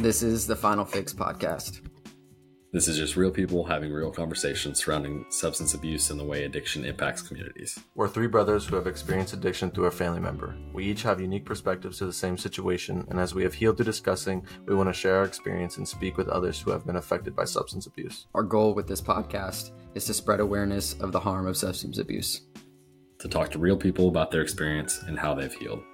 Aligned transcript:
This 0.00 0.24
is 0.24 0.44
the 0.48 0.56
Final 0.56 0.84
Fix 0.84 1.12
podcast. 1.12 1.80
This 2.72 2.88
is 2.88 2.96
just 2.98 3.14
real 3.14 3.30
people 3.30 3.62
having 3.62 3.92
real 3.92 4.10
conversations 4.10 4.82
surrounding 4.82 5.24
substance 5.28 5.72
abuse 5.72 6.10
and 6.10 6.18
the 6.18 6.24
way 6.24 6.44
addiction 6.44 6.84
impacts 6.84 7.22
communities. 7.22 7.78
We're 7.94 8.08
three 8.08 8.26
brothers 8.26 8.66
who 8.66 8.74
have 8.74 8.88
experienced 8.88 9.34
addiction 9.34 9.70
through 9.70 9.86
a 9.86 9.92
family 9.92 10.18
member. 10.18 10.56
We 10.72 10.84
each 10.84 11.04
have 11.04 11.20
unique 11.20 11.44
perspectives 11.44 11.98
to 11.98 12.06
the 12.06 12.12
same 12.12 12.36
situation, 12.36 13.06
and 13.08 13.20
as 13.20 13.36
we 13.36 13.44
have 13.44 13.54
healed 13.54 13.76
through 13.76 13.84
discussing, 13.84 14.44
we 14.66 14.74
want 14.74 14.88
to 14.88 14.92
share 14.92 15.18
our 15.18 15.24
experience 15.24 15.76
and 15.76 15.86
speak 15.86 16.16
with 16.16 16.28
others 16.28 16.60
who 16.60 16.72
have 16.72 16.84
been 16.84 16.96
affected 16.96 17.36
by 17.36 17.44
substance 17.44 17.86
abuse. 17.86 18.26
Our 18.34 18.42
goal 18.42 18.74
with 18.74 18.88
this 18.88 19.00
podcast 19.00 19.70
is 19.94 20.06
to 20.06 20.14
spread 20.14 20.40
awareness 20.40 20.94
of 20.94 21.12
the 21.12 21.20
harm 21.20 21.46
of 21.46 21.56
substance 21.56 21.98
abuse, 21.98 22.40
to 23.20 23.28
talk 23.28 23.52
to 23.52 23.60
real 23.60 23.76
people 23.76 24.08
about 24.08 24.32
their 24.32 24.42
experience 24.42 25.00
and 25.06 25.16
how 25.16 25.34
they've 25.34 25.54
healed 25.54 25.84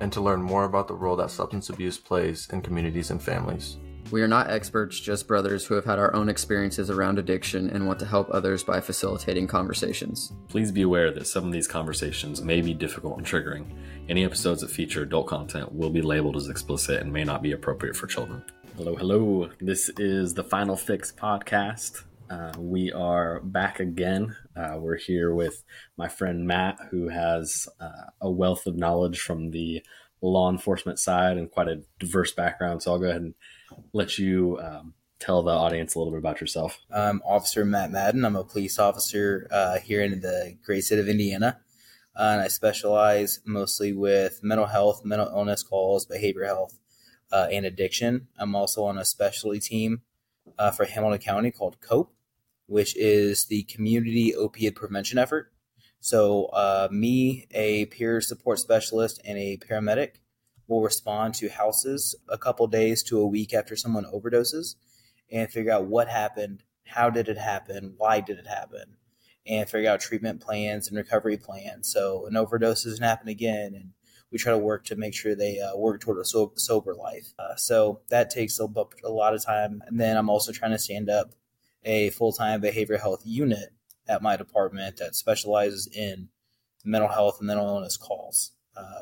and 0.00 0.12
to 0.12 0.20
learn 0.20 0.42
more 0.42 0.64
about 0.64 0.88
the 0.88 0.94
role 0.94 1.16
that 1.16 1.30
substance 1.30 1.70
abuse 1.70 1.98
plays 1.98 2.48
in 2.52 2.62
communities 2.62 3.10
and 3.10 3.22
families. 3.22 3.78
We 4.10 4.22
are 4.22 4.28
not 4.28 4.48
experts, 4.48 4.98
just 4.98 5.28
brothers 5.28 5.66
who 5.66 5.74
have 5.74 5.84
had 5.84 5.98
our 5.98 6.14
own 6.14 6.30
experiences 6.30 6.88
around 6.88 7.18
addiction 7.18 7.68
and 7.68 7.86
want 7.86 7.98
to 7.98 8.06
help 8.06 8.30
others 8.30 8.64
by 8.64 8.80
facilitating 8.80 9.46
conversations. 9.46 10.32
Please 10.48 10.72
be 10.72 10.80
aware 10.80 11.10
that 11.10 11.26
some 11.26 11.44
of 11.44 11.52
these 11.52 11.68
conversations 11.68 12.40
may 12.40 12.62
be 12.62 12.72
difficult 12.72 13.18
and 13.18 13.26
triggering. 13.26 13.66
Any 14.08 14.24
episodes 14.24 14.62
that 14.62 14.70
feature 14.70 15.02
adult 15.02 15.26
content 15.26 15.74
will 15.74 15.90
be 15.90 16.00
labeled 16.00 16.36
as 16.36 16.48
explicit 16.48 17.02
and 17.02 17.12
may 17.12 17.22
not 17.22 17.42
be 17.42 17.52
appropriate 17.52 17.96
for 17.96 18.06
children. 18.06 18.42
Hello, 18.78 18.96
hello. 18.96 19.50
This 19.60 19.90
is 19.98 20.32
the 20.32 20.44
Final 20.44 20.76
Fix 20.76 21.12
podcast. 21.12 22.04
Uh, 22.30 22.52
we 22.58 22.90
are 22.92 23.40
back 23.40 23.80
again. 23.80 24.34
Uh, 24.58 24.76
we're 24.76 24.96
here 24.96 25.32
with 25.32 25.62
my 25.96 26.08
friend 26.08 26.44
Matt, 26.46 26.78
who 26.90 27.08
has 27.08 27.68
uh, 27.80 28.10
a 28.20 28.30
wealth 28.30 28.66
of 28.66 28.76
knowledge 28.76 29.20
from 29.20 29.52
the 29.52 29.82
law 30.20 30.50
enforcement 30.50 30.98
side 30.98 31.36
and 31.36 31.50
quite 31.50 31.68
a 31.68 31.82
diverse 32.00 32.32
background. 32.32 32.82
So 32.82 32.92
I'll 32.92 32.98
go 32.98 33.06
ahead 33.06 33.22
and 33.22 33.34
let 33.92 34.18
you 34.18 34.58
um, 34.60 34.94
tell 35.20 35.44
the 35.44 35.52
audience 35.52 35.94
a 35.94 35.98
little 35.98 36.12
bit 36.12 36.18
about 36.18 36.40
yourself. 36.40 36.80
I'm 36.92 37.22
Officer 37.24 37.64
Matt 37.64 37.92
Madden. 37.92 38.24
I'm 38.24 38.34
a 38.34 38.42
police 38.42 38.80
officer 38.80 39.46
uh, 39.52 39.78
here 39.78 40.02
in 40.02 40.20
the 40.20 40.56
great 40.64 40.82
state 40.82 40.98
of 40.98 41.08
Indiana. 41.08 41.60
Uh, 42.16 42.30
and 42.32 42.40
I 42.40 42.48
specialize 42.48 43.38
mostly 43.46 43.92
with 43.92 44.40
mental 44.42 44.66
health, 44.66 45.04
mental 45.04 45.28
illness 45.28 45.62
calls, 45.62 46.04
behavioral 46.04 46.46
health, 46.46 46.78
and 47.30 47.64
addiction. 47.64 48.26
I'm 48.36 48.56
also 48.56 48.82
on 48.82 48.98
a 48.98 49.04
specialty 49.04 49.60
team 49.60 50.02
for 50.74 50.84
Hamilton 50.84 51.20
County 51.20 51.52
called 51.52 51.80
COPE 51.80 52.12
which 52.68 52.94
is 52.96 53.46
the 53.46 53.62
community 53.64 54.34
opiate 54.34 54.76
prevention 54.76 55.18
effort. 55.18 55.50
So, 56.00 56.44
uh, 56.46 56.88
me, 56.92 57.46
a 57.50 57.86
peer 57.86 58.20
support 58.20 58.58
specialist, 58.58 59.20
and 59.24 59.36
a 59.36 59.56
paramedic 59.56 60.16
will 60.68 60.82
respond 60.82 61.34
to 61.34 61.48
houses 61.48 62.14
a 62.28 62.38
couple 62.38 62.66
days 62.66 63.02
to 63.04 63.18
a 63.18 63.26
week 63.26 63.52
after 63.54 63.74
someone 63.74 64.04
overdoses 64.04 64.76
and 65.32 65.50
figure 65.50 65.72
out 65.72 65.86
what 65.86 66.08
happened, 66.08 66.62
how 66.86 67.10
did 67.10 67.28
it 67.28 67.38
happen, 67.38 67.94
why 67.96 68.20
did 68.20 68.38
it 68.38 68.46
happen, 68.46 68.96
and 69.46 69.68
figure 69.68 69.90
out 69.90 70.00
treatment 70.00 70.40
plans 70.40 70.88
and 70.88 70.96
recovery 70.96 71.38
plans. 71.38 71.90
So, 71.90 72.26
an 72.26 72.36
overdose 72.36 72.84
doesn't 72.84 73.02
happen 73.02 73.28
again, 73.28 73.74
and 73.74 73.92
we 74.30 74.38
try 74.38 74.52
to 74.52 74.58
work 74.58 74.84
to 74.84 74.96
make 74.96 75.14
sure 75.14 75.34
they 75.34 75.58
uh, 75.58 75.74
work 75.74 76.00
toward 76.02 76.18
a 76.18 76.24
so- 76.24 76.52
sober 76.56 76.94
life. 76.94 77.32
Uh, 77.38 77.56
so 77.56 78.00
that 78.10 78.30
takes 78.30 78.60
a, 78.60 78.66
a 79.04 79.08
lot 79.08 79.34
of 79.34 79.42
time. 79.44 79.82
And 79.86 79.98
then 79.98 80.16
I'm 80.16 80.28
also 80.28 80.52
trying 80.52 80.72
to 80.72 80.78
stand 80.78 81.08
up 81.08 81.32
a 81.88 82.10
full 82.10 82.32
time 82.32 82.60
behavioral 82.60 83.00
health 83.00 83.22
unit 83.24 83.70
at 84.06 84.22
my 84.22 84.36
department 84.36 84.98
that 84.98 85.16
specializes 85.16 85.88
in 85.88 86.28
mental 86.84 87.08
health 87.08 87.38
and 87.40 87.48
mental 87.48 87.66
illness 87.66 87.96
calls. 87.96 88.52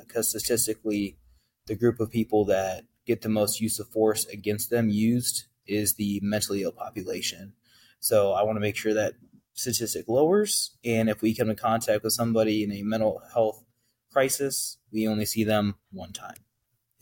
Because 0.00 0.34
uh, 0.34 0.38
statistically, 0.38 1.18
the 1.66 1.74
group 1.74 2.00
of 2.00 2.10
people 2.10 2.44
that 2.46 2.84
get 3.06 3.22
the 3.22 3.28
most 3.28 3.60
use 3.60 3.78
of 3.78 3.88
force 3.88 4.24
against 4.26 4.70
them 4.70 4.88
used 4.88 5.44
is 5.66 5.94
the 5.94 6.20
mentally 6.22 6.62
ill 6.62 6.72
population. 6.72 7.52
So 7.98 8.32
I 8.32 8.42
want 8.42 8.56
to 8.56 8.60
make 8.60 8.76
sure 8.76 8.94
that 8.94 9.14
statistic 9.52 10.06
lowers. 10.08 10.76
And 10.84 11.10
if 11.10 11.22
we 11.22 11.34
come 11.34 11.50
in 11.50 11.56
contact 11.56 12.04
with 12.04 12.12
somebody 12.12 12.62
in 12.62 12.72
a 12.72 12.82
mental 12.82 13.20
health 13.34 13.64
crisis, 14.12 14.78
we 14.92 15.08
only 15.08 15.26
see 15.26 15.44
them 15.44 15.74
one 15.90 16.12
time. 16.12 16.38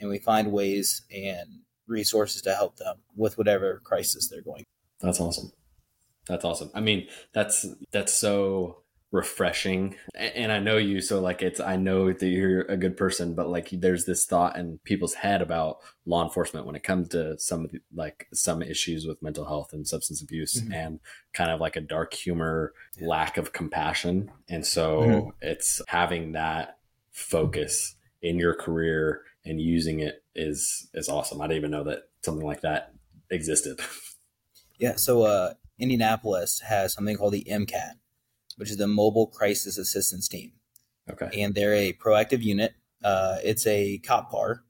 And 0.00 0.08
we 0.08 0.18
find 0.18 0.50
ways 0.50 1.02
and 1.14 1.60
resources 1.86 2.42
to 2.42 2.54
help 2.54 2.76
them 2.76 2.96
with 3.14 3.36
whatever 3.36 3.80
crisis 3.84 4.28
they're 4.28 4.42
going. 4.42 4.64
That's 5.00 5.20
awesome. 5.20 5.52
That's 6.26 6.44
awesome. 6.44 6.70
I 6.74 6.80
mean, 6.80 7.08
that's 7.32 7.66
that's 7.90 8.12
so 8.12 8.84
refreshing 9.14 9.94
and 10.16 10.50
i 10.50 10.58
know 10.58 10.76
you 10.76 11.00
so 11.00 11.20
like 11.20 11.40
it's 11.40 11.60
i 11.60 11.76
know 11.76 12.12
that 12.12 12.26
you're 12.26 12.62
a 12.62 12.76
good 12.76 12.96
person 12.96 13.32
but 13.32 13.48
like 13.48 13.68
there's 13.70 14.06
this 14.06 14.26
thought 14.26 14.56
in 14.56 14.76
people's 14.82 15.14
head 15.14 15.40
about 15.40 15.78
law 16.04 16.24
enforcement 16.24 16.66
when 16.66 16.74
it 16.74 16.82
comes 16.82 17.08
to 17.08 17.38
some 17.38 17.64
of 17.64 17.70
the, 17.70 17.78
like 17.94 18.26
some 18.32 18.60
issues 18.60 19.06
with 19.06 19.22
mental 19.22 19.44
health 19.44 19.72
and 19.72 19.86
substance 19.86 20.20
abuse 20.20 20.60
mm-hmm. 20.60 20.72
and 20.72 20.98
kind 21.32 21.52
of 21.52 21.60
like 21.60 21.76
a 21.76 21.80
dark 21.80 22.12
humor 22.12 22.72
lack 23.00 23.36
of 23.36 23.52
compassion 23.52 24.28
and 24.48 24.66
so 24.66 25.02
mm-hmm. 25.02 25.30
it's 25.42 25.80
having 25.86 26.32
that 26.32 26.78
focus 27.12 27.94
in 28.20 28.36
your 28.36 28.52
career 28.52 29.22
and 29.44 29.60
using 29.60 30.00
it 30.00 30.24
is 30.34 30.88
is 30.92 31.08
awesome 31.08 31.40
i 31.40 31.46
didn't 31.46 31.58
even 31.58 31.70
know 31.70 31.84
that 31.84 32.08
something 32.22 32.44
like 32.44 32.62
that 32.62 32.92
existed 33.30 33.78
yeah 34.80 34.96
so 34.96 35.22
uh 35.22 35.54
Indianapolis 35.78 36.60
has 36.60 36.92
something 36.92 37.16
called 37.16 37.32
the 37.32 37.46
MCAT, 37.50 37.94
which 38.56 38.70
is 38.70 38.76
the 38.76 38.86
Mobile 38.86 39.26
Crisis 39.26 39.78
Assistance 39.78 40.28
Team. 40.28 40.52
Okay. 41.10 41.42
And 41.42 41.54
they're 41.54 41.74
a 41.74 41.92
proactive 41.92 42.42
unit. 42.42 42.74
Uh, 43.02 43.36
it's 43.42 43.66
a 43.66 43.98
cop 43.98 44.30
car, 44.30 44.64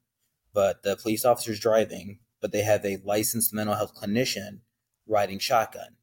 but 0.52 0.82
the 0.82 0.96
police 0.96 1.24
officer's 1.24 1.60
driving, 1.60 2.18
but 2.40 2.52
they 2.52 2.62
have 2.62 2.84
a 2.84 2.98
licensed 3.04 3.54
mental 3.54 3.76
health 3.76 3.94
clinician 3.94 4.60
riding 5.06 5.38
shotgun. 5.38 5.96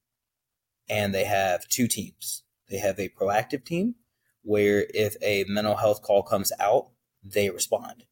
And 0.90 1.14
they 1.14 1.26
have 1.26 1.68
two 1.68 1.88
teams. 1.88 2.44
They 2.70 2.78
have 2.78 3.00
a 3.00 3.10
proactive 3.10 3.66
team 3.66 3.96
where 4.44 4.86
if 4.94 5.16
a 5.22 5.46
mental 5.48 5.76
health 5.76 6.02
call 6.02 6.24
comes 6.24 6.52
out, 6.60 6.90
they 7.24 7.50
respond. 7.50 8.06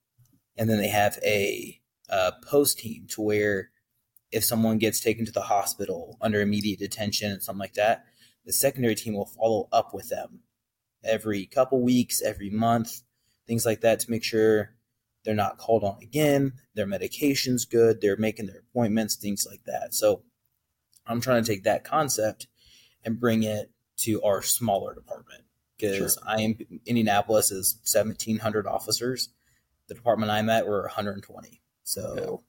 And 0.57 0.69
then 0.69 0.77
they 0.77 0.89
have 0.89 1.17
a, 1.23 1.79
a 2.09 2.33
post 2.45 2.79
team 2.79 3.05
to 3.11 3.21
where 3.21 3.71
if 4.31 4.43
someone 4.43 4.77
gets 4.77 4.99
taken 4.99 5.25
to 5.25 5.31
the 5.31 5.41
hospital 5.41 6.17
under 6.21 6.41
immediate 6.41 6.79
detention 6.79 7.31
and 7.31 7.41
something 7.41 7.59
like 7.59 7.73
that, 7.73 8.05
the 8.45 8.53
secondary 8.53 8.95
team 8.95 9.13
will 9.13 9.25
follow 9.25 9.67
up 9.71 9.93
with 9.93 10.09
them 10.09 10.41
every 11.03 11.45
couple 11.45 11.81
weeks, 11.81 12.21
every 12.21 12.49
month, 12.49 13.01
things 13.47 13.65
like 13.65 13.81
that 13.81 13.99
to 14.01 14.11
make 14.11 14.23
sure 14.23 14.75
they're 15.23 15.35
not 15.35 15.57
called 15.57 15.83
on 15.83 15.97
again, 16.01 16.53
their 16.75 16.87
medication's 16.87 17.65
good, 17.65 18.01
they're 18.01 18.17
making 18.17 18.47
their 18.47 18.59
appointments, 18.59 19.15
things 19.15 19.45
like 19.49 19.63
that. 19.65 19.93
So 19.93 20.23
I'm 21.05 21.21
trying 21.21 21.43
to 21.43 21.49
take 21.49 21.63
that 21.63 21.83
concept 21.83 22.47
and 23.03 23.19
bring 23.19 23.43
it 23.43 23.71
to 23.97 24.21
our 24.23 24.41
smaller 24.41 24.93
department 24.93 25.43
because 25.77 26.13
sure. 26.13 26.23
I 26.25 26.41
am 26.41 26.55
Indianapolis 26.85 27.51
is 27.51 27.79
1700 27.83 28.67
officers. 28.67 29.29
The 29.87 29.95
department 29.95 30.31
I'm 30.31 30.49
at, 30.49 30.67
we're 30.67 30.83
120. 30.83 31.61
So 31.83 32.43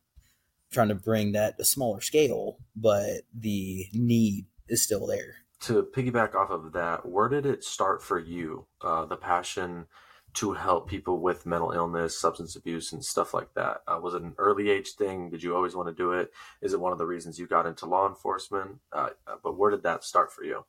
trying 0.70 0.88
to 0.88 0.94
bring 0.94 1.32
that 1.32 1.56
to 1.56 1.62
a 1.62 1.66
smaller 1.66 2.00
scale, 2.00 2.58
but 2.76 3.22
the 3.34 3.86
need 3.92 4.47
is 4.69 4.82
still 4.82 5.06
there. 5.06 5.36
To 5.62 5.82
piggyback 5.82 6.34
off 6.34 6.50
of 6.50 6.72
that, 6.72 7.06
where 7.06 7.28
did 7.28 7.44
it 7.44 7.64
start 7.64 8.03
for 8.03 8.19
you? 8.19 8.66
Uh, 8.80 9.04
the 9.04 9.16
passion 9.16 9.86
to 10.34 10.53
help 10.53 10.88
people 10.88 11.19
with 11.19 11.44
mental 11.44 11.72
illness, 11.72 12.19
substance 12.19 12.54
abuse, 12.54 12.92
and 12.92 13.04
stuff 13.04 13.34
like 13.34 13.53
that. 13.54 13.82
Uh, 13.86 13.98
was 14.00 14.14
it 14.14 14.22
an 14.22 14.34
early 14.38 14.70
age 14.70 14.92
thing? 14.92 15.28
Did 15.28 15.42
you 15.42 15.56
always 15.56 15.75
want 15.75 15.88
to 15.88 15.94
do 15.94 16.12
it? 16.12 16.32
Is 16.62 16.72
it 16.72 16.80
one 16.80 16.92
of 16.92 16.98
the 16.98 17.06
reasons 17.06 17.38
you 17.38 17.47
got 17.47 17.66
into 17.66 17.86
law 17.86 18.09
enforcement? 18.09 18.78
Uh, 18.92 19.10
uh 19.26 19.36
but 19.42 19.59
where 19.59 19.70
did 19.70 19.82
that 19.82 20.04
start 20.04 20.32
for 20.32 20.44
you? 20.44 20.64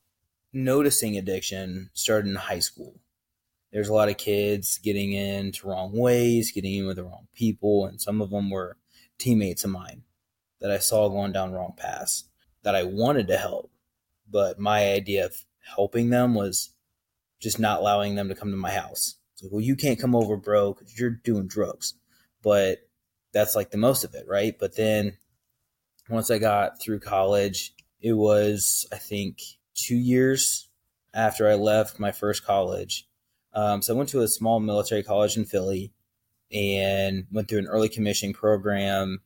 Noticing 0.51 1.17
addiction 1.17 1.91
started 1.93 2.29
in 2.29 2.35
high 2.35 2.59
school. 2.59 2.99
There's 3.71 3.87
a 3.87 3.93
lot 3.93 4.09
of 4.09 4.17
kids 4.17 4.79
getting 4.79 5.13
into 5.13 5.67
wrong 5.67 5.97
ways, 5.97 6.51
getting 6.51 6.73
in 6.73 6.87
with 6.87 6.97
the 6.97 7.05
wrong 7.05 7.27
people, 7.33 7.85
and 7.85 8.01
some 8.01 8.21
of 8.21 8.31
them 8.31 8.49
were 8.49 8.77
teammates 9.21 9.63
of 9.63 9.69
mine 9.71 10.03
that 10.59 10.71
I 10.71 10.79
saw 10.79 11.09
going 11.09 11.31
down 11.31 11.53
wrong 11.53 11.73
paths 11.77 12.25
that 12.63 12.75
I 12.75 12.83
wanted 12.83 13.27
to 13.27 13.37
help, 13.37 13.71
but 14.29 14.59
my 14.59 14.91
idea 14.91 15.25
of 15.25 15.45
helping 15.75 16.09
them 16.09 16.33
was 16.33 16.73
just 17.39 17.59
not 17.59 17.79
allowing 17.79 18.15
them 18.15 18.29
to 18.29 18.35
come 18.35 18.51
to 18.51 18.57
my 18.57 18.71
house. 18.71 19.15
It's 19.33 19.43
like, 19.43 19.51
well, 19.51 19.61
you 19.61 19.75
can't 19.75 19.99
come 19.99 20.15
over, 20.15 20.37
bro, 20.37 20.73
because 20.73 20.97
you're 20.99 21.09
doing 21.09 21.47
drugs. 21.47 21.95
But 22.43 22.79
that's 23.33 23.55
like 23.55 23.71
the 23.71 23.77
most 23.77 24.03
of 24.03 24.13
it, 24.13 24.25
right? 24.27 24.55
But 24.59 24.75
then 24.75 25.17
once 26.09 26.29
I 26.29 26.37
got 26.37 26.79
through 26.79 26.99
college, 26.99 27.73
it 28.01 28.13
was, 28.13 28.87
I 28.91 28.97
think, 28.97 29.39
two 29.73 29.95
years 29.95 30.67
after 31.13 31.47
I 31.47 31.55
left 31.55 31.99
my 31.99 32.11
first 32.11 32.45
college. 32.45 33.07
Um, 33.53 33.81
so 33.81 33.93
I 33.93 33.97
went 33.97 34.09
to 34.09 34.21
a 34.21 34.27
small 34.27 34.59
military 34.59 35.03
college 35.03 35.37
in 35.37 35.45
Philly 35.45 35.91
and 36.53 37.25
went 37.31 37.47
through 37.47 37.59
an 37.59 37.67
early 37.67 37.89
commissioning 37.89 38.33
program 38.33 39.21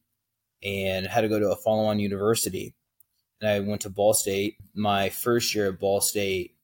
and 0.64 1.08
had 1.08 1.22
to 1.22 1.30
go 1.30 1.40
to 1.40 1.52
a 1.52 1.56
follow 1.56 1.86
on 1.86 2.00
university. 2.00 2.76
And 3.42 3.50
I 3.50 3.60
went 3.60 3.82
to 3.82 3.90
Ball 3.90 4.14
State. 4.14 4.58
My 4.74 5.10
first 5.10 5.54
year 5.54 5.70
at 5.70 5.80
Ball 5.80 6.02
State, 6.02 6.56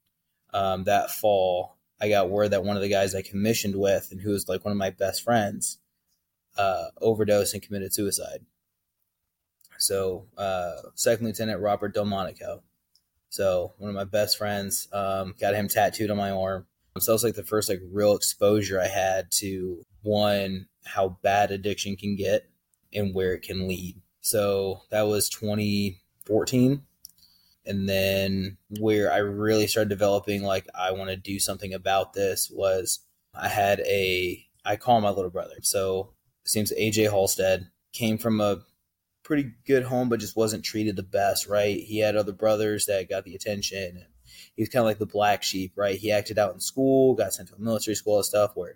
um, 0.53 0.85
that 0.85 1.11
fall, 1.11 1.77
I 1.99 2.09
got 2.09 2.29
word 2.29 2.49
that 2.49 2.63
one 2.63 2.75
of 2.75 2.81
the 2.81 2.89
guys 2.89 3.13
I 3.13 3.21
commissioned 3.21 3.75
with 3.75 4.09
and 4.11 4.21
who 4.21 4.31
was 4.31 4.47
like 4.49 4.65
one 4.65 4.71
of 4.71 4.77
my 4.77 4.89
best 4.89 5.23
friends 5.23 5.77
uh, 6.57 6.85
overdosed 6.99 7.53
and 7.53 7.63
committed 7.63 7.93
suicide. 7.93 8.45
So, 9.77 10.27
uh, 10.37 10.73
Second 10.95 11.25
Lieutenant 11.25 11.59
Robert 11.59 11.93
Delmonico. 11.93 12.61
So, 13.29 13.73
one 13.77 13.89
of 13.89 13.95
my 13.95 14.03
best 14.03 14.37
friends 14.37 14.87
um, 14.93 15.33
got 15.39 15.55
him 15.55 15.67
tattooed 15.67 16.11
on 16.11 16.17
my 16.17 16.31
arm. 16.31 16.67
So, 16.99 17.11
that 17.11 17.15
was 17.15 17.23
like 17.23 17.35
the 17.35 17.43
first 17.43 17.69
like 17.69 17.81
real 17.91 18.15
exposure 18.15 18.79
I 18.79 18.87
had 18.87 19.31
to 19.33 19.85
one, 20.01 20.67
how 20.85 21.17
bad 21.21 21.51
addiction 21.51 21.95
can 21.95 22.15
get 22.15 22.49
and 22.93 23.15
where 23.15 23.33
it 23.33 23.43
can 23.43 23.67
lead. 23.67 24.01
So, 24.21 24.81
that 24.89 25.03
was 25.03 25.29
2014. 25.29 26.83
And 27.65 27.87
then 27.87 28.57
where 28.79 29.13
I 29.13 29.17
really 29.17 29.67
started 29.67 29.89
developing, 29.89 30.41
like, 30.43 30.67
I 30.73 30.91
want 30.91 31.11
to 31.11 31.15
do 31.15 31.39
something 31.39 31.73
about 31.73 32.13
this 32.13 32.49
was 32.51 32.99
I 33.35 33.49
had 33.49 33.81
a, 33.81 34.45
I 34.65 34.75
call 34.77 34.99
my 34.99 35.11
little 35.11 35.29
brother. 35.29 35.55
So, 35.61 36.13
name's 36.55 36.73
AJ 36.73 37.11
Halstead. 37.11 37.69
Came 37.93 38.17
from 38.17 38.41
a 38.41 38.61
pretty 39.23 39.51
good 39.65 39.83
home, 39.83 40.09
but 40.09 40.19
just 40.19 40.35
wasn't 40.35 40.63
treated 40.63 40.95
the 40.95 41.03
best, 41.03 41.47
right? 41.47 41.77
He 41.77 41.99
had 41.99 42.15
other 42.15 42.31
brothers 42.31 42.85
that 42.87 43.09
got 43.09 43.23
the 43.23 43.35
attention. 43.35 44.05
He 44.55 44.61
was 44.61 44.69
kind 44.69 44.81
of 44.81 44.87
like 44.87 44.99
the 44.99 45.05
black 45.05 45.43
sheep, 45.43 45.73
right? 45.75 45.97
He 45.97 46.11
acted 46.11 46.37
out 46.39 46.53
in 46.53 46.59
school, 46.59 47.13
got 47.15 47.33
sent 47.33 47.49
to 47.49 47.55
a 47.55 47.59
military 47.59 47.95
school 47.95 48.17
and 48.17 48.25
stuff. 48.25 48.51
Where, 48.55 48.75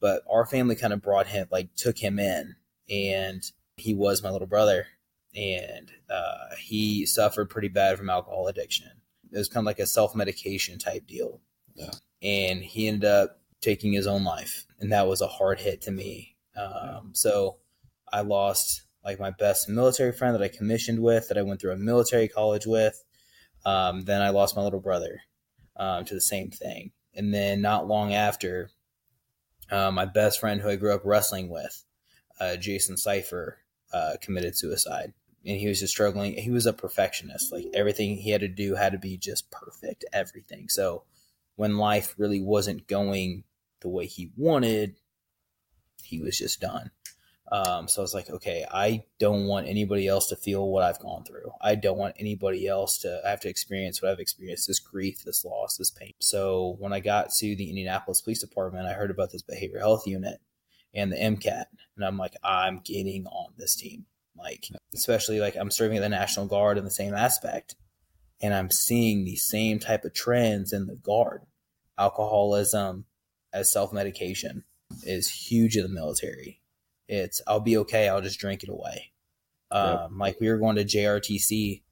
but 0.00 0.22
our 0.30 0.46
family 0.46 0.76
kind 0.76 0.92
of 0.92 1.02
brought 1.02 1.26
him, 1.26 1.46
like, 1.50 1.74
took 1.76 1.98
him 1.98 2.18
in, 2.18 2.56
and 2.90 3.42
he 3.76 3.94
was 3.94 4.22
my 4.22 4.30
little 4.30 4.46
brother, 4.46 4.86
and 5.34 5.90
uh, 6.10 6.54
he 6.58 7.06
suffered 7.06 7.50
pretty 7.50 7.68
bad 7.68 7.96
from 7.98 8.10
alcohol 8.10 8.46
addiction. 8.48 8.90
It 9.32 9.38
was 9.38 9.48
kind 9.48 9.62
of 9.64 9.66
like 9.66 9.78
a 9.80 9.86
self 9.86 10.14
medication 10.14 10.78
type 10.78 11.06
deal, 11.06 11.40
Yeah. 11.74 11.90
and 12.22 12.62
he 12.62 12.86
ended 12.88 13.04
up 13.04 13.40
taking 13.60 13.92
his 13.92 14.06
own 14.06 14.24
life, 14.24 14.66
and 14.78 14.92
that 14.92 15.06
was 15.08 15.20
a 15.20 15.26
hard 15.26 15.60
hit 15.60 15.80
to 15.82 15.90
me. 15.90 16.36
Um, 16.56 17.10
so 17.14 17.56
I 18.12 18.20
lost 18.20 18.82
like 19.04 19.18
my 19.18 19.30
best 19.30 19.68
military 19.68 20.12
friend 20.12 20.34
that 20.34 20.42
I 20.42 20.48
commissioned 20.48 21.00
with, 21.00 21.28
that 21.28 21.36
I 21.38 21.42
went 21.42 21.60
through 21.60 21.72
a 21.72 21.76
military 21.76 22.28
college 22.28 22.64
with. 22.66 23.03
Um, 23.64 24.02
then 24.02 24.22
I 24.22 24.30
lost 24.30 24.56
my 24.56 24.62
little 24.62 24.80
brother 24.80 25.20
um, 25.76 26.04
to 26.04 26.14
the 26.14 26.20
same 26.20 26.50
thing. 26.50 26.92
And 27.14 27.32
then 27.32 27.60
not 27.60 27.86
long 27.86 28.12
after, 28.12 28.70
uh, 29.70 29.90
my 29.90 30.04
best 30.04 30.40
friend 30.40 30.60
who 30.60 30.68
I 30.68 30.76
grew 30.76 30.94
up 30.94 31.02
wrestling 31.04 31.48
with, 31.48 31.84
uh, 32.40 32.56
Jason 32.56 32.96
Cipher, 32.96 33.58
uh, 33.92 34.14
committed 34.20 34.56
suicide. 34.56 35.12
And 35.46 35.58
he 35.58 35.68
was 35.68 35.80
just 35.80 35.92
struggling. 35.92 36.34
He 36.34 36.50
was 36.50 36.66
a 36.66 36.72
perfectionist. 36.72 37.52
Like 37.52 37.66
everything 37.74 38.16
he 38.16 38.30
had 38.30 38.40
to 38.40 38.48
do 38.48 38.74
had 38.74 38.92
to 38.92 38.98
be 38.98 39.16
just 39.16 39.50
perfect, 39.50 40.04
everything. 40.12 40.68
So 40.68 41.04
when 41.56 41.76
life 41.76 42.14
really 42.18 42.40
wasn't 42.40 42.86
going 42.86 43.44
the 43.80 43.88
way 43.88 44.06
he 44.06 44.30
wanted, 44.36 44.96
he 46.02 46.20
was 46.20 46.38
just 46.38 46.60
done. 46.60 46.90
Um, 47.52 47.88
so 47.88 48.00
I 48.00 48.04
was 48.04 48.14
like, 48.14 48.30
okay, 48.30 48.64
I 48.70 49.04
don't 49.18 49.46
want 49.46 49.68
anybody 49.68 50.08
else 50.08 50.28
to 50.28 50.36
feel 50.36 50.66
what 50.68 50.82
I've 50.82 50.98
gone 50.98 51.24
through. 51.24 51.52
I 51.60 51.74
don't 51.74 51.98
want 51.98 52.16
anybody 52.18 52.66
else 52.66 52.98
to 52.98 53.20
have 53.24 53.40
to 53.40 53.48
experience 53.48 54.00
what 54.00 54.10
I've 54.10 54.18
experienced 54.18 54.66
this 54.66 54.80
grief, 54.80 55.22
this 55.24 55.44
loss, 55.44 55.76
this 55.76 55.90
pain. 55.90 56.12
So 56.20 56.76
when 56.78 56.92
I 56.92 57.00
got 57.00 57.30
to 57.38 57.54
the 57.54 57.68
Indianapolis 57.68 58.22
Police 58.22 58.40
Department, 58.40 58.86
I 58.86 58.94
heard 58.94 59.10
about 59.10 59.30
this 59.30 59.42
behavioral 59.42 59.80
health 59.80 60.06
unit 60.06 60.40
and 60.94 61.12
the 61.12 61.16
MCAT. 61.16 61.66
And 61.96 62.04
I'm 62.04 62.16
like, 62.16 62.34
I'm 62.42 62.80
getting 62.82 63.26
on 63.26 63.52
this 63.58 63.76
team. 63.76 64.06
Like, 64.36 64.66
especially 64.94 65.38
like 65.38 65.54
I'm 65.54 65.70
serving 65.70 65.98
at 65.98 66.00
the 66.00 66.08
National 66.08 66.46
Guard 66.46 66.78
in 66.78 66.84
the 66.84 66.90
same 66.90 67.14
aspect. 67.14 67.76
And 68.40 68.54
I'm 68.54 68.70
seeing 68.70 69.24
the 69.24 69.36
same 69.36 69.78
type 69.78 70.04
of 70.04 70.14
trends 70.14 70.72
in 70.72 70.86
the 70.86 70.96
Guard. 70.96 71.42
Alcoholism 71.98 73.04
as 73.52 73.70
self 73.70 73.92
medication 73.92 74.64
is 75.02 75.30
huge 75.30 75.76
in 75.76 75.82
the 75.82 75.88
military 75.88 76.60
it's 77.08 77.40
I'll 77.46 77.60
be 77.60 77.76
okay. 77.78 78.08
I'll 78.08 78.20
just 78.22 78.38
drink 78.38 78.62
it 78.62 78.68
away. 78.68 79.12
Um, 79.70 80.18
Like 80.18 80.40
we 80.40 80.48
were 80.48 80.58
going 80.58 80.76
to 80.76 80.84
JRTC, 80.84 81.82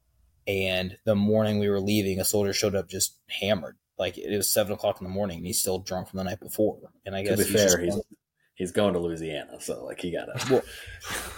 and 0.47 0.97
the 1.05 1.15
morning 1.15 1.59
we 1.59 1.69
were 1.69 1.81
leaving, 1.81 2.19
a 2.19 2.25
soldier 2.25 2.53
showed 2.53 2.75
up 2.75 2.87
just 2.89 3.17
hammered. 3.27 3.77
Like 3.97 4.17
it 4.17 4.35
was 4.35 4.51
seven 4.51 4.73
o'clock 4.73 4.99
in 5.01 5.05
the 5.05 5.13
morning, 5.13 5.37
and 5.37 5.45
he's 5.45 5.59
still 5.59 5.79
drunk 5.79 6.09
from 6.09 6.17
the 6.17 6.23
night 6.23 6.39
before. 6.39 6.79
And 7.05 7.15
I 7.15 7.23
guess 7.23 7.37
To 7.39 7.45
be 7.45 7.51
he's 7.51 7.61
fair, 7.73 7.79
he's 7.81 7.93
going- 7.93 8.03
he's 8.55 8.71
going 8.71 8.93
to 8.93 8.99
Louisiana, 8.99 9.59
so 9.59 9.83
like 9.85 9.99
he 9.99 10.11
gotta. 10.11 10.33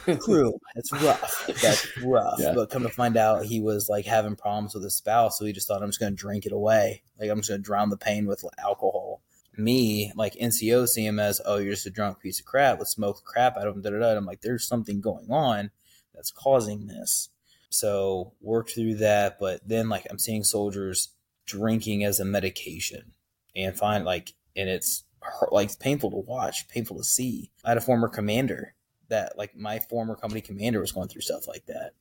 Well, 0.06 0.18
true. 0.26 0.60
It's 0.76 0.92
rough. 0.92 1.50
That's 1.62 1.98
rough. 2.04 2.40
Yeah. 2.40 2.54
But 2.54 2.70
come 2.70 2.84
to 2.84 2.90
find 2.90 3.18
out, 3.18 3.46
he 3.46 3.60
was 3.62 3.88
like 3.90 4.06
having 4.06 4.36
problems 4.36 4.74
with 4.74 4.84
his 4.84 4.96
spouse, 4.96 5.38
so 5.40 5.46
he 5.46 5.54
just 5.54 5.68
thought 5.68 5.82
I'm 5.82 5.90
just 5.90 6.00
going 6.00 6.12
to 6.14 6.16
drink 6.18 6.46
it 6.46 6.52
away. 6.52 7.04
Like 7.20 7.30
I'm 7.30 7.40
just 7.40 7.50
going 7.50 7.62
to 7.62 7.66
drown 7.66 7.90
the 7.90 7.98
pain 7.98 8.26
with 8.28 8.44
alcohol. 8.60 9.22
Me, 9.58 10.12
like 10.16 10.34
NCO, 10.36 10.88
see 10.88 11.06
him 11.06 11.20
as, 11.20 11.42
oh, 11.46 11.58
you're 11.58 11.74
just 11.74 11.86
a 11.86 11.92
drunk 11.92 12.20
piece 12.20 12.40
of 12.40 12.46
crap. 12.46 12.80
Let's 12.80 12.92
smoke 12.92 13.18
the 13.18 13.24
crap 13.24 13.58
out 13.58 13.68
of 13.68 13.76
him. 13.76 13.82
Da, 13.82 13.90
da, 13.90 14.00
da. 14.00 14.16
I'm 14.16 14.26
like, 14.26 14.42
there's 14.42 14.68
something 14.68 15.02
going 15.02 15.30
on 15.30 15.72
that's 16.14 16.32
causing 16.32 16.88
this. 16.88 17.30
So 17.70 18.34
worked 18.42 18.72
through 18.72 18.96
that, 18.96 19.38
but 19.40 19.68
then 19.68 19.90
like 19.90 20.08
I'm 20.10 20.20
seeing 20.20 20.44
soldiers 20.44 21.10
drinking 21.46 22.04
as 22.04 22.20
a 22.20 22.26
medication, 22.26 23.12
and 23.56 23.78
find 23.78 24.06
like, 24.06 24.34
and 24.56 24.70
it's 24.70 25.04
like 25.52 25.78
painful 25.80 26.12
to 26.12 26.18
watch, 26.18 26.68
painful 26.68 26.98
to 26.98 27.04
see. 27.04 27.52
I 27.64 27.70
had 27.70 27.78
a 27.78 27.82
former 27.82 28.08
commander 28.08 28.76
that 29.10 29.38
like 29.38 29.56
my 29.56 29.80
former 29.80 30.16
company 30.16 30.42
commander 30.42 30.80
was 30.80 30.92
going 30.92 31.08
through 31.08 31.22
stuff 31.22 31.48
like 31.48 31.66
that. 31.68 31.92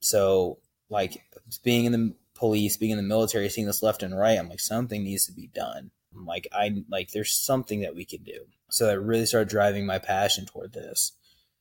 So 0.00 0.58
like 0.88 1.22
being 1.62 1.84
in 1.84 1.92
the 1.92 2.14
police, 2.34 2.76
being 2.76 2.92
in 2.92 2.96
the 2.96 3.02
military, 3.02 3.48
seeing 3.48 3.66
this 3.66 3.82
left 3.82 4.02
and 4.02 4.16
right, 4.16 4.38
I'm 4.38 4.48
like 4.48 4.60
something 4.60 5.02
needs 5.02 5.26
to 5.26 5.32
be 5.32 5.48
done. 5.48 5.90
I'm 6.14 6.26
like 6.26 6.48
I 6.52 6.82
like 6.88 7.10
there's 7.10 7.32
something 7.32 7.80
that 7.80 7.94
we 7.94 8.04
can 8.04 8.22
do. 8.22 8.46
So 8.70 8.86
that 8.86 9.00
really 9.00 9.26
started 9.26 9.48
driving 9.48 9.86
my 9.86 9.98
passion 9.98 10.46
toward 10.46 10.72
this. 10.72 11.12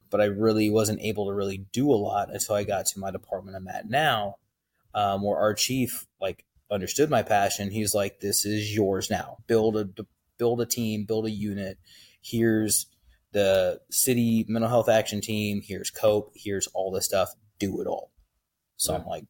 But 0.09 0.21
I 0.21 0.25
really 0.25 0.69
wasn't 0.69 1.01
able 1.01 1.27
to 1.27 1.33
really 1.33 1.65
do 1.71 1.91
a 1.91 1.95
lot 1.95 2.31
until 2.31 2.55
I 2.55 2.63
got 2.63 2.85
to 2.87 2.99
my 2.99 3.11
department 3.11 3.57
I'm 3.57 3.67
at 3.67 3.89
now, 3.89 4.37
um, 4.93 5.23
where 5.23 5.37
our 5.37 5.53
chief 5.53 6.05
like 6.21 6.45
understood 6.69 7.09
my 7.09 7.23
passion. 7.23 7.71
He's 7.71 7.95
like, 7.95 8.19
"This 8.19 8.45
is 8.45 8.75
yours 8.75 9.09
now. 9.09 9.37
Build 9.47 9.75
a 9.75 9.89
build 10.37 10.61
a 10.61 10.65
team, 10.65 11.05
build 11.05 11.25
a 11.25 11.31
unit. 11.31 11.79
Here's 12.21 12.87
the 13.31 13.81
city 13.89 14.45
mental 14.47 14.69
health 14.69 14.89
action 14.89 15.19
team. 15.19 15.61
Here's 15.63 15.89
COPE. 15.89 16.31
Here's 16.35 16.67
all 16.67 16.91
this 16.91 17.05
stuff. 17.05 17.29
Do 17.59 17.81
it 17.81 17.87
all. 17.87 18.11
So 18.77 18.93
I'm 18.93 19.05
like, 19.05 19.25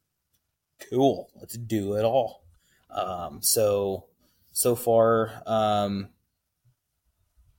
cool, 0.89 1.29
let's 1.39 1.57
do 1.57 1.93
it 1.93 2.03
all. 2.03 2.43
Um, 2.89 3.41
so, 3.41 4.05
so 4.53 4.75
far, 4.75 5.41
um, 5.45 6.09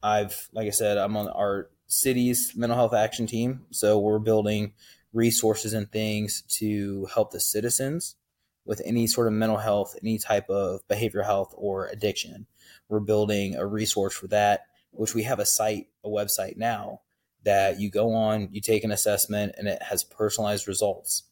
I've, 0.03 0.49
like 0.53 0.69
I 0.69 0.71
said, 0.71 0.97
I'm 0.97 1.17
on 1.17 1.29
our 1.29 1.71
city's 1.87 2.53
mental 2.57 2.79
health 2.79 2.95
action 2.95 3.27
team. 3.27 3.67
So 3.71 3.99
we're 3.99 4.19
building 4.21 4.73
resources 5.13 5.75
and 5.75 5.91
things 5.91 6.43
to 6.59 7.07
help 7.13 7.33
the 7.33 7.41
citizens 7.41 8.17
with 8.65 8.81
any 8.85 9.07
sort 9.07 9.27
of 9.27 9.33
mental 9.33 9.59
health, 9.59 9.97
any 10.03 10.19
type 10.19 10.49
of 10.49 10.87
behavioral 10.89 11.25
health 11.25 11.53
or 11.57 11.89
addiction. 11.89 12.47
We're 12.89 13.01
building 13.01 13.57
a 13.57 13.67
resource 13.67 14.15
for 14.15 14.29
that, 14.29 14.67
which 14.91 15.15
we 15.15 15.25
have 15.25 15.41
a 15.41 15.47
site, 15.47 15.89
a 16.05 16.09
website 16.09 16.57
now 16.57 17.01
that 17.45 17.79
you 17.79 17.91
go 17.91 18.15
on, 18.15 18.49
you 18.53 18.61
take 18.61 18.85
an 18.85 18.93
assessment, 18.93 19.55
and 19.59 19.69
it 19.69 19.83
has 19.83 20.03
personalized 20.03 20.67
results 20.67 21.25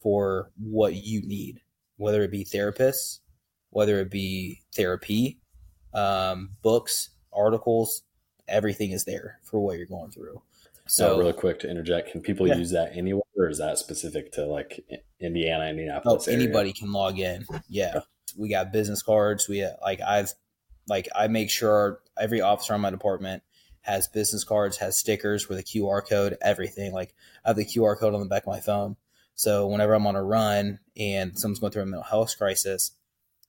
for 0.00 0.50
what 0.56 0.94
you 0.94 1.20
need, 1.22 1.60
whether 1.96 2.22
it 2.22 2.30
be 2.30 2.44
therapists, 2.44 3.18
whether 3.70 4.00
it 4.00 4.10
be 4.10 4.60
therapy, 4.74 5.38
um, 5.94 6.50
books, 6.62 7.10
articles, 7.32 8.02
everything 8.46 8.92
is 8.92 9.04
there 9.04 9.38
for 9.42 9.60
what 9.60 9.76
you're 9.76 9.86
going 9.86 10.10
through. 10.10 10.42
So, 10.86 11.18
really 11.18 11.34
quick 11.34 11.58
to 11.60 11.70
interject, 11.70 12.12
can 12.12 12.22
people 12.22 12.48
Yeah. 12.48 12.56
use 12.56 12.70
that 12.70 12.96
anywhere, 12.96 13.22
or 13.36 13.48
is 13.48 13.58
that 13.58 13.76
specific 13.78 14.32
to 14.32 14.46
like 14.46 14.86
Indiana, 15.20 15.64
oh, 15.64 15.68
Indianapolis? 15.68 16.28
area? 16.28 16.40
anybody 16.40 16.72
can 16.72 16.92
log 16.92 17.18
in. 17.18 17.44
Yeah, 17.68 18.00
we 18.38 18.48
got 18.48 18.72
business 18.72 19.02
cards. 19.02 19.48
We 19.48 19.66
like 19.82 20.00
I've 20.00 20.32
like 20.88 21.06
I 21.14 21.28
make 21.28 21.50
sure 21.50 22.00
every 22.18 22.40
officer 22.40 22.72
on 22.72 22.80
my 22.80 22.88
department 22.90 23.42
has 23.82 24.08
business 24.08 24.44
cards, 24.44 24.78
has 24.78 24.98
stickers 24.98 25.46
with 25.48 25.58
a 25.58 25.62
QR 25.62 26.00
code, 26.06 26.38
everything. 26.40 26.92
Like 26.92 27.14
I 27.44 27.50
have 27.50 27.56
the 27.56 27.66
QR 27.66 27.98
code 27.98 28.14
on 28.14 28.20
the 28.20 28.26
back 28.26 28.44
of 28.44 28.48
my 28.48 28.60
phone. 28.60 28.96
So 29.34 29.66
whenever 29.66 29.92
I'm 29.94 30.06
on 30.06 30.16
a 30.16 30.22
run 30.24 30.80
and 30.96 31.38
someone's 31.38 31.60
going 31.60 31.72
through 31.72 31.82
a 31.82 31.86
mental 31.86 32.02
health 32.02 32.36
crisis, 32.38 32.92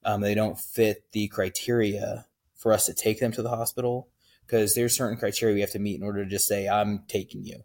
um, 0.04 0.20
they 0.20 0.34
don't 0.34 0.58
fit 0.58 1.04
the 1.12 1.28
criteria 1.28 2.26
for 2.54 2.72
us 2.72 2.86
to 2.86 2.94
take 2.94 3.20
them 3.20 3.32
to 3.32 3.42
the 3.42 3.50
hospital 3.50 4.08
because 4.46 4.74
there's 4.74 4.96
certain 4.96 5.16
criteria 5.16 5.54
we 5.54 5.60
have 5.60 5.70
to 5.70 5.78
meet 5.78 6.00
in 6.00 6.06
order 6.06 6.24
to 6.24 6.30
just 6.30 6.46
say 6.46 6.68
I'm 6.68 7.04
taking 7.08 7.44
you. 7.44 7.62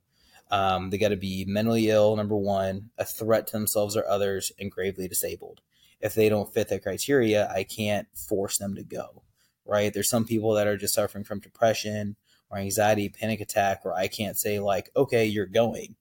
Um, 0.51 0.89
they 0.89 0.97
got 0.97 1.09
to 1.09 1.17
be 1.17 1.43
mentally 1.47 1.89
ill, 1.89 2.15
number 2.15 2.35
one, 2.35 2.91
a 2.97 3.05
threat 3.05 3.47
to 3.47 3.53
themselves 3.53 3.97
or 3.97 4.07
others, 4.07 4.51
and 4.59 4.71
gravely 4.71 5.07
disabled. 5.07 5.61
If 5.99 6.13
they 6.13 6.29
don't 6.29 6.53
fit 6.53 6.69
the 6.69 6.79
criteria, 6.79 7.49
I 7.49 7.63
can't 7.63 8.07
force 8.15 8.57
them 8.57 8.75
to 8.75 8.83
go. 8.83 9.23
Right? 9.65 9.91
There's 9.91 10.09
some 10.09 10.25
people 10.25 10.53
that 10.53 10.67
are 10.67 10.77
just 10.77 10.93
suffering 10.93 11.23
from 11.23 11.39
depression 11.39 12.15
or 12.51 12.59
anxiety, 12.59 13.09
panic 13.09 13.41
attack, 13.41 13.83
where 13.83 13.95
I 13.95 14.07
can't 14.07 14.37
say 14.37 14.59
like, 14.59 14.91
okay, 14.95 15.25
you're 15.25 15.47
going. 15.47 15.95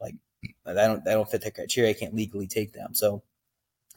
Like, 0.00 0.14
I 0.64 0.74
don't, 0.74 1.06
I 1.08 1.14
don't 1.14 1.28
fit 1.28 1.42
the 1.42 1.50
criteria. 1.50 1.90
I 1.90 1.94
can't 1.94 2.14
legally 2.14 2.46
take 2.46 2.72
them. 2.72 2.94
So 2.94 3.24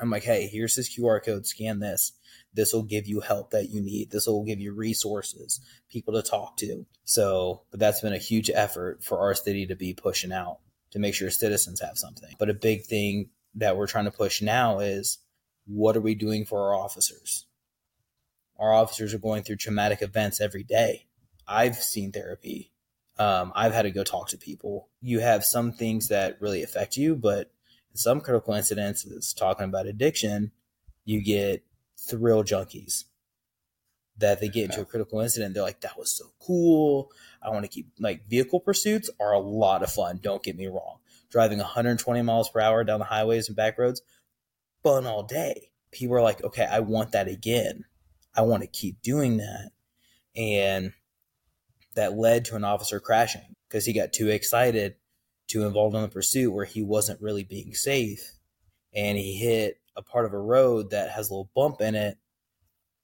I'm 0.02 0.10
like, 0.10 0.24
hey, 0.24 0.48
here's 0.48 0.76
this 0.76 0.98
QR 0.98 1.24
code. 1.24 1.46
Scan 1.46 1.80
this. 1.80 2.14
This 2.54 2.74
will 2.74 2.84
give 2.84 3.08
you 3.08 3.20
help 3.22 3.52
that 3.52 3.70
you 3.70 3.82
need. 3.82 4.12
This 4.12 4.28
will 4.28 4.44
give 4.44 4.60
you 4.60 4.74
resources, 4.74 5.62
people 5.90 6.14
to 6.16 6.22
talk 6.28 6.58
to. 6.58 6.86
So, 7.06 7.62
but 7.72 7.80
that's 7.80 8.02
been 8.02 8.14
a 8.14 8.18
huge 8.18 8.50
effort 8.54 9.04
for 9.04 9.20
our 9.20 9.34
city 9.36 9.68
to 9.68 9.76
be 9.76 9.94
pushing 9.94 10.32
out. 10.34 10.60
to 10.92 11.00
make 11.00 11.14
sure 11.14 11.30
citizens 11.30 11.80
have 11.80 11.98
something. 11.98 12.36
But 12.38 12.50
a 12.50 12.54
big 12.54 12.84
thing 12.84 13.30
that 13.56 13.78
we're 13.78 13.88
trying 13.88 14.06
to 14.06 14.12
push 14.12 14.42
now 14.42 14.80
is 14.80 15.20
what 15.66 15.96
are 15.96 16.02
we 16.02 16.16
doing 16.16 16.46
for 16.46 16.68
our 16.68 16.76
officers? 16.76 17.46
Our 18.60 18.74
officers 18.74 19.14
are 19.14 19.20
going 19.20 19.44
through 19.44 19.56
traumatic 19.58 20.02
events 20.02 20.42
every 20.42 20.64
day. 20.64 21.08
I've 21.48 21.78
seen 21.78 22.12
therapy. 22.12 22.72
Um, 23.18 23.52
I've 23.56 23.74
had 23.74 23.84
to 23.84 23.92
go 23.92 24.04
talk 24.04 24.30
to 24.30 24.38
people. 24.38 24.90
You 25.02 25.20
have 25.20 25.46
some 25.46 25.72
things 25.72 26.10
that 26.10 26.42
really 26.42 26.64
affect 26.64 26.98
you, 26.98 27.16
but 27.16 27.52
in 27.92 27.98
some 27.98 28.22
critical 28.22 28.54
incidents, 28.54 29.34
talking 29.34 29.66
about 29.66 29.88
addiction, 29.88 30.52
you 31.06 31.22
get 31.22 31.64
thrill 31.98 32.44
junkies 32.44 33.06
that 34.18 34.40
they 34.40 34.50
get 34.50 34.66
into 34.66 34.82
a 34.82 34.86
critical 34.86 35.20
incident. 35.20 35.54
They're 35.54 35.64
like, 35.64 35.82
that 35.82 35.98
was 35.98 36.12
so 36.12 36.26
cool. 36.40 37.12
I 37.42 37.50
want 37.50 37.64
to 37.64 37.70
keep 37.70 37.92
like 38.00 38.28
vehicle 38.28 38.60
pursuits 38.60 39.10
are 39.20 39.34
a 39.34 39.40
lot 39.40 39.84
of 39.84 39.92
fun. 39.92 40.20
Don't 40.22 40.44
get 40.44 40.56
me 40.56 40.68
wrong. 40.68 40.98
Driving 41.30 41.58
120 41.60 42.22
miles 42.22 42.50
per 42.50 42.60
hour 42.60 42.84
down 42.84 43.00
the 43.00 43.06
highways 43.06 43.48
and 43.48 43.56
back 43.56 43.78
roads, 43.78 44.02
fun 44.84 45.06
all 45.06 45.24
day. 45.24 45.70
People 45.92 46.16
are 46.16 46.22
like, 46.22 46.44
okay, 46.44 46.66
I 46.70 46.80
want 46.80 47.12
that 47.14 47.28
again. 47.28 47.86
I 48.36 48.42
want 48.42 48.64
to 48.64 48.68
keep 48.68 49.02
doing 49.02 49.38
that. 49.38 49.72
And 50.36 50.94
that 51.96 52.18
led 52.18 52.46
to 52.46 52.56
an 52.56 52.64
officer 52.64 53.00
crashing 53.00 53.56
because 53.68 53.86
he 53.86 53.94
got 53.94 54.14
too 54.14 54.30
excited 54.30 54.96
to 55.52 55.66
involve 55.66 55.94
in 55.96 56.02
the 56.02 56.08
pursuit 56.08 56.52
where 56.52 56.66
he 56.66 56.82
wasn't 56.82 57.22
really 57.22 57.44
being 57.44 57.74
safe. 57.74 58.34
And 58.94 59.18
he 59.18 59.38
hit 59.38 59.80
a 59.96 60.02
part 60.02 60.26
of 60.26 60.34
a 60.34 60.40
road 60.40 60.92
that 60.92 61.12
has 61.12 61.30
a 61.30 61.34
little 61.34 61.50
bump 61.56 61.82
in 61.82 61.96
it 61.96 62.18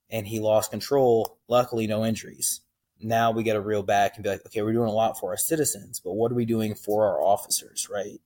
and 0.09 0.27
he 0.27 0.39
lost 0.39 0.71
control. 0.71 1.37
Luckily, 1.47 1.87
no 1.87 2.05
injuries. 2.05 2.61
Now 2.99 3.31
we 3.31 3.43
got 3.43 3.53
to 3.53 3.61
reel 3.61 3.83
back 3.83 4.15
and 4.15 4.23
be 4.23 4.29
like, 4.29 4.45
okay, 4.45 4.61
we're 4.61 4.73
doing 4.73 4.89
a 4.89 4.93
lot 4.93 5.19
for 5.19 5.31
our 5.31 5.37
citizens, 5.37 5.99
but 6.03 6.13
what 6.13 6.31
are 6.31 6.35
we 6.35 6.45
doing 6.45 6.73
for 6.73 7.05
our 7.05 7.21
officers, 7.21 7.87
right? 7.91 8.19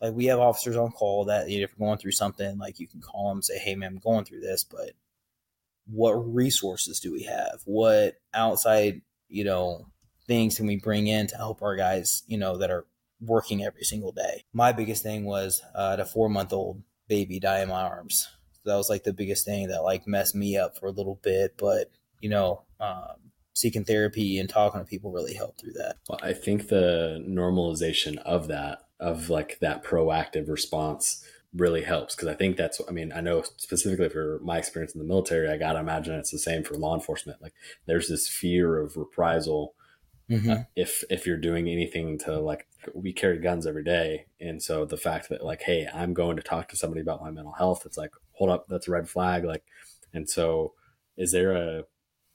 Like 0.00 0.14
we 0.14 0.26
have 0.26 0.40
officers 0.40 0.76
on 0.76 0.90
call 0.90 1.26
that 1.26 1.48
you 1.48 1.58
know, 1.58 1.64
if 1.64 1.70
you're 1.76 1.86
going 1.86 1.98
through 1.98 2.12
something, 2.12 2.58
like 2.58 2.80
you 2.80 2.88
can 2.88 3.00
call 3.00 3.28
them 3.28 3.42
say, 3.42 3.58
hey, 3.58 3.74
man, 3.74 3.92
I'm 3.92 3.98
going 3.98 4.24
through 4.24 4.40
this, 4.40 4.64
but 4.64 4.90
what 5.86 6.12
resources 6.12 7.00
do 7.00 7.12
we 7.12 7.22
have? 7.22 7.60
What 7.64 8.16
outside, 8.34 9.02
you 9.28 9.44
know, 9.44 9.86
things 10.26 10.56
can 10.56 10.66
we 10.66 10.76
bring 10.76 11.06
in 11.06 11.28
to 11.28 11.36
help 11.36 11.62
our 11.62 11.76
guys, 11.76 12.24
you 12.26 12.36
know, 12.36 12.56
that 12.58 12.70
are 12.70 12.84
working 13.20 13.62
every 13.64 13.84
single 13.84 14.12
day? 14.12 14.44
My 14.52 14.72
biggest 14.72 15.02
thing 15.02 15.24
was 15.24 15.62
uh, 15.74 16.02
four 16.04 16.28
month 16.28 16.52
old 16.52 16.82
baby 17.08 17.38
die 17.38 17.60
in 17.60 17.68
my 17.68 17.82
arms 17.82 18.28
So 18.52 18.70
that 18.70 18.76
was 18.76 18.90
like 18.90 19.04
the 19.04 19.12
biggest 19.12 19.44
thing 19.44 19.68
that 19.68 19.82
like 19.82 20.06
messed 20.06 20.34
me 20.34 20.56
up 20.56 20.76
for 20.78 20.86
a 20.86 20.92
little 20.92 21.20
bit. 21.22 21.54
But 21.56 21.90
you 22.20 22.28
know, 22.28 22.62
um, 22.80 23.32
seeking 23.54 23.84
therapy 23.84 24.38
and 24.38 24.48
talking 24.48 24.80
to 24.80 24.86
people 24.86 25.12
really 25.12 25.34
helped 25.34 25.60
through 25.60 25.72
that. 25.72 25.96
Well, 26.08 26.20
I 26.22 26.32
think 26.32 26.68
the 26.68 27.24
normalization 27.26 28.18
of 28.18 28.48
that, 28.48 28.80
of 29.00 29.30
like 29.30 29.58
that 29.60 29.84
proactive 29.84 30.48
response 30.48 31.24
really 31.54 31.82
helps 31.82 32.14
because 32.14 32.28
I 32.28 32.34
think 32.34 32.56
that's 32.56 32.80
I 32.86 32.92
mean 32.92 33.12
I 33.14 33.20
know 33.20 33.42
specifically 33.56 34.08
for 34.08 34.40
my 34.42 34.58
experience 34.58 34.94
in 34.94 34.98
the 34.98 35.06
military 35.06 35.48
I 35.48 35.56
gotta 35.56 35.78
imagine 35.78 36.14
it's 36.14 36.30
the 36.30 36.38
same 36.38 36.62
for 36.62 36.74
law 36.74 36.94
enforcement 36.94 37.40
like 37.40 37.54
there's 37.86 38.08
this 38.08 38.28
fear 38.28 38.78
of 38.78 38.96
reprisal 38.96 39.74
mm-hmm. 40.30 40.50
uh, 40.50 40.56
if 40.74 41.04
if 41.10 41.26
you're 41.26 41.36
doing 41.36 41.68
anything 41.68 42.18
to 42.18 42.38
like 42.38 42.66
we 42.94 43.12
carry 43.12 43.38
guns 43.38 43.66
every 43.66 43.84
day 43.84 44.26
and 44.40 44.62
so 44.62 44.84
the 44.84 44.96
fact 44.96 45.28
that 45.28 45.44
like 45.44 45.62
hey 45.62 45.88
I'm 45.92 46.14
going 46.14 46.36
to 46.36 46.42
talk 46.42 46.68
to 46.68 46.76
somebody 46.76 47.00
about 47.00 47.22
my 47.22 47.30
mental 47.30 47.52
health 47.52 47.84
it's 47.84 47.98
like 47.98 48.12
hold 48.36 48.50
up, 48.50 48.66
that's 48.68 48.88
a 48.88 48.92
red 48.92 49.08
flag. 49.08 49.44
Like, 49.44 49.64
and 50.12 50.28
so 50.28 50.74
is 51.16 51.32
there 51.32 51.52
a, 51.52 51.84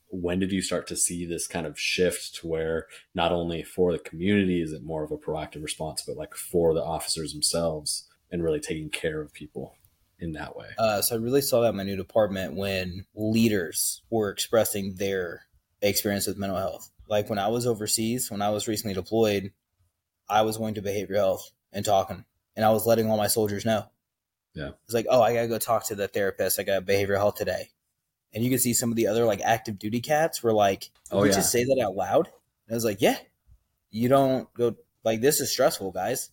when 0.08 0.38
did 0.38 0.52
you 0.52 0.60
start 0.60 0.86
to 0.88 0.96
see 0.96 1.24
this 1.24 1.46
kind 1.46 1.66
of 1.66 1.80
shift 1.80 2.34
to 2.36 2.46
where 2.46 2.86
not 3.14 3.32
only 3.32 3.62
for 3.62 3.92
the 3.92 3.98
community 3.98 4.60
is 4.60 4.72
it 4.72 4.84
more 4.84 5.02
of 5.02 5.10
a 5.10 5.16
proactive 5.16 5.62
response, 5.62 6.02
but 6.06 6.16
like 6.16 6.34
for 6.34 6.74
the 6.74 6.84
officers 6.84 7.32
themselves 7.32 8.08
and 8.30 8.42
really 8.42 8.60
taking 8.60 8.90
care 8.90 9.22
of 9.22 9.32
people 9.32 9.74
in 10.18 10.32
that 10.32 10.54
way? 10.54 10.68
Uh, 10.78 11.00
so 11.00 11.16
I 11.16 11.18
really 11.18 11.40
saw 11.40 11.62
that 11.62 11.70
in 11.70 11.76
my 11.76 11.82
new 11.82 11.96
department 11.96 12.54
when 12.54 13.06
leaders 13.14 14.02
were 14.10 14.30
expressing 14.30 14.96
their 14.96 15.46
experience 15.80 16.26
with 16.26 16.38
mental 16.38 16.58
health. 16.58 16.90
Like 17.08 17.28
when 17.28 17.38
I 17.38 17.48
was 17.48 17.66
overseas, 17.66 18.30
when 18.30 18.42
I 18.42 18.50
was 18.50 18.68
recently 18.68 18.94
deployed, 18.94 19.52
I 20.28 20.42
was 20.42 20.58
going 20.58 20.74
to 20.74 20.82
behavioral 20.82 21.16
health 21.16 21.50
and 21.72 21.84
talking, 21.84 22.24
and 22.56 22.64
I 22.64 22.70
was 22.70 22.86
letting 22.86 23.10
all 23.10 23.16
my 23.16 23.26
soldiers 23.26 23.64
know 23.64 23.86
yeah. 24.54 24.70
It's 24.84 24.94
like, 24.94 25.06
oh, 25.08 25.22
I 25.22 25.34
gotta 25.34 25.48
go 25.48 25.58
talk 25.58 25.86
to 25.86 25.94
the 25.94 26.08
therapist. 26.08 26.60
I 26.60 26.62
got 26.64 26.84
behavioral 26.84 27.16
health 27.16 27.36
today. 27.36 27.70
And 28.34 28.42
you 28.42 28.50
can 28.50 28.58
see 28.58 28.74
some 28.74 28.90
of 28.90 28.96
the 28.96 29.08
other 29.08 29.24
like 29.24 29.40
active 29.42 29.78
duty 29.78 30.00
cats 30.00 30.42
were 30.42 30.52
like, 30.52 30.90
oh, 31.10 31.24
yeah. 31.24 31.32
just 31.32 31.52
say 31.52 31.64
that 31.64 31.82
out 31.82 31.94
loud. 31.94 32.26
And 32.66 32.72
I 32.72 32.74
was 32.74 32.84
like, 32.84 33.00
yeah, 33.00 33.16
you 33.90 34.08
don't 34.08 34.52
go 34.54 34.76
like 35.04 35.20
this 35.20 35.40
is 35.40 35.50
stressful, 35.50 35.92
guys. 35.92 36.30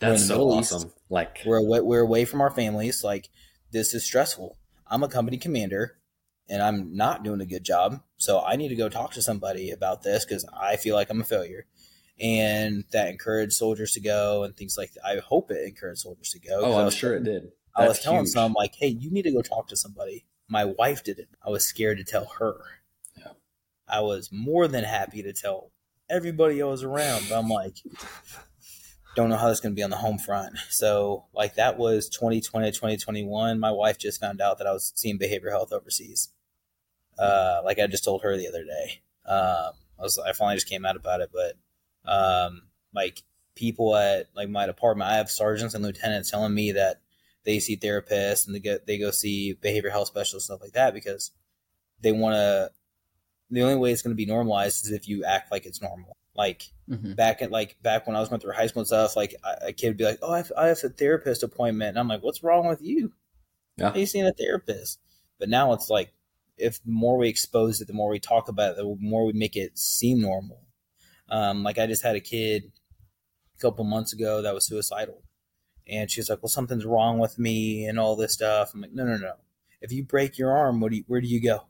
That's 0.00 0.26
so 0.26 0.50
awesome. 0.50 0.88
East. 0.88 0.96
Like 1.08 1.40
we're 1.46 1.58
away, 1.58 1.80
we're 1.80 2.00
away 2.00 2.24
from 2.24 2.40
our 2.40 2.50
families. 2.50 3.04
Like 3.04 3.28
this 3.70 3.94
is 3.94 4.04
stressful. 4.04 4.56
I'm 4.86 5.02
a 5.02 5.08
company 5.08 5.38
commander 5.38 5.96
and 6.48 6.62
I'm 6.62 6.94
not 6.96 7.22
doing 7.22 7.40
a 7.40 7.46
good 7.46 7.64
job. 7.64 8.02
So 8.16 8.40
I 8.40 8.56
need 8.56 8.68
to 8.68 8.76
go 8.76 8.88
talk 8.88 9.12
to 9.12 9.22
somebody 9.22 9.70
about 9.70 10.02
this 10.02 10.24
because 10.24 10.46
I 10.52 10.76
feel 10.76 10.94
like 10.94 11.10
I'm 11.10 11.20
a 11.20 11.24
failure 11.24 11.66
and 12.20 12.84
that 12.92 13.08
encouraged 13.08 13.54
soldiers 13.54 13.92
to 13.92 14.00
go 14.00 14.44
and 14.44 14.56
things 14.56 14.76
like 14.78 14.92
that. 14.94 15.04
I 15.04 15.18
hope 15.18 15.50
it 15.50 15.66
encouraged 15.66 16.00
soldiers 16.00 16.30
to 16.30 16.40
go. 16.40 16.60
Oh, 16.62 16.78
I'm 16.78 16.90
sure 16.90 17.14
it 17.14 17.24
did. 17.24 17.44
That's 17.76 17.86
I 17.86 17.88
was 17.88 18.00
telling 18.00 18.20
huge. 18.20 18.28
some 18.28 18.52
like, 18.52 18.74
hey, 18.74 18.88
you 18.88 19.10
need 19.10 19.22
to 19.22 19.32
go 19.32 19.42
talk 19.42 19.68
to 19.68 19.76
somebody. 19.76 20.24
My 20.48 20.64
wife 20.64 21.02
didn't. 21.02 21.28
I 21.44 21.50
was 21.50 21.64
scared 21.64 21.98
to 21.98 22.04
tell 22.04 22.26
her. 22.38 22.56
Yeah. 23.16 23.32
I 23.88 24.00
was 24.00 24.30
more 24.30 24.68
than 24.68 24.84
happy 24.84 25.22
to 25.22 25.32
tell 25.32 25.70
everybody 26.10 26.62
I 26.62 26.66
was 26.66 26.82
around, 26.82 27.26
but 27.28 27.38
I'm 27.38 27.48
like, 27.48 27.78
don't 29.14 29.28
know 29.28 29.36
how 29.36 29.48
that's 29.48 29.60
going 29.60 29.74
to 29.74 29.76
be 29.76 29.82
on 29.82 29.90
the 29.90 29.96
home 29.96 30.18
front. 30.18 30.56
So, 30.70 31.24
like, 31.34 31.54
that 31.56 31.78
was 31.78 32.08
2020, 32.08 32.70
2021. 32.70 33.58
My 33.58 33.70
wife 33.70 33.98
just 33.98 34.20
found 34.20 34.40
out 34.40 34.58
that 34.58 34.66
I 34.66 34.72
was 34.72 34.92
seeing 34.94 35.18
behavioral 35.18 35.50
health 35.50 35.72
overseas. 35.72 36.30
Uh, 37.18 37.60
like 37.64 37.78
I 37.78 37.86
just 37.86 38.04
told 38.04 38.22
her 38.22 38.36
the 38.36 38.48
other 38.48 38.64
day. 38.64 39.02
Um, 39.26 39.74
I 39.98 40.02
was, 40.02 40.18
I 40.18 40.32
finally 40.32 40.56
just 40.56 40.68
came 40.68 40.84
out 40.84 40.96
about 40.96 41.20
it, 41.20 41.30
but 41.32 42.10
um, 42.10 42.62
like 42.94 43.22
people 43.54 43.94
at 43.94 44.28
like 44.34 44.48
my 44.48 44.66
department, 44.66 45.10
I 45.10 45.16
have 45.16 45.30
sergeants 45.30 45.74
and 45.74 45.84
lieutenants 45.84 46.30
telling 46.30 46.54
me 46.54 46.72
that 46.72 47.00
they 47.44 47.60
see 47.60 47.76
therapists 47.76 48.46
and 48.46 48.54
they 48.54 48.60
get 48.60 48.86
they 48.86 48.98
go 48.98 49.10
see 49.10 49.52
behavior 49.52 49.90
health 49.90 50.08
specialists 50.08 50.46
stuff 50.46 50.60
like 50.60 50.72
that 50.72 50.94
because 50.94 51.30
they 52.00 52.12
want 52.12 52.34
to. 52.34 52.70
The 53.50 53.62
only 53.62 53.76
way 53.76 53.92
it's 53.92 54.00
going 54.00 54.12
to 54.12 54.16
be 54.16 54.24
normalized 54.24 54.86
is 54.86 54.92
if 54.92 55.06
you 55.06 55.24
act 55.24 55.52
like 55.52 55.66
it's 55.66 55.82
normal. 55.82 56.16
Like 56.34 56.70
mm-hmm. 56.88 57.12
back 57.12 57.42
at 57.42 57.50
like 57.50 57.76
back 57.82 58.06
when 58.06 58.16
I 58.16 58.20
was 58.20 58.28
going 58.28 58.40
through 58.40 58.54
high 58.54 58.66
school 58.66 58.80
and 58.80 58.86
stuff, 58.86 59.16
like 59.16 59.34
a 59.60 59.72
kid 59.72 59.88
would 59.88 59.96
be 59.98 60.04
like, 60.04 60.18
"Oh, 60.22 60.32
I 60.32 60.38
have, 60.38 60.52
I 60.56 60.66
have 60.68 60.82
a 60.82 60.88
therapist 60.88 61.42
appointment," 61.42 61.90
and 61.90 61.98
I'm 61.98 62.08
like, 62.08 62.22
"What's 62.22 62.42
wrong 62.42 62.68
with 62.68 62.80
you? 62.80 63.12
Yeah. 63.76 63.90
Are 63.90 63.98
you 63.98 64.06
seeing 64.06 64.26
a 64.26 64.32
therapist?" 64.32 64.98
But 65.38 65.50
now 65.50 65.72
it's 65.74 65.90
like, 65.90 66.12
if 66.56 66.82
the 66.84 66.90
more 66.90 67.18
we 67.18 67.28
expose 67.28 67.80
it, 67.80 67.86
the 67.86 67.92
more 67.92 68.08
we 68.08 68.18
talk 68.18 68.48
about 68.48 68.72
it, 68.72 68.76
the 68.76 68.96
more 69.00 69.26
we 69.26 69.34
make 69.34 69.56
it 69.56 69.76
seem 69.76 70.20
normal. 70.22 70.62
Um, 71.28 71.62
like 71.62 71.78
I 71.78 71.86
just 71.86 72.02
had 72.02 72.16
a 72.16 72.20
kid 72.20 72.72
a 73.58 73.60
couple 73.60 73.84
months 73.84 74.14
ago 74.14 74.40
that 74.40 74.54
was 74.54 74.66
suicidal, 74.66 75.22
and 75.86 76.10
she's 76.10 76.30
like, 76.30 76.42
"Well, 76.42 76.48
something's 76.48 76.86
wrong 76.86 77.18
with 77.18 77.38
me," 77.38 77.84
and 77.84 77.98
all 77.98 78.16
this 78.16 78.32
stuff. 78.32 78.72
I'm 78.72 78.80
like, 78.80 78.92
"No, 78.92 79.04
no, 79.04 79.16
no. 79.16 79.34
If 79.82 79.92
you 79.92 80.02
break 80.02 80.38
your 80.38 80.56
arm, 80.56 80.80
what 80.80 80.92
do 80.92 80.98
you, 80.98 81.04
where 81.08 81.20
do 81.20 81.28
you 81.28 81.42
go? 81.42 81.66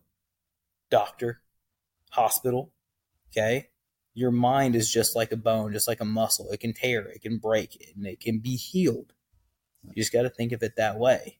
Doctor, 0.88 1.40
hospital. 2.10 2.70
Okay, 3.30 3.70
your 4.14 4.30
mind 4.30 4.74
is 4.74 4.90
just 4.90 5.16
like 5.16 5.32
a 5.32 5.36
bone, 5.36 5.72
just 5.72 5.88
like 5.88 6.00
a 6.00 6.04
muscle. 6.04 6.50
It 6.50 6.60
can 6.60 6.72
tear, 6.72 7.02
it 7.02 7.22
can 7.22 7.38
break, 7.38 7.92
and 7.94 8.06
it 8.06 8.20
can 8.20 8.38
be 8.38 8.56
healed. 8.56 9.12
You 9.84 9.94
just 9.94 10.12
got 10.12 10.22
to 10.22 10.30
think 10.30 10.52
of 10.52 10.62
it 10.62 10.76
that 10.76 10.98
way, 10.98 11.38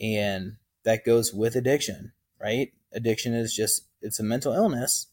and 0.00 0.56
that 0.84 1.04
goes 1.04 1.32
with 1.32 1.54
addiction, 1.54 2.12
right? 2.40 2.72
Addiction 2.92 3.34
is 3.34 3.54
just 3.54 3.84
it's 4.00 4.20
a 4.20 4.24
mental 4.24 4.52
illness 4.52 5.08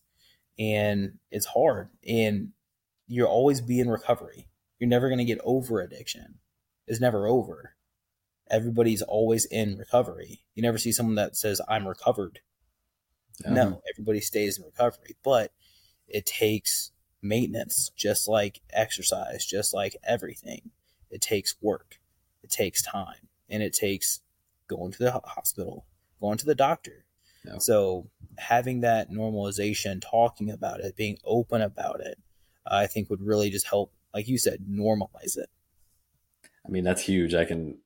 and 0.58 1.18
it's 1.32 1.48
hard 1.48 1.90
and 2.08 2.52
you'll 3.08 3.28
always 3.28 3.62
be 3.62 3.80
in 3.80 3.90
recovery. 3.90 4.48
You're 4.80 4.90
never 4.90 5.10
going 5.10 5.20
to 5.20 5.26
get 5.26 5.42
over 5.44 5.82
addiction. 5.82 6.36
It's 6.88 7.02
never 7.02 7.28
over. 7.28 7.76
Everybody's 8.50 9.02
always 9.02 9.46
in 9.46 9.78
recovery. 9.78 10.44
You 10.54 10.62
never 10.62 10.78
see 10.78 10.92
someone 10.92 11.16
that 11.16 11.36
says, 11.36 11.60
I'm 11.68 11.88
recovered. 11.88 12.40
No, 13.46 13.82
everybody 13.94 14.22
stays 14.22 14.58
in 14.58 14.64
recovery, 14.64 15.18
but 15.24 15.52
it 16.08 16.26
takes 16.26 16.92
maintenance, 17.22 17.92
just 17.96 18.28
like 18.28 18.62
exercise, 18.72 19.46
just 19.46 19.74
like 19.74 19.96
everything. 20.04 20.72
It 21.10 21.22
takes 21.22 21.56
work, 21.62 22.00
it 22.44 22.50
takes 22.50 22.82
time, 22.82 23.28
and 23.50 23.64
it 23.64 23.74
takes 23.74 24.22
going 24.68 24.92
to 24.92 25.00
the 25.00 25.12
hospital, 25.12 25.86
going 26.20 26.38
to 26.38 26.46
the 26.46 26.56
doctor, 26.56 27.06
so 27.60 28.10
having 28.38 28.82
that 28.82 29.12
normalization, 29.12 30.02
talking 30.02 30.50
about 30.50 30.80
it, 30.80 30.96
being 30.96 31.18
open 31.24 31.62
about 31.62 32.02
it, 32.02 32.18
I 32.66 32.88
think 32.88 33.10
would 33.10 33.22
really 33.22 33.50
just 33.50 33.68
help, 33.68 33.94
like 34.14 34.28
you 34.28 34.38
said, 34.38 34.66
normalize 34.70 35.38
it. 35.38 35.50
I 36.66 36.70
mean, 36.70 36.84
that's 36.84 37.02
huge. 37.02 37.34
I 37.34 37.46
can, 37.46 37.78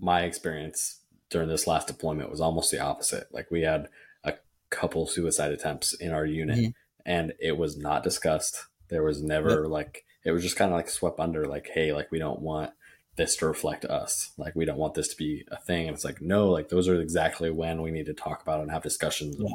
my 0.00 0.22
experience 0.22 1.00
during 1.30 1.48
this 1.48 1.66
last 1.66 1.86
deployment 1.86 2.30
was 2.30 2.40
almost 2.40 2.70
the 2.70 2.80
opposite. 2.80 3.26
Like 3.32 3.50
we 3.50 3.62
had 3.62 3.88
a 4.24 4.34
couple 4.70 5.06
suicide 5.06 5.52
attempts 5.52 5.92
in 5.94 6.12
our 6.12 6.24
unit 6.24 6.58
mm-hmm. 6.58 6.70
And 7.04 7.32
it 7.40 7.56
was 7.56 7.76
not 7.76 8.02
discussed. 8.02 8.66
There 8.88 9.02
was 9.02 9.22
never 9.22 9.62
yep. 9.62 9.70
like, 9.70 10.04
it 10.24 10.32
was 10.32 10.42
just 10.42 10.56
kind 10.56 10.70
of 10.70 10.76
like 10.76 10.88
swept 10.88 11.20
under 11.20 11.44
like, 11.44 11.70
hey, 11.74 11.92
like 11.92 12.10
we 12.10 12.18
don't 12.18 12.40
want 12.40 12.70
this 13.16 13.36
to 13.36 13.46
reflect 13.46 13.84
us. 13.84 14.32
Like 14.36 14.54
we 14.54 14.64
don't 14.64 14.78
want 14.78 14.94
this 14.94 15.08
to 15.08 15.16
be 15.16 15.44
a 15.50 15.56
thing. 15.56 15.86
And 15.86 15.94
it's 15.94 16.04
like, 16.04 16.20
no, 16.20 16.50
like 16.50 16.68
those 16.68 16.88
are 16.88 17.00
exactly 17.00 17.50
when 17.50 17.82
we 17.82 17.90
need 17.90 18.06
to 18.06 18.14
talk 18.14 18.42
about 18.42 18.60
it 18.60 18.62
and 18.62 18.70
have 18.70 18.82
discussions 18.82 19.36
yeah. 19.38 19.54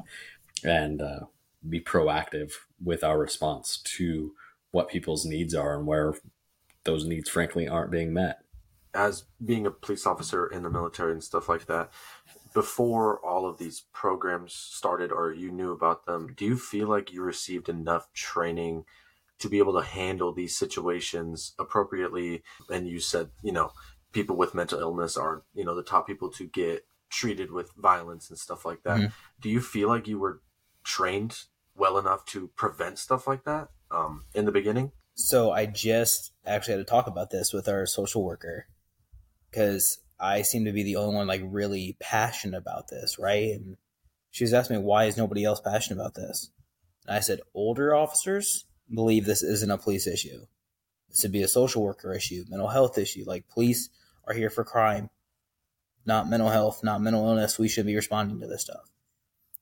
and, 0.63 0.71
and 0.71 1.01
uh, 1.01 1.25
be 1.67 1.81
proactive 1.81 2.53
with 2.83 3.03
our 3.03 3.17
response 3.17 3.77
to 3.97 4.33
what 4.71 4.89
people's 4.89 5.25
needs 5.25 5.53
are 5.53 5.77
and 5.77 5.87
where 5.87 6.13
those 6.83 7.05
needs 7.05 7.29
frankly 7.29 7.67
aren't 7.67 7.91
being 7.91 8.13
met. 8.13 8.39
As 8.93 9.25
being 9.43 9.65
a 9.67 9.71
police 9.71 10.05
officer 10.07 10.47
in 10.47 10.63
the 10.63 10.69
military 10.69 11.11
and 11.11 11.23
stuff 11.23 11.49
like 11.49 11.65
that, 11.67 11.91
before 12.53 13.19
all 13.25 13.47
of 13.47 13.57
these 13.57 13.85
programs 13.93 14.53
started 14.53 15.11
or 15.11 15.31
you 15.31 15.51
knew 15.51 15.71
about 15.71 16.05
them, 16.05 16.33
do 16.35 16.45
you 16.45 16.57
feel 16.57 16.87
like 16.87 17.11
you 17.11 17.21
received 17.21 17.69
enough 17.69 18.11
training 18.13 18.85
to 19.39 19.49
be 19.49 19.59
able 19.59 19.73
to 19.73 19.85
handle 19.85 20.33
these 20.33 20.57
situations 20.57 21.53
appropriately? 21.59 22.43
And 22.69 22.87
you 22.87 22.99
said, 22.99 23.29
you 23.43 23.51
know, 23.51 23.71
people 24.11 24.35
with 24.35 24.55
mental 24.55 24.79
illness 24.79 25.17
are, 25.17 25.43
you 25.53 25.63
know, 25.63 25.75
the 25.75 25.83
top 25.83 26.07
people 26.07 26.29
to 26.31 26.47
get 26.47 26.85
treated 27.09 27.51
with 27.51 27.71
violence 27.75 28.29
and 28.29 28.37
stuff 28.37 28.65
like 28.65 28.83
that. 28.83 28.97
Mm-hmm. 28.97 29.13
Do 29.41 29.49
you 29.49 29.61
feel 29.61 29.87
like 29.87 30.07
you 30.07 30.19
were 30.19 30.41
trained 30.83 31.43
well 31.75 31.97
enough 31.97 32.25
to 32.25 32.49
prevent 32.55 32.99
stuff 32.99 33.27
like 33.27 33.43
that 33.45 33.69
um, 33.91 34.25
in 34.33 34.45
the 34.45 34.51
beginning? 34.51 34.91
So 35.13 35.51
I 35.51 35.65
just 35.65 36.31
actually 36.45 36.75
had 36.77 36.87
to 36.87 36.91
talk 36.91 37.07
about 37.07 37.29
this 37.29 37.51
with 37.51 37.67
our 37.67 37.85
social 37.85 38.23
worker 38.23 38.67
because 39.51 39.99
I 40.19 40.41
seem 40.41 40.65
to 40.65 40.71
be 40.71 40.83
the 40.83 40.97
only 40.97 41.15
one 41.15 41.27
like 41.27 41.41
really 41.43 41.95
passionate 41.99 42.57
about 42.57 42.89
this, 42.89 43.17
right? 43.17 43.51
And 43.51 43.77
she 44.31 44.43
was 44.43 44.53
asking 44.53 44.77
me 44.77 44.83
why 44.83 45.05
is 45.05 45.17
nobody 45.17 45.43
else 45.43 45.61
passionate 45.61 45.99
about 45.99 46.15
this? 46.15 46.51
And 47.07 47.15
I 47.15 47.19
said 47.21 47.41
older 47.53 47.95
officers 47.95 48.65
believe 48.93 49.25
this 49.25 49.43
isn't 49.43 49.71
a 49.71 49.77
police 49.77 50.07
issue. 50.07 50.45
This 51.09 51.23
would 51.23 51.31
be 51.31 51.43
a 51.43 51.47
social 51.47 51.83
worker 51.83 52.13
issue, 52.13 52.43
mental 52.49 52.67
health 52.67 52.97
issue. 52.97 53.23
Like 53.25 53.47
police 53.47 53.89
are 54.27 54.33
here 54.33 54.49
for 54.49 54.63
crime, 54.63 55.09
not 56.05 56.29
mental 56.29 56.49
health, 56.49 56.83
not 56.83 57.01
mental 57.01 57.25
illness. 57.27 57.57
We 57.57 57.69
should 57.69 57.85
be 57.85 57.95
responding 57.95 58.39
to 58.41 58.47
this 58.47 58.61
stuff. 58.61 58.89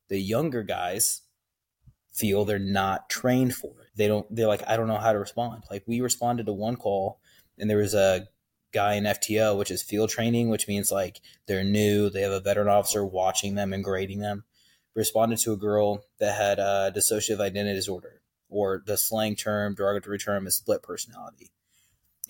The 0.10 0.20
younger 0.20 0.64
guys 0.64 1.22
feel 2.14 2.46
they're 2.46 2.60
not 2.60 3.10
trained 3.10 3.54
for 3.54 3.72
it. 3.82 3.90
They 3.96 4.08
don't. 4.08 4.26
They're 4.34 4.48
like, 4.48 4.68
I 4.68 4.76
don't 4.78 4.88
know 4.88 4.98
how 4.98 5.14
to 5.14 5.20
respond. 5.20 5.64
Like 5.70 5.84
we 5.86 6.02
responded 6.02 6.46
to 6.48 6.54
one 6.54 6.76
call, 6.76 7.20
and 7.58 7.70
there 7.70 7.78
was 7.78 7.94
a 7.94 8.28
guy 8.72 8.96
in 8.96 9.06
FTO, 9.06 9.58
which 9.58 9.72
is 9.72 9.82
field 9.82 10.10
training, 10.10 10.50
which 10.50 10.68
means 10.68 10.92
like 10.92 11.22
they're 11.48 11.64
new, 11.64 12.10
they 12.10 12.22
have 12.22 12.32
a 12.32 12.40
veteran 12.40 12.68
officer 12.68 13.06
watching 13.06 13.56
them 13.56 13.74
and 13.74 13.84
grading 13.84 14.20
them. 14.20 14.44
Responded 14.94 15.38
to 15.40 15.54
a 15.54 15.58
girl 15.58 16.04
that 16.20 16.36
had 16.36 16.60
a 16.60 16.92
dissociative 16.96 17.40
identity 17.40 17.76
disorder, 17.76 18.22
or 18.50 18.82
the 18.86 18.98
slang 18.98 19.36
term, 19.36 19.76
derogatory 19.76 20.18
term 20.18 20.48
is 20.48 20.56
split 20.56 20.82
personality. 20.82 21.52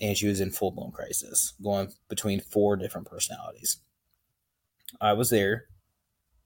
And 0.00 0.16
she 0.16 0.28
was 0.28 0.40
in 0.40 0.50
full 0.50 0.70
blown 0.70 0.92
crisis, 0.92 1.54
going 1.62 1.92
between 2.08 2.40
four 2.40 2.76
different 2.76 3.06
personalities. 3.06 3.78
I 5.00 5.14
was 5.14 5.30
there 5.30 5.64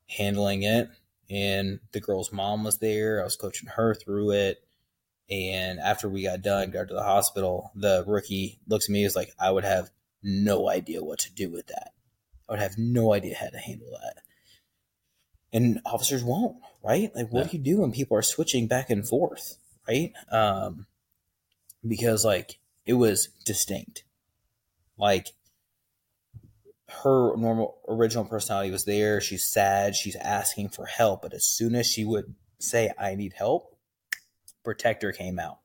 handling 0.07 0.63
it, 0.63 0.89
and 1.29 1.81
the 1.93 2.01
girl's 2.01 2.33
mom 2.33 2.65
was 2.65 2.79
there. 2.79 3.21
I 3.21 3.25
was 3.25 3.37
coaching 3.37 3.69
her 3.71 3.95
through 3.95 4.31
it. 4.33 4.65
And 5.31 5.79
after 5.79 6.09
we 6.09 6.25
got 6.25 6.43
done, 6.43 6.71
got 6.71 6.89
to 6.89 6.95
the 6.95 7.03
hospital, 7.03 7.71
the 7.75 8.05
rookie 8.07 8.61
looks 8.67 8.89
at 8.89 8.93
me 8.93 9.05
as 9.05 9.17
like, 9.17 9.33
I 9.39 9.51
would 9.51 9.65
have 9.65 9.91
no 10.23 10.69
idea 10.69 11.03
what 11.03 11.21
to 11.21 11.33
do 11.33 11.51
with 11.51 11.69
that. 11.69 11.93
I 12.49 12.53
would 12.53 12.61
have 12.61 12.77
no 12.77 13.13
idea 13.13 13.37
how 13.37 13.49
to 13.49 13.59
handle 13.59 13.91
that. 13.93 14.23
And 15.53 15.81
officers 15.85 16.25
won't, 16.25 16.57
right? 16.83 17.15
Like, 17.15 17.33
what 17.33 17.47
yeah. 17.47 17.51
do 17.51 17.57
you 17.57 17.63
do 17.63 17.81
when 17.81 17.93
people 17.93 18.17
are 18.17 18.23
switching 18.23 18.67
back 18.67 18.91
and 18.91 19.07
forth, 19.07 19.59
right? 19.89 20.13
Um, 20.31 20.87
because 21.87 22.25
like 22.25 22.59
it 22.87 22.95
was 22.95 23.29
distinct. 23.45 24.05
Like 24.99 25.29
her 27.03 27.37
normal 27.37 27.79
original 27.89 28.25
personality 28.25 28.71
was 28.71 28.85
there. 28.85 29.21
She's 29.21 29.51
sad. 29.51 29.95
She's 29.95 30.17
asking 30.17 30.71
for 30.71 30.87
help. 30.87 31.23
But 31.23 31.35
as 31.35 31.47
soon 31.47 31.75
as 31.75 31.87
she 31.87 32.05
would 32.05 32.35
say, 32.59 32.93
I 32.99 33.15
need 33.15 33.35
help, 33.35 33.72
protector 34.65 35.13
came 35.13 35.39
out. 35.39 35.59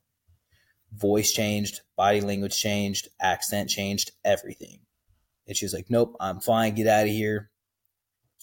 Voice 0.94 1.32
changed, 1.32 1.82
body 1.96 2.22
language 2.22 2.58
changed, 2.58 3.10
accent 3.20 3.70
changed, 3.70 4.12
everything. 4.24 4.80
And 5.48 5.56
she 5.56 5.66
was 5.66 5.74
like, 5.74 5.90
Nope, 5.90 6.16
I'm 6.20 6.40
fine, 6.40 6.76
get 6.76 6.88
out 6.88 7.04
of 7.04 7.10
here. 7.10 7.50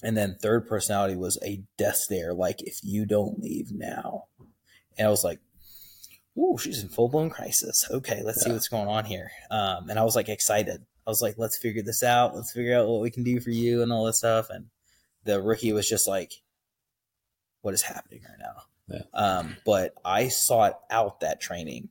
And 0.03 0.17
then 0.17 0.37
third 0.41 0.69
personality 0.69 1.17
was 1.17 1.39
a 1.43 1.63
death 1.79 1.97
stare, 1.97 2.35
like 2.35 2.63
if 2.63 2.81
you 2.83 3.07
don't 3.07 3.41
leave 3.41 3.73
now. 3.73 4.25
And 4.99 5.07
I 5.07 5.11
was 5.11 5.25
like, 5.25 5.41
Ooh, 6.37 6.59
she's 6.59 6.83
in 6.83 6.89
full 6.89 7.09
blown 7.09 7.31
crisis. 7.31 7.87
Okay, 7.91 8.23
let's 8.25 8.39
yeah. 8.39 8.45
see 8.45 8.53
what's 8.53 8.69
going 8.69 8.89
on 8.89 9.05
here. 9.05 9.31
Um, 9.51 9.89
and 9.89 9.99
I 9.99 10.05
was 10.05 10.17
like 10.17 10.29
excited. 10.29 10.85
I 11.07 11.11
was 11.11 11.23
like, 11.23 11.35
let's 11.37 11.59
figure 11.59 11.83
this 11.83 12.03
out. 12.03 12.35
Let's 12.35 12.53
figure 12.53 12.79
out 12.79 12.89
what 12.89 13.03
we 13.03 13.11
can 13.11 13.25
do 13.25 13.39
for 13.39 13.51
you 13.51 13.83
and 13.83 13.93
all 13.93 14.07
this 14.07 14.19
stuff. 14.19 14.49
And 14.51 14.67
the 15.25 15.41
rookie 15.41 15.73
was 15.73 15.89
just 15.89 16.09
like, 16.09 16.33
what 17.61 17.75
is 17.75 17.83
happening 17.83 18.23
right 18.29 18.39
now? 18.39 18.63
Yeah. 18.89 19.03
Um, 19.13 19.57
but 19.65 19.95
I 20.05 20.29
sought 20.29 20.79
out 20.91 21.21
that 21.21 21.41
training. 21.41 21.89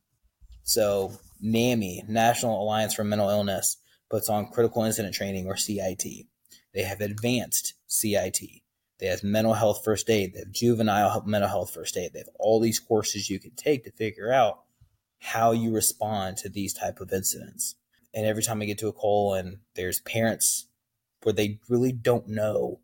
So 0.63 1.13
NAMI, 1.41 2.03
National 2.07 2.61
Alliance 2.61 2.93
for 2.93 3.03
Mental 3.03 3.29
Illness, 3.29 3.77
puts 4.09 4.29
on 4.29 4.51
critical 4.51 4.83
incident 4.83 5.15
training 5.15 5.47
or 5.47 5.57
CIT. 5.57 6.03
They 6.73 6.83
have 6.83 7.01
advanced 7.01 7.73
CIT. 7.87 8.39
They 8.99 9.07
have 9.07 9.23
mental 9.23 9.53
health 9.53 9.83
first 9.83 10.09
aid. 10.09 10.33
They 10.33 10.39
have 10.39 10.51
juvenile 10.51 11.23
mental 11.25 11.49
health 11.49 11.73
first 11.73 11.97
aid. 11.97 12.13
They 12.13 12.19
have 12.19 12.29
all 12.39 12.59
these 12.59 12.79
courses 12.79 13.29
you 13.29 13.39
can 13.39 13.51
take 13.55 13.83
to 13.83 13.91
figure 13.91 14.31
out 14.31 14.59
how 15.19 15.51
you 15.51 15.73
respond 15.73 16.37
to 16.37 16.49
these 16.49 16.73
type 16.73 16.99
of 16.99 17.11
incidents. 17.11 17.75
And 18.13 18.25
every 18.25 18.43
time 18.43 18.61
I 18.61 18.65
get 18.65 18.77
to 18.79 18.87
a 18.87 18.93
call 18.93 19.33
and 19.33 19.57
there's 19.75 19.99
parents 20.01 20.67
where 21.23 21.33
they 21.33 21.59
really 21.67 21.91
don't 21.91 22.27
know 22.27 22.79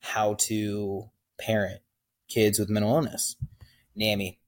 how 0.00 0.34
to 0.34 1.10
parent 1.38 1.80
kids 2.30 2.58
with 2.58 2.70
mental 2.70 2.94
illness. 2.94 3.36
NAMI. 3.94 4.38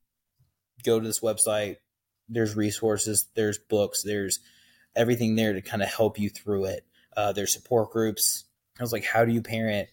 Go 0.84 0.98
to 0.98 1.06
this 1.06 1.20
website. 1.20 1.76
There's 2.28 2.56
resources, 2.56 3.26
there's 3.34 3.58
books, 3.58 4.02
there's 4.02 4.40
everything 4.96 5.34
there 5.34 5.52
to 5.52 5.60
kind 5.60 5.82
of 5.82 5.92
help 5.92 6.18
you 6.18 6.30
through 6.30 6.64
it. 6.66 6.86
Uh, 7.14 7.32
there's 7.32 7.52
support 7.52 7.90
groups. 7.90 8.44
I 8.78 8.82
was 8.82 8.92
like, 8.92 9.04
how 9.04 9.24
do 9.24 9.32
you 9.32 9.42
parent 9.42 9.88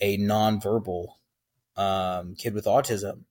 a 0.00 0.18
nonverbal 0.18 1.08
um, 1.76 2.34
kid 2.34 2.52
with 2.52 2.66
autism 2.66 3.22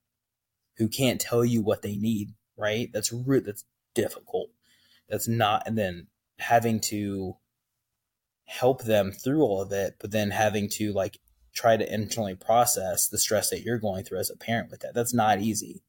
who 0.78 0.88
can't 0.88 1.22
tell 1.22 1.46
you 1.46 1.62
what 1.62 1.82
they 1.82 1.98
need? 1.98 2.34
Right? 2.58 2.90
That's 2.92 3.14
re- 3.14 3.40
that's 3.40 3.66
difficult. 3.94 4.50
That's 5.08 5.28
not, 5.28 5.64
and 5.68 5.78
then 5.78 6.08
having 6.40 6.80
to 6.80 7.38
help 8.46 8.84
them 8.84 9.12
through 9.12 9.42
all 9.42 9.62
of 9.62 9.72
it, 9.72 9.98
but 10.00 10.12
then 10.12 10.32
having 10.32 10.70
to 10.70 10.94
like 10.94 11.20
try 11.58 11.76
to 11.76 11.94
internally 11.94 12.36
process 12.36 13.08
the 13.08 13.18
stress 13.18 13.50
that 13.50 13.64
you're 13.64 13.80
going 13.80 14.04
through 14.04 14.20
as 14.20 14.30
a 14.30 14.38
parent 14.38 14.70
with 14.70 14.82
that. 14.82 14.94
That's 14.94 15.14
not 15.14 15.42
easy 15.42 15.82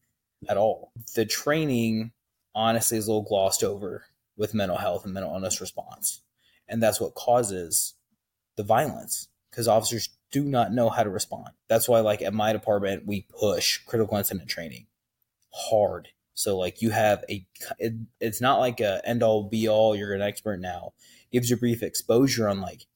at 0.48 0.56
all. 0.56 0.92
The 1.14 1.26
training, 1.26 2.12
honestly, 2.54 2.96
is 2.96 3.06
a 3.06 3.10
little 3.10 3.28
glossed 3.28 3.62
over 3.62 4.06
with 4.34 4.54
mental 4.54 4.78
health 4.78 5.04
and 5.04 5.12
mental 5.12 5.34
illness 5.34 5.60
response. 5.60 6.22
And 6.66 6.82
that's 6.82 7.00
what 7.00 7.14
causes 7.14 7.94
the 8.56 8.62
violence 8.62 9.28
because 9.50 9.68
officers 9.68 10.08
do 10.32 10.42
not 10.42 10.72
know 10.72 10.88
how 10.88 11.02
to 11.02 11.10
respond. 11.10 11.48
That's 11.68 11.86
why, 11.86 12.00
like, 12.00 12.22
at 12.22 12.32
my 12.32 12.54
department, 12.54 13.06
we 13.06 13.26
push 13.38 13.78
critical 13.84 14.16
incident 14.16 14.48
training 14.48 14.86
hard. 15.52 16.08
So, 16.32 16.56
like, 16.56 16.80
you 16.80 16.90
have 16.90 17.24
a, 17.28 17.46
it, 17.78 17.94
it's 18.20 18.40
not 18.40 18.58
like 18.58 18.80
a 18.80 19.02
end 19.04 19.22
all 19.22 19.42
be 19.42 19.68
all, 19.68 19.94
you're 19.94 20.14
an 20.14 20.22
expert 20.22 20.60
now. 20.60 20.92
It 21.30 21.36
gives 21.36 21.50
you 21.50 21.56
brief 21.56 21.82
exposure 21.82 22.48
on, 22.48 22.62
like, 22.62 22.86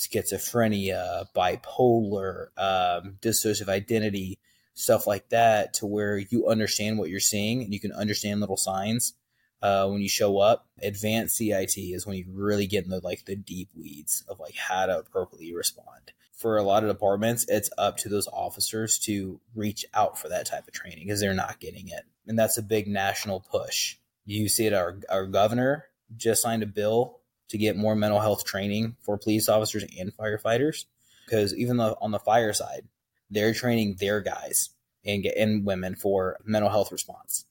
schizophrenia, 0.00 1.26
bipolar, 1.36 2.46
um, 2.56 3.18
dissociative 3.20 3.68
identity, 3.68 4.38
stuff 4.74 5.06
like 5.06 5.28
that, 5.28 5.74
to 5.74 5.86
where 5.86 6.16
you 6.16 6.48
understand 6.48 6.98
what 6.98 7.10
you're 7.10 7.20
seeing 7.20 7.62
and 7.62 7.74
you 7.74 7.78
can 7.78 7.92
understand 7.92 8.40
little 8.40 8.56
signs 8.56 9.12
uh, 9.60 9.86
when 9.88 10.00
you 10.00 10.08
show 10.08 10.38
up. 10.38 10.66
Advanced 10.82 11.36
CIT 11.36 11.76
is 11.76 12.06
when 12.06 12.16
you 12.16 12.24
really 12.32 12.66
get 12.66 12.84
in 12.84 12.90
the 12.90 13.00
like 13.00 13.26
the 13.26 13.36
deep 13.36 13.68
weeds 13.76 14.24
of 14.26 14.40
like 14.40 14.56
how 14.56 14.86
to 14.86 14.98
appropriately 14.98 15.54
respond. 15.54 16.12
For 16.32 16.56
a 16.56 16.62
lot 16.62 16.82
of 16.82 16.88
departments, 16.88 17.44
it's 17.48 17.68
up 17.76 17.98
to 17.98 18.08
those 18.08 18.26
officers 18.28 18.98
to 19.00 19.38
reach 19.54 19.84
out 19.92 20.18
for 20.18 20.30
that 20.30 20.46
type 20.46 20.66
of 20.66 20.72
training 20.72 21.04
because 21.04 21.20
they're 21.20 21.34
not 21.34 21.60
getting 21.60 21.88
it, 21.88 22.06
and 22.26 22.38
that's 22.38 22.56
a 22.56 22.62
big 22.62 22.88
national 22.88 23.40
push. 23.40 23.96
You 24.24 24.48
see 24.48 24.64
it. 24.64 24.72
Our 24.72 25.00
our 25.10 25.26
governor 25.26 25.84
just 26.16 26.40
signed 26.40 26.62
a 26.62 26.66
bill 26.66 27.19
to 27.50 27.58
get 27.58 27.76
more 27.76 27.94
mental 27.94 28.20
health 28.20 28.44
training 28.44 28.96
for 29.02 29.18
police 29.18 29.48
officers 29.48 29.84
and 29.98 30.16
firefighters. 30.16 30.86
Because 31.24 31.54
even 31.54 31.76
though 31.76 31.96
on 32.00 32.10
the 32.10 32.18
fire 32.18 32.52
side, 32.52 32.88
they're 33.30 33.54
training 33.54 33.96
their 34.00 34.20
guys 34.20 34.70
and, 35.04 35.24
and 35.26 35.64
women 35.64 35.94
for 35.94 36.38
mental 36.44 36.70
health 36.70 36.90
response. 36.90 37.44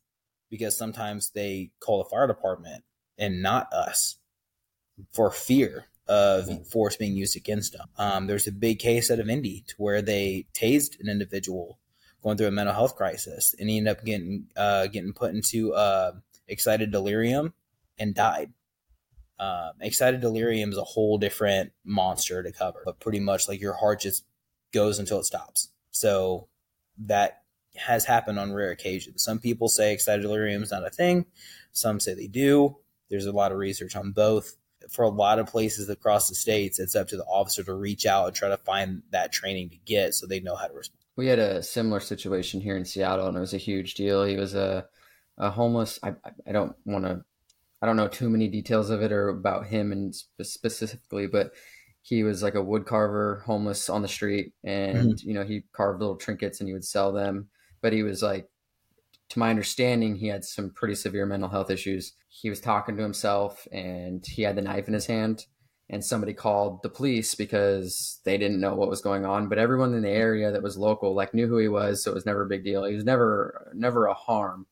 Because 0.49 0.77
sometimes 0.77 1.31
they 1.31 1.71
call 1.79 1.99
the 2.03 2.09
fire 2.09 2.27
department 2.27 2.83
and 3.17 3.41
not 3.41 3.71
us 3.71 4.17
for 5.12 5.31
fear 5.31 5.85
of 6.07 6.67
force 6.67 6.95
being 6.95 7.15
used 7.15 7.38
against 7.38 7.73
them. 7.73 7.88
Um, 7.97 8.27
there's 8.27 8.47
a 8.47 8.51
big 8.51 8.79
case 8.79 9.12
out 9.12 9.19
of 9.19 9.29
Indy 9.29 9.63
to 9.67 9.75
where 9.77 10.01
they 10.01 10.47
tased 10.53 10.99
an 10.99 11.07
individual 11.07 11.77
going 12.23 12.35
through 12.38 12.47
a 12.47 12.51
mental 12.51 12.73
health 12.73 12.95
crisis, 12.95 13.53
and 13.59 13.69
he 13.69 13.77
ended 13.77 13.97
up 13.97 14.03
getting 14.03 14.47
uh, 14.57 14.88
getting 14.88 15.13
put 15.13 15.33
into 15.33 15.73
uh, 15.73 16.13
excited 16.47 16.91
delirium 16.91 17.53
and 17.99 18.15
died. 18.15 18.51
Um, 19.39 19.71
excited 19.80 20.19
delirium 20.19 20.71
is 20.71 20.78
a 20.78 20.84
whole 20.84 21.17
different 21.17 21.71
monster 21.86 22.43
to 22.43 22.52
cover, 22.52 22.82
but 22.84 22.99
pretty 22.99 23.19
much 23.19 23.47
like 23.47 23.62
your 23.62 23.73
heart 23.73 24.02
just 24.02 24.25
goes 24.73 24.99
until 24.99 25.19
it 25.19 25.25
stops. 25.25 25.69
So 25.91 26.47
that 27.06 27.43
has 27.75 28.06
happened 28.06 28.38
on 28.38 28.52
rare 28.52 28.71
occasions. 28.71 29.23
Some 29.23 29.39
people 29.39 29.69
say 29.69 29.93
excited 29.93 30.23
delirium 30.23 30.63
is 30.63 30.71
not 30.71 30.86
a 30.86 30.89
thing. 30.89 31.25
Some 31.71 31.99
say 31.99 32.13
they 32.13 32.28
do. 32.28 32.78
There's 33.10 33.25
a 33.25 33.32
lot 33.32 33.52
of 33.52 33.58
research 33.58 33.95
on 33.95 34.12
both. 34.12 34.58
For 34.89 35.04
a 35.04 35.10
lot 35.10 35.39
of 35.39 35.47
places 35.47 35.89
across 35.89 36.30
the 36.30 36.36
states, 36.36 36.80
it's 36.80 36.95
up 36.95 37.08
to 37.10 37.17
the 37.17 37.25
officer 37.25 37.63
to 37.63 37.73
reach 37.73 38.06
out 38.06 38.28
and 38.28 38.36
try 38.36 38.49
to 38.49 38.58
find 38.58 39.04
that 39.12 39.32
training 39.32 39.69
to 39.69 39.78
get 39.86 40.13
so 40.13 40.25
they 40.25 40.39
know 40.39 40.56
how 40.56 40.67
to 40.67 40.73
respond. 40.73 40.99
We 41.15 41.28
had 41.28 41.39
a 41.39 41.62
similar 41.62 41.99
situation 41.99 42.62
here 42.62 42.78
in 42.78 42.86
Seattle, 42.86 43.28
and 43.28 43.38
it 43.38 43.41
was 43.41 43.54
a 43.54 43.58
huge 43.58 43.93
deal. 43.95 44.23
He 44.23 44.38
was 44.38 44.56
a, 44.56 44.88
a 45.38 45.49
homeless. 45.49 45.99
I, 46.02 46.13
I 46.47 46.52
don't 46.52 46.75
want 46.86 47.06
to, 47.06 47.23
I 47.81 47.85
don't 47.85 47.95
know 47.95 48.07
too 48.07 48.29
many 48.29 48.47
details 48.47 48.89
of 48.89 49.01
it 49.01 49.11
or 49.11 49.29
about 49.29 49.67
him 49.67 49.91
and 49.91 50.13
specifically, 50.41 51.27
but 51.27 51.51
he 52.01 52.23
was 52.23 52.41
like 52.43 52.55
a 52.55 52.63
wood 52.63 52.85
carver, 52.85 53.43
homeless 53.45 53.89
on 53.89 54.01
the 54.01 54.07
street, 54.07 54.53
and 54.63 55.13
mm-hmm. 55.13 55.29
you 55.29 55.33
know 55.33 55.43
he 55.43 55.63
carved 55.73 55.99
little 55.99 56.15
trinkets 56.15 56.59
and 56.59 56.67
he 56.67 56.73
would 56.73 56.85
sell 56.85 57.11
them. 57.11 57.49
But 57.81 57.93
he 57.93 58.03
was 58.03 58.21
like, 58.21 58.49
to 59.29 59.39
my 59.39 59.49
understanding, 59.49 60.15
he 60.15 60.27
had 60.27 60.43
some 60.43 60.71
pretty 60.71 60.95
severe 60.95 61.25
mental 61.25 61.49
health 61.49 61.69
issues. 61.69 62.13
He 62.27 62.49
was 62.49 62.59
talking 62.59 62.97
to 62.97 63.03
himself, 63.03 63.67
and 63.71 64.25
he 64.25 64.41
had 64.41 64.55
the 64.55 64.61
knife 64.61 64.87
in 64.87 64.93
his 64.93 65.05
hand. 65.05 65.45
And 65.91 66.05
somebody 66.05 66.33
called 66.33 66.83
the 66.83 66.89
police 66.89 67.33
because 67.33 68.19
they 68.23 68.37
didn't 68.37 68.59
know 68.59 68.75
what 68.75 68.91
was 68.91 69.01
going 69.01 69.25
on. 69.25 69.49
But 69.49 69.57
everyone 69.57 69.95
in 69.95 70.03
the 70.03 70.09
area 70.09 70.51
that 70.51 70.61
was 70.61 70.77
local 70.77 71.15
like 71.15 71.33
knew 71.33 71.47
who 71.47 71.57
he 71.57 71.67
was, 71.67 72.03
so 72.03 72.11
it 72.11 72.13
was 72.13 72.27
never 72.27 72.43
a 72.43 72.47
big 72.47 72.63
deal. 72.63 72.83
He 72.83 72.93
was 72.93 73.05
never 73.05 73.71
never 73.73 74.05
a 74.05 74.13
harm 74.13 74.67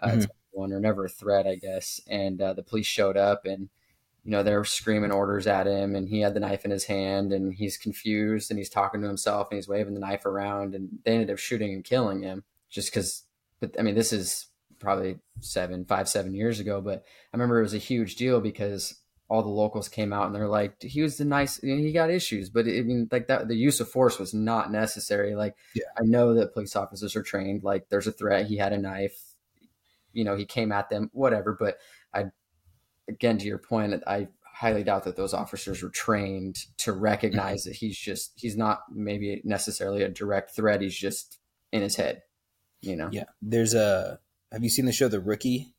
uh, 0.00 0.08
mm-hmm. 0.08 0.20
Anyone 0.52 0.72
or 0.72 0.80
never 0.80 1.06
a 1.06 1.08
threat, 1.08 1.46
I 1.46 1.56
guess. 1.56 2.00
And 2.08 2.40
uh, 2.40 2.52
the 2.52 2.62
police 2.62 2.86
showed 2.86 3.16
up 3.16 3.44
and 3.44 3.68
you 4.24 4.30
know, 4.32 4.42
they're 4.42 4.64
screaming 4.64 5.12
orders 5.12 5.46
at 5.46 5.66
him 5.66 5.94
and 5.94 6.08
he 6.08 6.20
had 6.20 6.34
the 6.34 6.40
knife 6.40 6.64
in 6.64 6.70
his 6.70 6.84
hand 6.84 7.32
and 7.32 7.54
he's 7.54 7.78
confused 7.78 8.50
and 8.50 8.58
he's 8.58 8.68
talking 8.68 9.00
to 9.00 9.06
himself 9.08 9.48
and 9.50 9.56
he's 9.56 9.68
waving 9.68 9.94
the 9.94 10.00
knife 10.00 10.26
around 10.26 10.74
and 10.74 10.90
they 11.04 11.12
ended 11.12 11.30
up 11.30 11.38
shooting 11.38 11.72
and 11.72 11.84
killing 11.84 12.22
him 12.22 12.44
just 12.68 12.92
because, 12.92 13.24
but 13.60 13.74
I 13.78 13.82
mean, 13.82 13.94
this 13.94 14.12
is 14.12 14.46
probably 14.78 15.18
seven, 15.40 15.84
five, 15.86 16.08
seven 16.08 16.34
years 16.34 16.60
ago, 16.60 16.80
but 16.80 17.04
I 17.32 17.36
remember 17.36 17.58
it 17.58 17.64
was 17.64 17.74
a 17.74 17.78
huge 17.78 18.16
deal 18.16 18.40
because 18.40 19.00
all 19.30 19.42
the 19.42 19.48
locals 19.48 19.88
came 19.88 20.12
out 20.12 20.26
and 20.26 20.34
they're 20.34 20.48
like, 20.48 20.82
he 20.82 21.02
was 21.02 21.16
the 21.16 21.24
nice, 21.24 21.62
you 21.62 21.74
know, 21.74 21.82
he 21.82 21.92
got 21.92 22.10
issues, 22.10 22.50
but 22.50 22.66
I 22.66 22.82
mean, 22.82 23.08
like 23.10 23.28
that, 23.28 23.48
the 23.48 23.56
use 23.56 23.80
of 23.80 23.88
force 23.88 24.18
was 24.18 24.34
not 24.34 24.70
necessary. 24.70 25.34
Like, 25.34 25.54
yeah. 25.74 25.84
I 25.96 26.02
know 26.02 26.34
that 26.34 26.52
police 26.52 26.76
officers 26.76 27.16
are 27.16 27.22
trained, 27.22 27.62
like 27.62 27.88
there's 27.88 28.06
a 28.06 28.12
threat. 28.12 28.46
He 28.46 28.58
had 28.58 28.72
a 28.72 28.78
knife, 28.78 29.29
you 30.12 30.24
know, 30.24 30.36
he 30.36 30.44
came 30.44 30.72
at 30.72 30.90
them, 30.90 31.10
whatever, 31.12 31.56
but 31.58 31.78
I 32.14 32.26
again 33.08 33.38
to 33.38 33.46
your 33.46 33.58
point, 33.58 34.02
I 34.06 34.28
highly 34.42 34.84
doubt 34.84 35.04
that 35.04 35.16
those 35.16 35.32
officers 35.32 35.82
were 35.82 35.88
trained 35.88 36.56
to 36.76 36.92
recognize 36.92 37.62
mm-hmm. 37.62 37.70
that 37.70 37.76
he's 37.76 37.98
just 37.98 38.32
he's 38.36 38.56
not 38.56 38.82
maybe 38.92 39.40
necessarily 39.44 40.02
a 40.02 40.08
direct 40.08 40.54
threat. 40.54 40.80
He's 40.80 40.96
just 40.96 41.38
in 41.72 41.82
his 41.82 41.96
head, 41.96 42.22
you 42.80 42.96
know. 42.96 43.08
Yeah, 43.10 43.24
there's 43.42 43.74
a. 43.74 44.20
Have 44.52 44.64
you 44.64 44.70
seen 44.70 44.84
the 44.84 44.92
show 44.92 45.08
The 45.08 45.20
Rookie? 45.20 45.74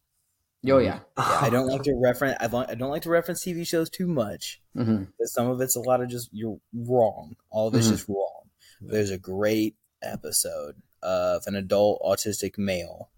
Oh 0.70 0.78
yeah. 0.78 1.00
yeah 1.18 1.40
I 1.42 1.50
don't 1.50 1.68
like 1.68 1.84
to 1.84 1.94
reference. 2.02 2.38
I 2.40 2.48
don't, 2.48 2.70
I 2.70 2.76
don't 2.76 2.92
like 2.92 3.02
to 3.04 3.10
reference 3.10 3.44
TV 3.44 3.68
shows 3.68 3.90
too 3.90 4.08
much. 4.08 4.62
Mm-hmm. 4.76 5.04
Some 5.26 5.50
of 5.50 5.60
it's 5.62 5.76
a 5.76 5.82
lot 5.82 6.02
of 6.02 6.10
just 6.10 6.30
you're 6.32 6.60
wrong. 6.74 7.36
All 7.50 7.68
of 7.68 7.76
it's 7.76 7.88
mm-hmm. 7.88 7.96
just 7.96 8.10
wrong. 8.10 8.44
There's 8.80 9.12
a 9.12 9.18
great 9.18 9.76
episode 10.02 10.76
of 11.04 11.44
an 11.48 11.56
adult 11.56 12.02
autistic 12.02 12.58
male 12.58 13.10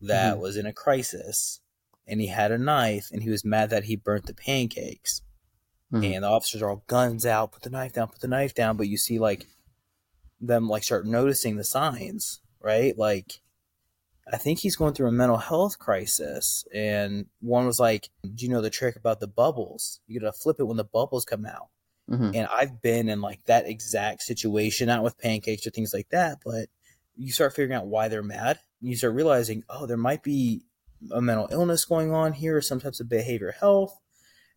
that 0.00 0.34
mm-hmm. 0.34 0.42
was 0.42 0.56
in 0.56 0.66
a 0.66 0.72
crisis 0.72 1.60
and 2.06 2.20
he 2.20 2.26
had 2.26 2.52
a 2.52 2.58
knife 2.58 3.08
and 3.12 3.22
he 3.22 3.30
was 3.30 3.44
mad 3.44 3.70
that 3.70 3.84
he 3.84 3.96
burnt 3.96 4.26
the 4.26 4.34
pancakes. 4.34 5.22
Mm-hmm. 5.92 6.04
And 6.04 6.24
the 6.24 6.28
officers 6.28 6.62
are 6.62 6.70
all 6.70 6.84
guns 6.86 7.26
out, 7.26 7.52
put 7.52 7.62
the 7.62 7.70
knife 7.70 7.92
down, 7.92 8.08
put 8.08 8.20
the 8.20 8.28
knife 8.28 8.54
down. 8.54 8.76
But 8.76 8.88
you 8.88 8.96
see 8.96 9.18
like 9.18 9.46
them 10.40 10.68
like 10.68 10.84
start 10.84 11.06
noticing 11.06 11.56
the 11.56 11.64
signs, 11.64 12.40
right? 12.60 12.96
Like 12.96 13.40
I 14.32 14.36
think 14.36 14.60
he's 14.60 14.76
going 14.76 14.94
through 14.94 15.08
a 15.08 15.12
mental 15.12 15.38
health 15.38 15.78
crisis. 15.78 16.64
And 16.72 17.26
one 17.40 17.66
was 17.66 17.80
like, 17.80 18.08
Do 18.22 18.44
you 18.44 18.50
know 18.50 18.60
the 18.60 18.70
trick 18.70 18.96
about 18.96 19.20
the 19.20 19.26
bubbles? 19.26 20.00
You 20.06 20.20
gotta 20.20 20.32
flip 20.32 20.56
it 20.58 20.64
when 20.64 20.76
the 20.76 20.84
bubbles 20.84 21.24
come 21.24 21.44
out. 21.44 21.68
Mm-hmm. 22.10 22.34
And 22.34 22.48
I've 22.52 22.82
been 22.82 23.08
in 23.08 23.20
like 23.20 23.44
that 23.44 23.68
exact 23.68 24.22
situation, 24.22 24.88
not 24.88 25.04
with 25.04 25.18
pancakes 25.18 25.66
or 25.66 25.70
things 25.70 25.94
like 25.94 26.08
that, 26.10 26.38
but 26.44 26.68
you 27.20 27.30
start 27.32 27.54
figuring 27.54 27.76
out 27.76 27.86
why 27.86 28.08
they're 28.08 28.22
mad. 28.22 28.58
You 28.80 28.96
start 28.96 29.14
realizing, 29.14 29.62
oh, 29.68 29.84
there 29.84 29.98
might 29.98 30.22
be 30.22 30.62
a 31.12 31.20
mental 31.20 31.48
illness 31.52 31.84
going 31.84 32.14
on 32.14 32.32
here 32.32 32.56
or 32.56 32.62
some 32.62 32.80
types 32.80 32.98
of 32.98 33.10
behavior 33.10 33.52
health. 33.52 33.94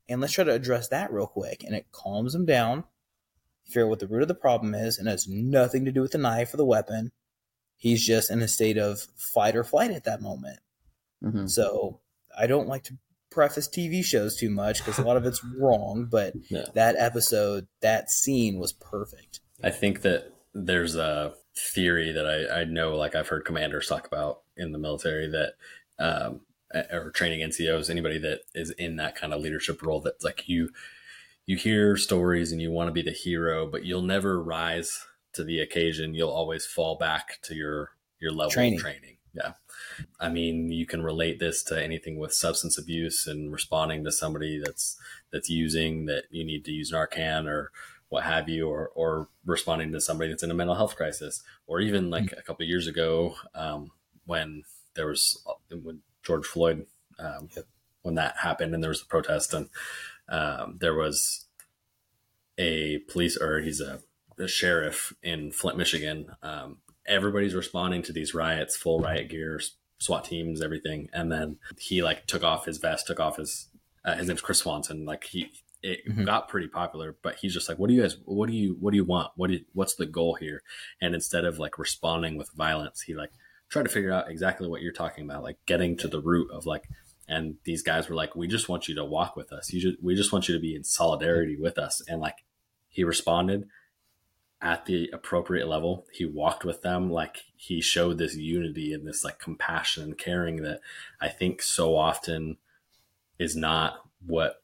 And 0.08 0.22
let's 0.22 0.32
try 0.32 0.46
to 0.46 0.54
address 0.54 0.88
that 0.88 1.12
real 1.12 1.28
quick. 1.28 1.64
And 1.66 1.76
it 1.76 1.92
calms 1.92 2.32
them 2.32 2.46
down, 2.46 2.86
figure 3.66 3.84
out 3.84 3.90
what 3.90 4.00
the 4.00 4.08
root 4.08 4.22
of 4.22 4.28
the 4.30 4.34
problem 4.34 4.74
is, 4.74 4.98
and 4.98 5.10
it 5.10 5.12
has 5.12 5.28
nothing 5.28 5.84
to 5.84 5.92
do 5.92 6.02
with 6.02 6.12
the 6.12 6.18
knife 6.18 6.54
or 6.54 6.58
the 6.58 6.66
weapon. 6.66 7.12
He's 7.76 8.06
just 8.06 8.32
in 8.32 8.42
a 8.42 8.48
state 8.48 8.78
of 8.78 9.08
fight 9.18 9.58
or 9.58 9.66
flight 9.66 9.92
at 9.92 10.06
that 10.06 10.22
moment. 10.22 10.60
Mm-hmm. 11.22 11.48
So 11.48 12.00
I 12.38 12.48
don't 12.48 12.70
like 12.70 12.84
to 12.86 12.98
preface 13.30 13.68
TV 13.68 14.06
shows 14.06 14.38
too 14.38 14.50
much 14.50 14.78
because 14.78 15.00
a 15.00 15.04
lot 15.04 15.18
of 15.18 15.26
it's 15.26 15.44
wrong, 15.60 16.08
but 16.10 16.34
yeah. 16.50 16.66
that 16.76 16.96
episode, 16.98 17.68
that 17.82 18.10
scene 18.10 18.58
was 18.58 18.72
perfect. 18.72 19.42
I 19.62 19.70
think 19.70 20.02
that 20.04 20.32
there's 20.54 20.96
a 20.96 21.34
theory 21.56 22.12
that 22.12 22.26
I, 22.26 22.62
I 22.62 22.64
know, 22.66 22.96
like 22.96 23.16
I've 23.16 23.28
heard 23.28 23.46
commanders 23.46 23.88
talk 23.88 24.08
about 24.08 24.42
in 24.58 24.72
the 24.72 24.80
military, 24.80 25.28
that 25.30 25.54
um, 26.00 26.42
or 26.92 27.12
training 27.12 27.48
NCOs, 27.48 27.90
anybody 27.90 28.18
that 28.20 28.42
is 28.56 28.72
in 28.72 28.96
that 28.98 29.16
kind 29.16 29.34
of 29.34 29.42
leadership 29.42 29.82
role 29.84 30.02
that's 30.02 30.24
like 30.24 30.48
you, 30.48 30.70
you 31.46 31.58
hear 31.58 31.96
stories 31.96 32.52
and 32.52 32.62
you 32.62 32.72
want 32.72 32.88
to 32.88 32.94
be 32.94 33.02
the 33.02 33.12
hero, 33.12 33.68
but 33.68 33.86
you'll 33.86 34.02
never 34.02 34.42
rise 34.42 35.06
to 35.34 35.44
the 35.44 35.60
occasion. 35.60 36.14
You'll 36.14 36.32
always 36.32 36.66
fall 36.66 36.98
back 36.98 37.40
to 37.44 37.56
your, 37.56 37.92
your 38.20 38.32
level 38.32 38.52
training. 38.52 38.80
of 38.80 38.82
training. 38.82 39.18
Yeah. 39.36 39.54
I 40.20 40.30
mean, 40.30 40.72
you 40.72 40.86
can 40.86 41.04
relate 41.04 41.40
this 41.40 41.64
to 41.64 41.84
anything 41.84 42.18
with 42.18 42.34
substance 42.34 42.78
abuse 42.78 43.28
and 43.28 43.52
responding 43.52 44.04
to 44.04 44.12
somebody 44.12 44.62
that's, 44.64 44.96
that's 45.32 45.50
using 45.50 46.06
that 46.06 46.26
you 46.30 46.46
need 46.46 46.66
to 46.66 46.72
use 46.72 46.92
Narcan 46.92 47.48
or, 47.48 47.72
what 48.14 48.24
have 48.24 48.48
you, 48.48 48.70
or 48.70 48.92
or 48.94 49.28
responding 49.44 49.92
to 49.92 50.00
somebody 50.00 50.30
that's 50.30 50.44
in 50.44 50.52
a 50.52 50.54
mental 50.54 50.76
health 50.76 50.96
crisis, 50.96 51.42
or 51.66 51.82
even 51.82 52.12
like 52.12 52.26
mm-hmm. 52.26 52.40
a 52.40 52.44
couple 52.44 52.64
years 52.64 52.86
ago 52.86 53.36
um, 53.56 53.90
when 54.26 54.64
there 54.94 55.08
was 55.08 55.44
when 55.72 56.02
George 56.22 56.46
Floyd 56.46 56.86
um, 57.18 57.50
when 58.04 58.14
that 58.14 58.38
happened 58.38 58.76
and 58.76 58.84
there 58.84 58.90
was 58.90 59.02
a 59.02 59.08
protest 59.08 59.52
and 59.52 59.68
um, 60.30 60.78
there 60.80 60.94
was 60.94 61.46
a 62.60 63.00
police 63.10 63.36
or 63.36 63.62
he's 63.62 63.82
a, 63.82 64.00
a 64.38 64.48
sheriff 64.48 65.12
in 65.24 65.52
Flint, 65.52 65.80
Michigan. 65.80 66.28
Um, 66.44 66.78
everybody's 67.08 67.56
responding 67.56 68.04
to 68.04 68.14
these 68.14 68.36
riots, 68.36 68.78
full 68.78 69.00
riot 69.00 69.28
gear, 69.28 69.60
SWAT 69.98 70.26
teams, 70.26 70.62
everything, 70.62 71.10
and 71.14 71.32
then 71.32 71.58
he 71.80 72.04
like 72.04 72.28
took 72.28 72.44
off 72.44 72.66
his 72.66 72.78
vest, 72.78 73.08
took 73.08 73.20
off 73.20 73.38
his 73.38 73.70
uh, 74.06 74.14
his 74.14 74.28
name's 74.28 74.42
Chris 74.42 74.60
Swanson. 74.60 75.04
Like 75.04 75.24
he 75.24 75.52
it 75.84 76.08
mm-hmm. 76.08 76.24
got 76.24 76.48
pretty 76.48 76.68
popular, 76.68 77.16
but 77.22 77.36
he's 77.36 77.54
just 77.54 77.68
like, 77.68 77.78
what 77.78 77.90
do 77.90 77.94
you 77.94 78.02
guys, 78.02 78.18
what 78.26 78.50
do 78.50 78.56
you, 78.56 78.78
what 78.80 78.92
do 78.92 78.98
you 78.98 79.04
want? 79.04 79.32
What 79.36 79.48
do 79.48 79.56
you, 79.56 79.66
what's 79.74 79.96
the 79.96 80.06
goal 80.06 80.36
here? 80.36 80.64
And 81.02 81.14
instead 81.14 81.44
of 81.44 81.60
like 81.60 81.78
responding 81.78 82.38
with 82.38 82.50
violence, 82.52 83.02
he 83.02 83.14
like 83.14 83.32
tried 83.70 83.84
to 83.84 83.90
figure 83.90 84.14
out 84.14 84.32
exactly 84.32 84.68
what 84.68 84.82
you're 84.82 84.94
talking 84.94 85.26
about, 85.26 85.44
like 85.44 85.58
getting 85.66 85.98
to 85.98 86.08
the 86.08 86.22
root 86.22 86.50
of 86.52 86.66
like, 86.66 86.86
and 87.28 87.56
these 87.66 87.84
guys 87.84 88.10
were 88.10 88.16
like, 88.16 88.36
we 88.36 88.48
just 88.48 88.70
want 88.70 88.88
you 88.88 88.96
to 88.96 89.06
walk 89.06 89.36
with 89.36 89.52
us. 89.52 89.72
You 89.74 89.82
just, 89.82 90.02
we 90.02 90.16
just 90.16 90.32
want 90.32 90.48
you 90.48 90.56
to 90.56 90.62
be 90.62 90.76
in 90.76 90.84
solidarity 90.84 91.58
with 91.58 91.78
us. 91.78 92.02
And 92.08 92.22
like, 92.22 92.46
he 92.88 93.04
responded 93.04 93.68
at 94.62 94.86
the 94.86 95.10
appropriate 95.12 95.68
level. 95.68 96.06
He 96.14 96.26
walked 96.26 96.64
with 96.64 96.82
them. 96.82 97.12
Like 97.12 97.44
he 97.58 97.82
showed 97.82 98.18
this 98.18 98.36
unity 98.36 98.94
and 98.94 99.06
this 99.06 99.24
like 99.24 99.38
compassion 99.38 100.04
and 100.04 100.18
caring 100.18 100.64
that 100.64 100.80
I 101.20 101.28
think 101.28 101.62
so 101.62 101.98
often 101.98 102.58
is 103.38 103.56
not 103.56 103.96
what 104.26 104.63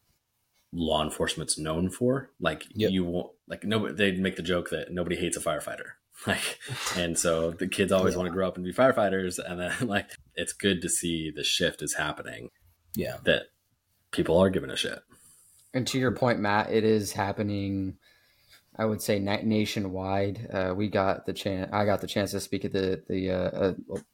law 0.72 1.04
enforcement's 1.04 1.58
known 1.58 1.90
for. 1.90 2.32
Like 2.40 2.66
yep. 2.74 2.92
you 2.92 3.04
won't 3.04 3.32
like 3.48 3.64
nobody 3.64 3.94
they 3.94 4.12
make 4.20 4.36
the 4.36 4.44
joke 4.44 4.70
that 4.70 4.92
nobody 4.92 5.16
hates 5.16 5.38
a 5.38 5.42
firefighter. 5.42 5.92
Like, 6.28 6.60
and 6.98 7.18
so 7.18 7.52
the 7.52 7.66
kids 7.66 7.94
always 7.94 8.14
yeah. 8.14 8.18
want 8.18 8.28
to 8.28 8.34
grow 8.34 8.46
up 8.46 8.58
and 8.58 8.66
be 8.66 8.74
firefighters. 8.74 9.40
And 9.40 9.58
then, 9.58 9.74
like, 9.88 10.10
it's 10.36 10.52
good 10.52 10.82
to 10.82 10.90
see 10.90 11.32
the 11.34 11.46
shift 11.46 11.82
is 11.82 11.94
happening. 11.94 12.50
Yeah. 12.94 13.18
That 13.24 13.44
people 14.12 14.38
are 14.38 14.50
giving 14.50 14.70
a 14.70 14.76
shit. 14.76 15.00
And 15.74 15.88
to 15.88 15.98
your 15.98 16.12
point, 16.12 16.40
Matt, 16.40 16.72
it 16.72 16.84
is 16.84 17.14
happening. 17.14 17.98
I 18.76 18.86
would 18.86 19.02
say 19.02 19.20
nationwide. 19.20 20.48
Uh, 20.52 20.74
we 20.76 20.90
got 20.90 21.26
the 21.26 21.34
chance. 21.34 21.70
I 21.72 21.86
got 21.86 22.02
the 22.02 22.08
chance 22.08 22.32
to 22.32 22.40
speak 22.40 22.66
at 22.66 22.74
the 22.74 23.04
the 23.08 23.32
uh, 23.32 23.36
uh, 23.36 23.74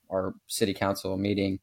our 0.09 0.33
city 0.47 0.73
council 0.73 1.17
meeting, 1.17 1.59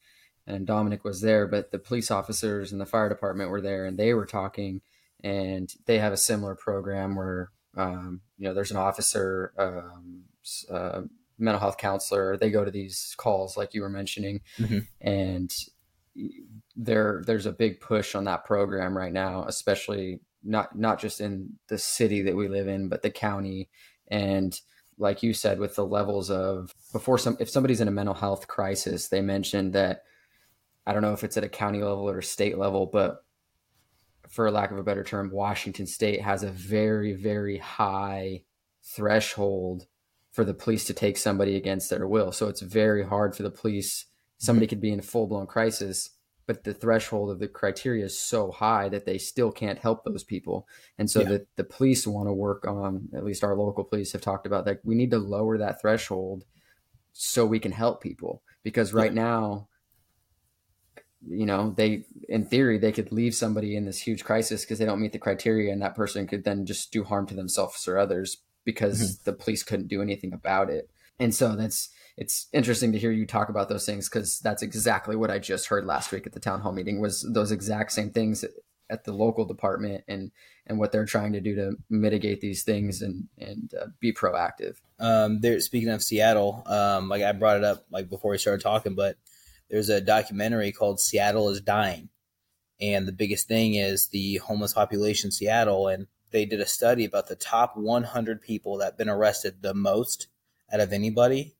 and 0.46 0.66
Dominic 0.66 1.04
was 1.04 1.20
there. 1.20 1.46
But 1.46 1.70
the 1.70 1.78
police 1.78 2.10
officers 2.10 2.72
and 2.72 2.80
the 2.80 2.86
fire 2.86 3.08
department 3.08 3.50
were 3.50 3.60
there, 3.60 3.86
and 3.86 3.98
they 3.98 4.14
were 4.14 4.26
talking. 4.26 4.80
And 5.24 5.72
they 5.86 5.98
have 5.98 6.12
a 6.12 6.16
similar 6.16 6.56
program 6.56 7.14
where 7.14 7.50
um, 7.76 8.20
you 8.38 8.48
know 8.48 8.54
there's 8.54 8.72
an 8.72 8.76
officer 8.76 9.52
um, 9.56 10.22
uh, 10.70 11.02
mental 11.38 11.60
health 11.60 11.76
counselor. 11.78 12.36
They 12.36 12.50
go 12.50 12.64
to 12.64 12.70
these 12.70 13.14
calls 13.16 13.56
like 13.56 13.74
you 13.74 13.82
were 13.82 13.88
mentioning, 13.88 14.40
mm-hmm. 14.58 14.80
and 15.00 15.54
there 16.76 17.22
there's 17.26 17.46
a 17.46 17.52
big 17.52 17.80
push 17.80 18.14
on 18.14 18.24
that 18.24 18.44
program 18.44 18.96
right 18.96 19.12
now, 19.12 19.44
especially 19.46 20.20
not 20.42 20.76
not 20.76 21.00
just 21.00 21.20
in 21.20 21.54
the 21.68 21.78
city 21.78 22.22
that 22.22 22.36
we 22.36 22.48
live 22.48 22.68
in, 22.68 22.88
but 22.88 23.02
the 23.02 23.10
county 23.10 23.68
and 24.08 24.60
like 24.98 25.22
you 25.22 25.32
said 25.32 25.58
with 25.58 25.74
the 25.74 25.86
levels 25.86 26.30
of 26.30 26.74
before 26.92 27.18
some 27.18 27.36
if 27.40 27.48
somebody's 27.48 27.80
in 27.80 27.88
a 27.88 27.92
mental 27.92 28.14
health 28.14 28.46
crisis, 28.48 29.08
they 29.08 29.20
mentioned 29.20 29.72
that 29.72 30.02
I 30.86 30.92
don't 30.92 31.02
know 31.02 31.12
if 31.12 31.24
it's 31.24 31.36
at 31.36 31.44
a 31.44 31.48
county 31.48 31.82
level 31.82 32.08
or 32.08 32.22
state 32.22 32.58
level, 32.58 32.86
but 32.86 33.24
for 34.28 34.50
lack 34.50 34.70
of 34.70 34.78
a 34.78 34.82
better 34.82 35.04
term, 35.04 35.30
Washington 35.30 35.86
State 35.86 36.22
has 36.22 36.42
a 36.42 36.50
very 36.50 37.12
very 37.12 37.58
high 37.58 38.42
threshold 38.82 39.86
for 40.32 40.44
the 40.44 40.54
police 40.54 40.84
to 40.84 40.94
take 40.94 41.18
somebody 41.18 41.56
against 41.56 41.90
their 41.90 42.08
will. 42.08 42.32
So 42.32 42.48
it's 42.48 42.62
very 42.62 43.04
hard 43.04 43.36
for 43.36 43.42
the 43.42 43.50
police. 43.50 44.06
Somebody 44.38 44.66
could 44.66 44.80
be 44.80 44.92
in 44.92 44.98
a 44.98 45.02
full 45.02 45.26
blown 45.26 45.46
crisis 45.46 46.10
but 46.46 46.64
the 46.64 46.74
threshold 46.74 47.30
of 47.30 47.38
the 47.38 47.48
criteria 47.48 48.04
is 48.04 48.18
so 48.18 48.50
high 48.50 48.88
that 48.88 49.06
they 49.06 49.18
still 49.18 49.52
can't 49.52 49.78
help 49.78 50.04
those 50.04 50.24
people. 50.24 50.66
And 50.98 51.08
so 51.08 51.20
yeah. 51.20 51.28
the, 51.28 51.46
the 51.56 51.64
police 51.64 52.06
want 52.06 52.28
to 52.28 52.32
work 52.32 52.66
on, 52.66 53.08
at 53.14 53.24
least 53.24 53.44
our 53.44 53.56
local 53.56 53.84
police 53.84 54.12
have 54.12 54.22
talked 54.22 54.46
about 54.46 54.64
that. 54.64 54.80
We 54.84 54.94
need 54.94 55.10
to 55.12 55.18
lower 55.18 55.58
that 55.58 55.80
threshold 55.80 56.44
so 57.12 57.46
we 57.46 57.60
can 57.60 57.72
help 57.72 58.02
people 58.02 58.42
because 58.62 58.92
right 58.92 59.14
yeah. 59.14 59.22
now, 59.22 59.68
you 61.26 61.46
know, 61.46 61.70
they, 61.76 62.04
in 62.28 62.44
theory, 62.44 62.78
they 62.78 62.92
could 62.92 63.12
leave 63.12 63.34
somebody 63.34 63.76
in 63.76 63.84
this 63.84 63.98
huge 63.98 64.24
crisis 64.24 64.62
because 64.62 64.78
they 64.78 64.84
don't 64.84 65.00
meet 65.00 65.12
the 65.12 65.18
criteria 65.18 65.72
and 65.72 65.82
that 65.82 65.94
person 65.94 66.26
could 66.26 66.44
then 66.44 66.66
just 66.66 66.92
do 66.92 67.04
harm 67.04 67.26
to 67.26 67.34
themselves 67.34 67.86
or 67.86 67.98
others 67.98 68.38
because 68.64 69.00
mm-hmm. 69.00 69.22
the 69.24 69.32
police 69.32 69.62
couldn't 69.62 69.88
do 69.88 70.02
anything 70.02 70.32
about 70.32 70.70
it. 70.70 70.90
And 71.18 71.34
so 71.34 71.54
that's, 71.54 71.90
it's 72.16 72.48
interesting 72.52 72.92
to 72.92 72.98
hear 72.98 73.12
you 73.12 73.26
talk 73.26 73.48
about 73.48 73.68
those 73.68 73.86
things 73.86 74.08
because 74.08 74.40
that's 74.40 74.62
exactly 74.62 75.16
what 75.16 75.30
I 75.30 75.38
just 75.38 75.66
heard 75.68 75.84
last 75.84 76.12
week 76.12 76.26
at 76.26 76.32
the 76.32 76.40
town 76.40 76.60
hall 76.60 76.72
meeting 76.72 77.00
was 77.00 77.26
those 77.32 77.52
exact 77.52 77.92
same 77.92 78.10
things 78.10 78.44
at 78.90 79.04
the 79.04 79.12
local 79.12 79.44
department 79.44 80.04
and 80.06 80.30
and 80.66 80.78
what 80.78 80.92
they're 80.92 81.06
trying 81.06 81.32
to 81.32 81.40
do 81.40 81.56
to 81.56 81.76
mitigate 81.90 82.40
these 82.40 82.62
things 82.62 83.02
and 83.02 83.26
and 83.38 83.72
uh, 83.80 83.86
be 83.98 84.12
proactive. 84.12 84.76
Um, 85.00 85.40
there, 85.40 85.58
speaking 85.60 85.88
of 85.88 86.02
Seattle, 86.02 86.62
um, 86.66 87.08
like 87.08 87.22
I 87.22 87.32
brought 87.32 87.56
it 87.56 87.64
up 87.64 87.84
like 87.90 88.08
before 88.08 88.30
we 88.30 88.38
started 88.38 88.62
talking, 88.62 88.94
but 88.94 89.16
there's 89.72 89.88
a 89.88 90.00
documentary 90.00 90.70
called 90.70 91.00
Seattle 91.00 91.48
is 91.48 91.60
Dying, 91.60 92.10
and 92.80 93.08
the 93.08 93.12
biggest 93.12 93.48
thing 93.48 93.74
is 93.74 94.06
the 94.06 94.36
homeless 94.36 94.74
population 94.74 95.28
in 95.28 95.32
Seattle, 95.32 95.88
and 95.88 96.06
they 96.30 96.44
did 96.44 96.60
a 96.60 96.66
study 96.66 97.04
about 97.04 97.26
the 97.26 97.34
top 97.34 97.76
100 97.76 98.40
people 98.40 98.78
that 98.78 98.84
have 98.84 98.98
been 98.98 99.08
arrested 99.08 99.62
the 99.62 99.74
most 99.74 100.28
out 100.72 100.78
of 100.78 100.92
anybody 100.92 101.56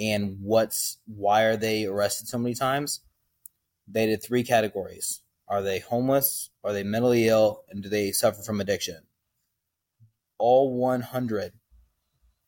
and 0.00 0.38
what's 0.40 0.98
why 1.06 1.42
are 1.42 1.56
they 1.56 1.84
arrested 1.84 2.26
so 2.26 2.38
many 2.38 2.54
times? 2.54 3.00
They 3.86 4.06
did 4.06 4.22
three 4.22 4.42
categories. 4.42 5.20
Are 5.46 5.62
they 5.62 5.80
homeless? 5.80 6.48
Are 6.64 6.72
they 6.72 6.82
mentally 6.82 7.28
ill? 7.28 7.64
And 7.68 7.82
do 7.82 7.88
they 7.88 8.12
suffer 8.12 8.42
from 8.42 8.60
addiction? 8.60 9.02
All 10.38 10.74
100, 10.74 11.52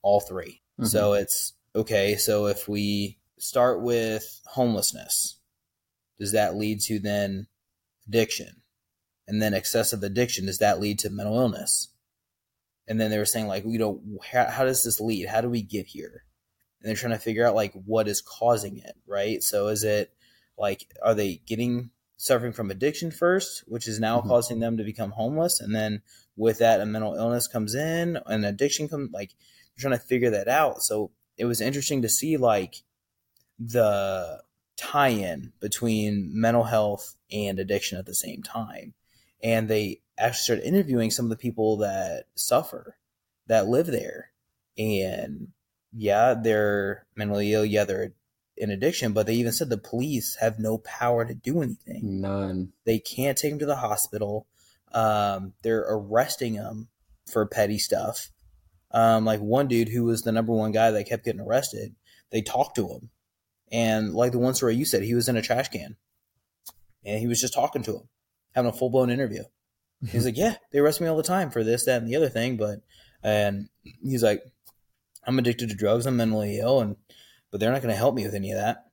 all 0.03 0.21
3 0.21 0.47
mm-hmm. 0.47 0.87
So 0.87 1.13
it's 1.13 1.53
okay. 1.77 2.17
So 2.17 2.47
if 2.47 2.69
we 2.69 3.19
start 3.43 3.83
with 3.83 4.41
homelessness, 4.47 5.37
does 6.19 6.33
that 6.33 6.57
lead 6.57 6.81
to 6.83 6.99
then 6.99 7.47
addiction? 8.07 8.63
And 9.29 9.41
then 9.41 9.55
excessive 9.55 10.03
addiction, 10.03 10.47
does 10.47 10.59
that 10.59 10.81
lead 10.81 10.99
to 11.01 11.11
mental 11.11 11.39
illness? 11.39 11.89
And 12.89 13.01
then 13.01 13.11
they 13.11 13.19
were 13.19 13.25
saying, 13.25 13.47
like, 13.47 13.65
you 13.65 13.79
know, 13.79 14.01
how, 14.31 14.47
how 14.47 14.65
does 14.65 14.83
this 14.83 15.01
lead? 15.01 15.29
How 15.29 15.41
do 15.41 15.49
we 15.49 15.63
get 15.63 15.87
here? 15.87 16.25
and 16.83 16.89
they're 16.89 16.97
trying 16.97 17.13
to 17.13 17.19
figure 17.19 17.47
out 17.47 17.55
like 17.55 17.73
what 17.87 18.09
is 18.09 18.21
causing 18.21 18.79
it, 18.79 18.97
right? 19.07 19.43
So 19.43 19.69
is 19.69 19.85
it 19.85 20.13
like 20.59 20.89
are 21.03 21.15
they 21.15 21.41
getting 21.47 21.91
suffering 22.17 22.53
from 22.53 22.71
addiction 22.71 23.11
first, 23.11 23.65
which 23.67 23.87
is 23.87 24.01
now 24.01 24.19
mm-hmm. 24.19 24.29
causing 24.29 24.59
them 24.61 24.77
to 24.77 24.85
become 24.85 25.13
homeless, 25.13 25.61
and 25.61 25.75
then 25.75 26.03
with 26.37 26.59
that 26.59 26.81
a 26.81 26.87
mental 26.87 27.15
illness 27.15 27.47
comes 27.47 27.75
in 27.75 28.19
and 28.27 28.45
addiction 28.45 28.89
comes 28.89 29.13
like 29.13 29.31
they're 29.31 29.89
trying 29.89 29.99
to 29.99 30.07
figure 30.07 30.31
that 30.31 30.49
out. 30.49 30.83
So 30.83 31.13
it 31.39 31.45
was 31.45 31.61
interesting 31.61 32.03
to 32.03 32.09
see 32.09 32.37
like 32.37 32.83
the 33.67 34.43
tie-in 34.77 35.53
between 35.61 36.31
mental 36.33 36.65
health 36.65 37.15
and 37.31 37.59
addiction 37.59 37.99
at 37.99 38.07
the 38.07 38.15
same 38.15 38.43
time. 38.43 38.95
And 39.43 39.69
they 39.69 40.01
actually 40.19 40.43
started 40.43 40.67
interviewing 40.67 41.11
some 41.11 41.27
of 41.27 41.31
the 41.31 41.37
people 41.37 41.79
that 41.79 42.25
suffer 42.35 42.97
that 43.47 43.67
live 43.67 43.87
there 43.87 44.31
and 44.79 45.49
yeah, 45.93 46.35
they're 46.35 47.07
mentally 47.15 47.53
ill. 47.53 47.65
Yeah, 47.65 47.85
they're 47.85 48.13
in 48.57 48.71
addiction, 48.71 49.13
but 49.13 49.27
they 49.27 49.35
even 49.35 49.53
said 49.53 49.69
the 49.69 49.79
police 49.79 50.37
have 50.41 50.59
no 50.59 50.79
power 50.79 51.25
to 51.25 51.35
do 51.35 51.63
anything. 51.63 52.21
None. 52.21 52.73
They 52.85 52.99
can't 52.99 53.37
take 53.37 53.53
them 53.53 53.59
to 53.61 53.67
the 53.67 53.77
hospital. 53.77 54.47
Um, 54.93 55.53
they're 55.63 55.87
arresting 55.89 56.55
them 56.55 56.89
for 57.31 57.47
petty 57.47 57.79
stuff. 57.79 58.31
Um, 58.91 59.25
like 59.25 59.41
one 59.41 59.69
dude 59.69 59.89
who 59.89 60.05
was 60.05 60.23
the 60.23 60.33
number 60.33 60.53
one 60.53 60.73
guy 60.73 60.91
that 60.91 61.09
kept 61.09 61.25
getting 61.25 61.41
arrested, 61.41 61.95
they 62.31 62.43
talked 62.43 62.77
to 62.77 62.89
him. 62.89 63.11
And 63.73 64.15
like 64.15 64.33
the 64.33 64.39
one 64.39 64.55
story 64.55 64.77
you 64.77 64.85
said, 64.85 65.03
he 65.03 65.15
was 65.15 65.29
in 65.29 65.37
a 65.37 65.43
trash 65.43 65.69
can 65.69 65.97
and 67.05 67.19
he 67.19 67.27
was 67.27 67.41
just 67.41 67.55
talking 67.55 67.83
to 67.85 67.97
him, 67.97 68.09
having 68.55 68.71
a 68.71 68.73
full 68.73 68.91
blown 68.91 69.11
interview. 69.11 69.43
He's 70.09 70.25
like, 70.25 70.37
Yeah, 70.37 70.57
they 70.71 70.79
arrest 70.79 71.01
me 71.01 71.07
all 71.07 71.17
the 71.17 71.23
time 71.23 71.51
for 71.51 71.65
this, 71.65 71.85
that, 71.87 72.03
and 72.03 72.11
the 72.11 72.17
other 72.17 72.29
thing. 72.29 72.57
But, 72.57 72.81
and 73.23 73.69
he's 73.83 74.23
like, 74.23 74.43
I'm 75.25 75.39
addicted 75.39 75.69
to 75.71 75.77
drugs. 75.77 76.07
I'm 76.07 76.17
mentally 76.17 76.59
ill, 76.59 76.81
and 76.81 76.97
but 77.51 77.61
they're 77.61 77.73
not 77.73 77.83
going 77.83 77.93
to 77.93 77.99
help 77.99 78.15
me 78.15 78.25
with 78.25 78.35
any 78.35 78.51
of 78.53 78.59
that. 78.59 78.85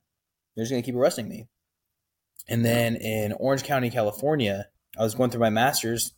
They're 0.54 0.64
just 0.64 0.70
going 0.70 0.82
to 0.82 0.86
keep 0.86 0.94
arresting 0.94 1.28
me. 1.28 1.48
And 2.48 2.64
then 2.64 2.96
in 2.96 3.32
Orange 3.32 3.64
County, 3.64 3.90
California, 3.90 4.66
I 4.98 5.02
was 5.02 5.14
going 5.14 5.30
through 5.30 5.40
my 5.40 5.50
master's, 5.50 6.12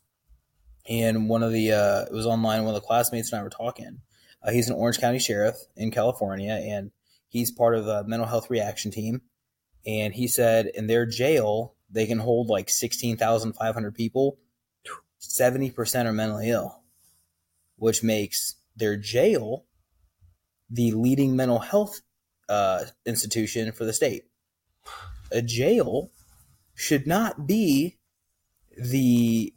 and 0.89 1.29
one 1.29 1.43
of 1.43 1.53
the 1.53 1.73
uh, 1.73 2.03
it 2.03 2.13
was 2.13 2.27
online. 2.27 2.65
One 2.65 2.75
of 2.75 2.81
the 2.81 2.87
classmates 2.87 3.33
and 3.33 3.41
I 3.41 3.45
were 3.45 3.51
talking. 3.51 4.01
Uh, 4.43 4.51
he's 4.51 4.69
an 4.69 4.77
Orange 4.77 4.99
County 4.99 5.19
sheriff 5.19 5.57
in 5.77 5.91
California, 5.91 6.53
and 6.53 6.91
he's 7.33 7.51
part 7.51 7.75
of 7.75 7.87
the 7.87 8.05
mental 8.05 8.29
health 8.29 8.51
reaction 8.51 8.91
team. 8.91 9.23
And 9.87 10.15
he 10.15 10.29
said 10.29 10.71
in 10.75 10.87
their 10.87 11.07
jail 11.07 11.75
they 11.91 12.07
can 12.07 12.19
hold 12.19 12.49
like 12.49 12.71
sixteen 12.71 13.17
thousand 13.17 13.55
five 13.55 13.75
hundred 13.75 13.95
people. 13.95 14.39
Seventy 15.19 15.71
percent 15.71 16.07
are 16.07 16.13
mentally 16.13 16.51
ill, 16.51 16.83
which 17.77 18.03
makes 18.03 18.57
their 18.77 18.97
jail 18.97 19.65
the 20.71 20.93
leading 20.93 21.35
mental 21.35 21.59
health 21.59 22.01
uh, 22.49 22.85
institution 23.07 23.73
for 23.73 23.85
the 23.85 23.93
state. 23.93 24.25
A 25.31 25.43
jail 25.43 26.11
should 26.75 27.07
not 27.07 27.47
be 27.47 27.99
the 28.77 29.55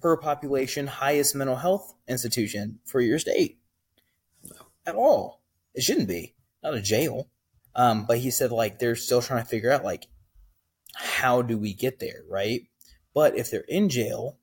per 0.00 0.16
population 0.16 0.86
highest 0.86 1.34
mental 1.34 1.56
health 1.56 1.94
institution 2.06 2.78
for 2.84 3.00
your 3.00 3.18
state 3.18 3.58
no. 4.44 4.56
at 4.86 4.94
all. 4.94 5.42
It 5.74 5.82
shouldn't 5.82 6.08
be. 6.08 6.34
Not 6.62 6.74
a 6.74 6.80
jail. 6.80 7.28
Um, 7.74 8.06
but 8.06 8.18
he 8.18 8.30
said 8.30 8.50
like 8.50 8.78
they're 8.78 8.96
still 8.96 9.22
trying 9.22 9.42
to 9.42 9.48
figure 9.48 9.70
out 9.70 9.84
like 9.84 10.06
how 10.94 11.42
do 11.42 11.56
we 11.56 11.74
get 11.74 12.00
there, 12.00 12.22
right? 12.28 12.62
But 13.14 13.36
if 13.36 13.50
they're 13.50 13.60
in 13.68 13.88
jail, 13.88 14.38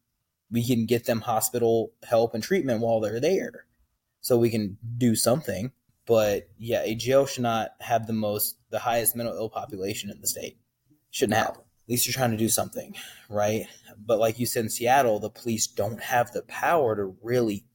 we 0.51 0.65
can 0.65 0.85
get 0.85 1.05
them 1.05 1.21
hospital 1.21 1.91
help 2.03 2.33
and 2.33 2.43
treatment 2.43 2.81
while 2.81 2.99
they're 2.99 3.19
there. 3.19 3.65
So 4.21 4.37
we 4.37 4.49
can 4.49 4.77
do 4.97 5.15
something. 5.15 5.71
But 6.05 6.49
yeah, 6.57 6.81
a 6.83 6.95
jail 6.95 7.25
should 7.25 7.43
not 7.43 7.71
have 7.79 8.07
the 8.07 8.13
most, 8.13 8.57
the 8.69 8.79
highest 8.79 9.15
mental 9.15 9.35
ill 9.35 9.49
population 9.49 10.09
in 10.09 10.21
the 10.21 10.27
state. 10.27 10.57
Shouldn't 11.09 11.37
have. 11.37 11.57
At 11.57 11.89
least 11.89 12.07
you're 12.07 12.13
trying 12.13 12.31
to 12.31 12.37
do 12.37 12.49
something, 12.49 12.95
right? 13.29 13.67
But 13.97 14.19
like 14.19 14.39
you 14.39 14.45
said 14.45 14.63
in 14.63 14.69
Seattle, 14.69 15.19
the 15.19 15.29
police 15.29 15.67
don't 15.67 16.01
have 16.01 16.31
the 16.31 16.41
power 16.43 16.95
to 16.95 17.15
really 17.21 17.65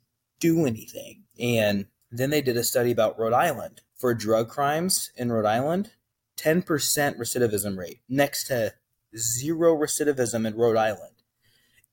do 0.40 0.66
anything. 0.66 1.24
And 1.38 1.86
then 2.10 2.30
they 2.30 2.42
did 2.42 2.56
a 2.56 2.64
study 2.64 2.90
about 2.90 3.18
Rhode 3.18 3.32
Island 3.32 3.82
for 4.00 4.14
drug 4.14 4.48
crimes 4.48 5.10
in 5.16 5.30
Rhode 5.30 5.46
Island, 5.46 5.92
10% 6.38 6.64
recidivism 6.64 7.76
rate, 7.76 8.00
next 8.08 8.46
to 8.48 8.72
zero 9.16 9.76
recidivism 9.76 10.46
in 10.46 10.56
Rhode 10.56 10.76
Island. 10.76 11.16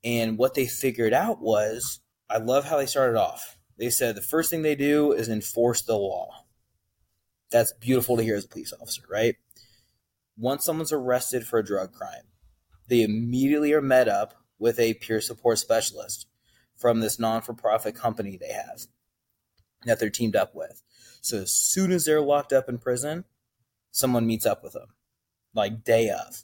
And 0.03 0.37
what 0.37 0.53
they 0.53 0.67
figured 0.67 1.13
out 1.13 1.41
was, 1.41 1.99
I 2.29 2.37
love 2.37 2.65
how 2.65 2.77
they 2.77 2.85
started 2.85 3.19
off 3.19 3.57
they 3.77 3.89
said 3.89 4.15
the 4.15 4.21
first 4.21 4.49
thing 4.49 4.61
they 4.61 4.75
do 4.75 5.11
is 5.11 5.29
enforce 5.29 5.81
the 5.81 5.95
law. 5.95 6.45
That's 7.51 7.73
beautiful 7.73 8.17
to 8.17 8.23
hear 8.23 8.35
as 8.35 8.45
a 8.45 8.49
police 8.49 8.73
officer, 8.73 9.03
right? 9.09 9.35
Once 10.35 10.65
someone's 10.65 10.91
arrested 10.91 11.45
for 11.45 11.59
a 11.59 11.65
drug 11.65 11.93
crime, 11.93 12.23
they 12.89 13.03
immediately 13.03 13.73
are 13.73 13.81
met 13.81 14.07
up 14.07 14.33
with 14.59 14.79
a 14.79 14.95
peer 14.95 15.21
support 15.21 15.59
specialist 15.59 16.27
from 16.75 16.99
this 16.99 17.19
non 17.19 17.41
for 17.41 17.53
profit 17.53 17.95
company 17.95 18.37
they 18.37 18.51
have 18.51 18.87
that 19.85 19.99
they're 19.99 20.09
teamed 20.09 20.35
up 20.35 20.55
with. 20.55 20.81
So 21.21 21.37
as 21.39 21.53
soon 21.53 21.91
as 21.91 22.05
they're 22.05 22.21
locked 22.21 22.53
up 22.53 22.69
in 22.69 22.77
prison, 22.77 23.25
someone 23.91 24.27
meets 24.27 24.45
up 24.45 24.63
with 24.63 24.73
them, 24.73 24.89
like 25.53 25.83
day 25.83 26.09
of. 26.09 26.43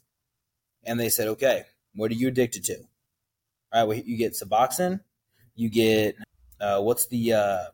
And 0.84 1.00
they 1.00 1.08
said, 1.08 1.28
okay, 1.28 1.64
what 1.94 2.10
are 2.10 2.14
you 2.14 2.28
addicted 2.28 2.64
to? 2.64 2.76
All 3.72 3.80
right, 3.80 3.84
well, 3.84 3.98
you 3.98 4.16
get 4.16 4.34
Suboxone, 4.34 5.00
you 5.54 5.68
get 5.68 6.16
uh, 6.60 6.80
what's 6.80 7.06
the 7.06 7.32
uh, 7.32 7.64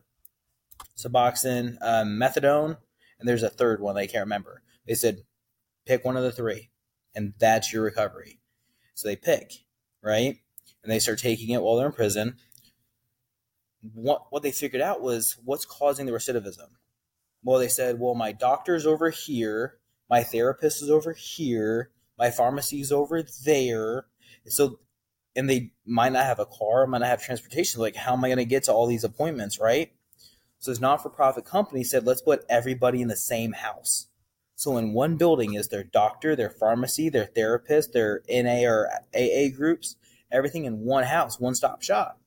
Suboxone, 0.97 1.77
uh, 1.81 2.03
methadone, 2.03 2.77
and 3.19 3.27
there's 3.27 3.43
a 3.43 3.49
third 3.49 3.81
one 3.81 3.97
I 3.97 4.07
can't 4.07 4.25
remember. 4.25 4.63
They 4.87 4.95
said 4.95 5.23
pick 5.85 6.05
one 6.05 6.17
of 6.17 6.23
the 6.23 6.31
three. 6.31 6.69
and 7.13 7.33
that's 7.39 7.73
your 7.73 7.83
recovery. 7.83 8.39
So 8.93 9.07
they 9.07 9.15
pick, 9.15 9.51
right? 10.01 10.37
And 10.83 10.91
they 10.91 10.99
start 10.99 11.19
taking 11.19 11.49
it 11.49 11.61
while 11.61 11.75
they're 11.75 11.87
in 11.87 11.93
prison. 11.93 12.37
What 13.93 14.27
what 14.29 14.43
they 14.43 14.51
figured 14.51 14.81
out 14.81 15.01
was 15.01 15.37
what's 15.43 15.65
causing 15.65 16.05
the 16.05 16.11
recidivism. 16.11 16.69
Well, 17.43 17.59
they 17.59 17.67
said, 17.67 17.99
well, 17.99 18.13
my 18.13 18.31
doctor's 18.31 18.85
over 18.85 19.09
here, 19.09 19.77
my 20.09 20.23
therapist 20.23 20.81
is 20.81 20.89
over 20.89 21.13
here, 21.13 21.89
my 22.17 22.29
pharmacy's 22.29 22.91
over 22.91 23.23
there. 23.45 24.05
And 24.43 24.53
So, 24.53 24.79
and 25.35 25.49
they 25.49 25.71
might 25.85 26.11
not 26.11 26.25
have 26.25 26.39
a 26.39 26.45
car, 26.45 26.85
might 26.85 26.99
not 26.99 27.07
have 27.07 27.23
transportation. 27.23 27.81
Like, 27.81 27.95
how 27.95 28.13
am 28.13 28.23
I 28.23 28.27
going 28.27 28.37
to 28.37 28.45
get 28.45 28.63
to 28.63 28.73
all 28.73 28.85
these 28.85 29.03
appointments, 29.03 29.59
right? 29.59 29.91
So, 30.59 30.71
this 30.71 30.79
not 30.79 31.01
for 31.01 31.09
profit 31.09 31.45
company 31.45 31.83
said, 31.83 32.05
let's 32.05 32.21
put 32.21 32.45
everybody 32.47 33.01
in 33.01 33.07
the 33.07 33.15
same 33.15 33.53
house. 33.53 34.07
So, 34.55 34.77
in 34.77 34.93
one 34.93 35.17
building 35.17 35.55
is 35.55 35.69
their 35.69 35.83
doctor, 35.83 36.35
their 36.35 36.51
pharmacy, 36.51 37.09
their 37.09 37.25
therapist, 37.25 37.93
their 37.93 38.21
NA 38.29 38.61
or 38.67 38.87
AA 39.15 39.49
groups, 39.55 39.95
everything 40.31 40.65
in 40.65 40.81
one 40.81 41.05
house, 41.05 41.39
one 41.39 41.55
stop 41.55 41.81
shop. 41.81 42.20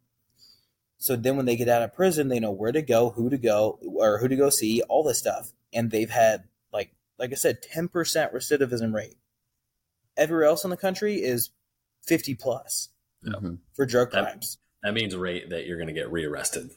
So 1.05 1.17
then 1.17 1.37
when 1.37 1.45
they 1.45 1.55
get 1.57 1.69
out 1.69 1.83
of 1.83 1.93
prison, 1.93 2.29
they 2.29 2.40
know 2.40 2.51
where 2.51 2.73
to 2.73 2.81
go, 2.81 3.11
who 3.11 3.29
to 3.29 3.37
go, 3.37 3.79
or 3.85 4.17
who 4.21 4.27
to 4.27 4.37
go 4.37 4.49
see, 4.49 4.81
all 4.88 5.03
this 5.05 5.19
stuff. 5.19 5.53
And 5.71 5.90
they've 5.90 6.09
had 6.09 6.45
like 6.73 6.95
like 7.19 7.31
I 7.31 7.35
said, 7.35 7.61
ten 7.61 7.88
percent 7.88 8.33
recidivism 8.33 8.95
rate. 8.95 9.19
Everywhere 10.17 10.45
else 10.47 10.64
in 10.64 10.71
the 10.71 10.79
country 10.79 11.17
is 11.23 11.51
fifty 12.07 12.35
plus 12.35 12.88
Mhm. 13.23 13.59
for 13.75 13.85
drug 13.85 14.12
That- 14.12 14.23
crimes. 14.25 14.57
That 14.83 14.95
means 14.95 15.14
rate 15.14 15.51
that 15.51 15.67
you're 15.67 15.77
going 15.77 15.88
to 15.88 15.93
get 15.93 16.11
rearrested. 16.11 16.71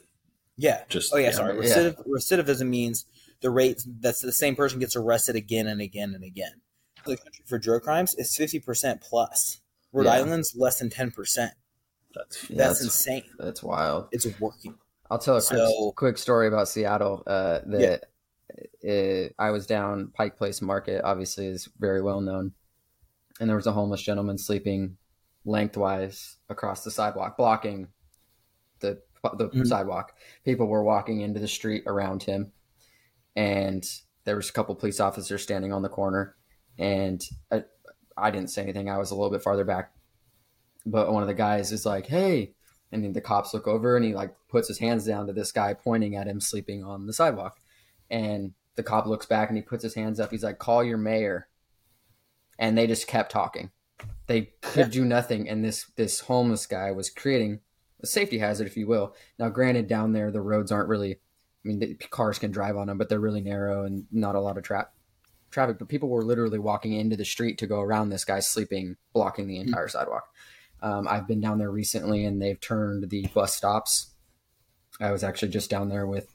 Yeah. 0.56 0.84
Just 0.90 1.10
Oh 1.14 1.16
yeah, 1.16 1.28
yeah. 1.28 1.32
sorry. 1.32 1.66
Yeah. 1.66 1.92
Recidivism 2.06 2.68
means 2.68 3.06
the 3.40 3.48
rate 3.48 3.80
that's 3.86 4.20
the 4.20 4.32
same 4.32 4.54
person 4.56 4.78
gets 4.78 4.94
arrested 4.94 5.36
again 5.36 5.66
and 5.66 5.80
again 5.80 6.14
and 6.14 6.22
again. 6.22 6.60
The 7.06 7.16
country 7.16 7.44
for 7.46 7.58
drug 7.58 7.82
crimes 7.82 8.14
is 8.16 8.36
fifty 8.36 8.60
percent 8.60 9.00
plus. 9.00 9.62
Rhode 9.90 10.04
Yeah. 10.04 10.12
Island's 10.16 10.54
less 10.54 10.78
than 10.80 10.90
ten 10.90 11.12
percent. 11.12 11.54
That's 12.14 12.48
Yeah, 12.50 12.56
That's 12.56 12.68
that's 12.80 12.84
insane. 12.84 13.24
that's 13.38 13.62
wild. 13.62 14.08
It's 14.12 14.26
working. 14.40 14.74
I'll 15.10 15.18
tell 15.18 15.36
a 15.36 15.42
quick, 15.42 15.58
So- 15.58 15.92
quick 15.92 16.18
story 16.18 16.48
about 16.48 16.68
Seattle. 16.68 17.22
Uh, 17.26 17.60
that 17.66 18.04
uh, 18.86 19.32
I 19.42 19.50
was 19.50 19.66
down 19.66 20.08
Pike 20.14 20.36
Place 20.36 20.60
Market, 20.62 21.02
obviously 21.04 21.46
is 21.46 21.68
very 21.78 22.02
well 22.02 22.20
known, 22.20 22.52
and 23.40 23.48
there 23.48 23.56
was 23.56 23.66
a 23.66 23.72
homeless 23.72 24.02
gentleman 24.02 24.38
sleeping 24.38 24.96
lengthwise 25.44 26.36
across 26.48 26.84
the 26.84 26.90
sidewalk, 26.90 27.36
blocking 27.36 27.88
the 28.80 29.00
the 29.36 29.48
Mhm. 29.48 29.66
sidewalk. 29.66 30.14
People 30.44 30.66
were 30.66 30.82
walking 30.84 31.20
into 31.20 31.40
the 31.40 31.48
street 31.48 31.82
around 31.86 32.22
him, 32.22 32.52
and 33.36 33.84
there 34.24 34.36
was 34.36 34.48
a 34.48 34.52
couple 34.52 34.74
police 34.74 35.00
officers 35.00 35.42
standing 35.42 35.72
on 35.72 35.82
the 35.82 35.88
corner, 35.88 36.36
and 36.78 37.22
I, 37.50 37.64
I 38.16 38.30
didn't 38.30 38.50
say 38.50 38.62
anything. 38.62 38.88
I 38.88 38.98
was 38.98 39.10
a 39.10 39.14
little 39.16 39.30
bit 39.30 39.42
farther 39.42 39.64
back, 39.64 39.92
but 40.86 41.12
one 41.12 41.22
of 41.22 41.28
the 41.28 41.34
guys 41.34 41.72
is 41.72 41.86
like, 41.86 42.06
"Hey." 42.06 42.54
And 42.90 43.04
then 43.04 43.12
the 43.12 43.20
cops 43.20 43.52
look 43.52 43.66
over 43.66 43.96
and 43.96 44.04
he 44.04 44.14
like 44.14 44.34
puts 44.48 44.68
his 44.68 44.78
hands 44.78 45.04
down 45.04 45.26
to 45.26 45.32
this 45.32 45.52
guy 45.52 45.74
pointing 45.74 46.16
at 46.16 46.26
him 46.26 46.40
sleeping 46.40 46.82
on 46.82 47.06
the 47.06 47.12
sidewalk. 47.12 47.58
And 48.10 48.54
the 48.76 48.82
cop 48.82 49.06
looks 49.06 49.26
back 49.26 49.48
and 49.48 49.58
he 49.58 49.62
puts 49.62 49.82
his 49.82 49.94
hands 49.94 50.18
up. 50.18 50.30
He's 50.30 50.44
like, 50.44 50.58
call 50.58 50.82
your 50.82 50.96
mayor. 50.96 51.48
And 52.58 52.78
they 52.78 52.86
just 52.86 53.06
kept 53.06 53.30
talking. 53.30 53.70
They 54.26 54.52
could 54.62 54.86
Yeah. 54.86 54.92
do 54.92 55.04
nothing. 55.04 55.48
And 55.48 55.64
this 55.64 55.86
this 55.96 56.20
homeless 56.20 56.66
guy 56.66 56.90
was 56.92 57.10
creating 57.10 57.60
a 58.00 58.06
safety 58.06 58.38
hazard, 58.38 58.66
if 58.66 58.76
you 58.76 58.86
will. 58.86 59.14
Now, 59.38 59.48
granted, 59.48 59.88
down 59.88 60.12
there 60.12 60.30
the 60.30 60.40
roads 60.40 60.72
aren't 60.72 60.88
really 60.88 61.14
I 61.14 61.68
mean 61.68 61.80
the 61.80 61.94
cars 61.94 62.38
can 62.38 62.52
drive 62.52 62.76
on 62.76 62.86
them, 62.86 62.98
but 62.98 63.08
they're 63.08 63.20
really 63.20 63.40
narrow 63.40 63.84
and 63.84 64.06
not 64.12 64.34
a 64.34 64.40
lot 64.40 64.56
of 64.56 64.62
traffic 64.64 64.92
traffic. 65.50 65.78
But 65.78 65.88
people 65.88 66.08
were 66.08 66.22
literally 66.22 66.58
walking 66.58 66.92
into 66.92 67.16
the 67.16 67.24
street 67.24 67.58
to 67.58 67.66
go 67.66 67.80
around 67.80 68.08
this 68.08 68.24
guy 68.24 68.40
sleeping, 68.40 68.96
blocking 69.12 69.48
the 69.48 69.58
entire 69.58 69.86
hmm. 69.86 69.90
sidewalk. 69.90 70.28
Um, 70.82 71.08
I've 71.08 71.26
been 71.26 71.40
down 71.40 71.58
there 71.58 71.70
recently, 71.70 72.24
and 72.24 72.40
they've 72.40 72.60
turned 72.60 73.10
the 73.10 73.26
bus 73.34 73.54
stops. 73.54 74.12
I 75.00 75.12
was 75.12 75.22
actually 75.24 75.50
just 75.50 75.70
down 75.70 75.88
there 75.88 76.06
with 76.06 76.32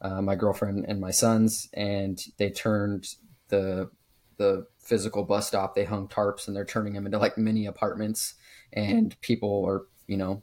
uh, 0.00 0.22
my 0.22 0.34
girlfriend 0.36 0.84
and 0.88 1.00
my 1.00 1.10
sons, 1.10 1.68
and 1.74 2.18
they 2.38 2.50
turned 2.50 3.08
the 3.48 3.90
the 4.38 4.66
physical 4.78 5.24
bus 5.24 5.48
stop. 5.48 5.74
They 5.74 5.84
hung 5.84 6.08
tarps, 6.08 6.46
and 6.46 6.56
they're 6.56 6.64
turning 6.64 6.92
them 6.94 7.06
into 7.06 7.18
like 7.18 7.38
mini 7.38 7.66
apartments, 7.66 8.34
and 8.72 9.18
people 9.20 9.64
are 9.66 9.86
you 10.06 10.16
know 10.16 10.42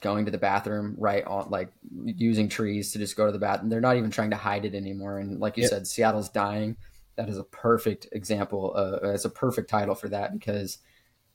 going 0.00 0.24
to 0.24 0.30
the 0.30 0.38
bathroom 0.38 0.96
right 0.98 1.24
on 1.26 1.48
like 1.50 1.70
using 2.04 2.48
trees 2.48 2.92
to 2.92 2.98
just 2.98 3.16
go 3.16 3.26
to 3.26 3.32
the 3.32 3.38
bathroom. 3.38 3.70
They're 3.70 3.80
not 3.80 3.96
even 3.96 4.10
trying 4.10 4.30
to 4.30 4.36
hide 4.36 4.64
it 4.64 4.74
anymore. 4.74 5.18
And 5.18 5.38
like 5.40 5.56
you 5.56 5.62
Yep. 5.62 5.70
said, 5.70 5.86
Seattle's 5.86 6.28
dying. 6.28 6.76
That 7.16 7.28
is 7.28 7.38
a 7.38 7.44
perfect 7.44 8.08
example. 8.12 8.72
Uh, 8.74 8.98
it's 9.10 9.24
a 9.24 9.30
perfect 9.30 9.70
title 9.70 9.94
for 9.94 10.08
that 10.08 10.32
because 10.32 10.78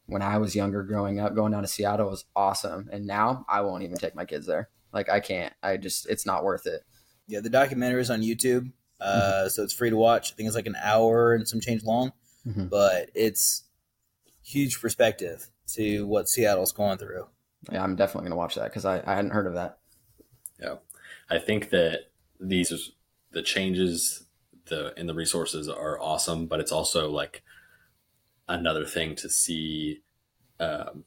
when 0.08 0.22
I 0.22 0.38
was 0.40 0.56
younger, 0.56 0.84
growing 0.84 1.20
up, 1.20 1.36
going 1.36 1.52
down 1.52 1.62
to 1.62 1.68
Seattle 1.68 2.10
was 2.10 2.26
awesome, 2.36 2.90
and 2.92 3.06
now 3.06 3.46
I 3.48 3.62
won't 3.62 3.84
even 3.84 3.98
take 3.98 4.16
my 4.16 4.26
kids 4.26 4.46
there. 4.48 4.70
Like 4.94 5.10
I 5.10 5.20
can't. 5.20 5.54
I 5.62 5.78
just 5.78 6.10
it's 6.10 6.26
not 6.26 6.44
worth 6.44 6.66
it. 6.66 6.84
Yeah, 7.28 7.42
the 7.42 7.50
documentary 7.50 8.02
is 8.02 8.10
on 8.10 8.22
YouTube, 8.22 8.72
uh, 9.02 9.50
so 9.50 9.64
it's 9.64 9.74
free 9.74 9.90
to 9.90 9.98
watch. 9.98 10.32
I 10.32 10.36
think 10.36 10.48
it's 10.48 10.56
like 10.56 10.66
an 10.66 10.78
hour 10.82 11.34
and 11.34 11.48
some 11.48 11.60
change 11.60 11.84
long, 11.84 12.14
Mhm. 12.48 12.70
but 12.70 13.10
it's 13.14 13.64
huge 14.44 14.80
perspective 14.82 15.48
to 15.74 16.08
what 16.08 16.30
Seattle's 16.30 16.72
going 16.72 16.98
through. 16.98 17.28
Yeah, 17.72 17.84
I'm 17.84 17.96
definitely 17.98 18.30
gonna 18.30 18.38
watch 18.40 18.56
that 18.56 18.66
because 18.66 18.86
I, 18.86 19.04
I 19.06 19.16
hadn't 19.16 19.32
heard 19.32 19.48
of 19.48 19.56
that. 19.56 19.80
Yeah. 20.60 20.76
I 21.30 21.38
think 21.40 21.70
that 21.72 22.10
these 22.40 22.92
the 23.32 23.42
changes 23.42 24.24
the 24.68 24.94
in 24.98 25.08
the 25.08 25.14
resources 25.14 25.68
are 25.68 26.00
awesome, 26.00 26.48
but 26.48 26.62
it's 26.62 26.72
also 26.72 27.10
like 27.10 27.44
another 28.48 28.86
thing 28.86 29.16
to 29.16 29.30
see 29.30 30.02
um, 30.60 31.04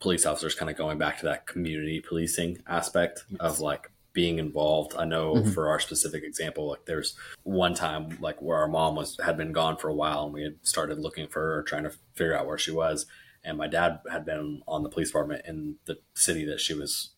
police 0.00 0.26
officers 0.26 0.54
kind 0.54 0.70
of 0.70 0.76
going 0.76 0.98
back 0.98 1.18
to 1.18 1.26
that 1.26 1.46
community 1.46 2.00
policing 2.00 2.58
aspect 2.66 3.24
of 3.40 3.60
like 3.60 3.90
being 4.12 4.38
involved. 4.38 4.94
I 4.96 5.04
know 5.04 5.34
Mhm. 5.36 5.52
for 5.54 5.68
our 5.68 5.80
specific 5.80 6.22
example, 6.22 6.68
like 6.68 6.84
there's 6.84 7.16
one 7.42 7.74
time 7.74 8.16
like 8.20 8.40
where 8.40 8.58
our 8.58 8.68
mom 8.68 8.94
was 8.94 9.18
had 9.24 9.36
been 9.36 9.50
gone 9.52 9.76
for 9.76 9.88
a 9.88 9.94
while 9.94 10.24
and 10.24 10.32
we 10.32 10.42
had 10.44 10.56
started 10.62 11.00
looking 11.00 11.26
for 11.26 11.40
her, 11.40 11.62
trying 11.64 11.82
to 11.84 11.90
figure 12.14 12.36
out 12.36 12.46
where 12.46 12.58
she 12.58 12.70
was. 12.70 13.06
And 13.42 13.58
my 13.58 13.66
dad 13.66 14.00
had 14.10 14.24
been 14.24 14.62
on 14.68 14.82
the 14.84 14.88
police 14.88 15.08
department 15.08 15.44
in 15.46 15.76
the 15.86 15.98
city 16.14 16.44
that 16.46 16.60
she 16.60 16.74
was 16.74 17.10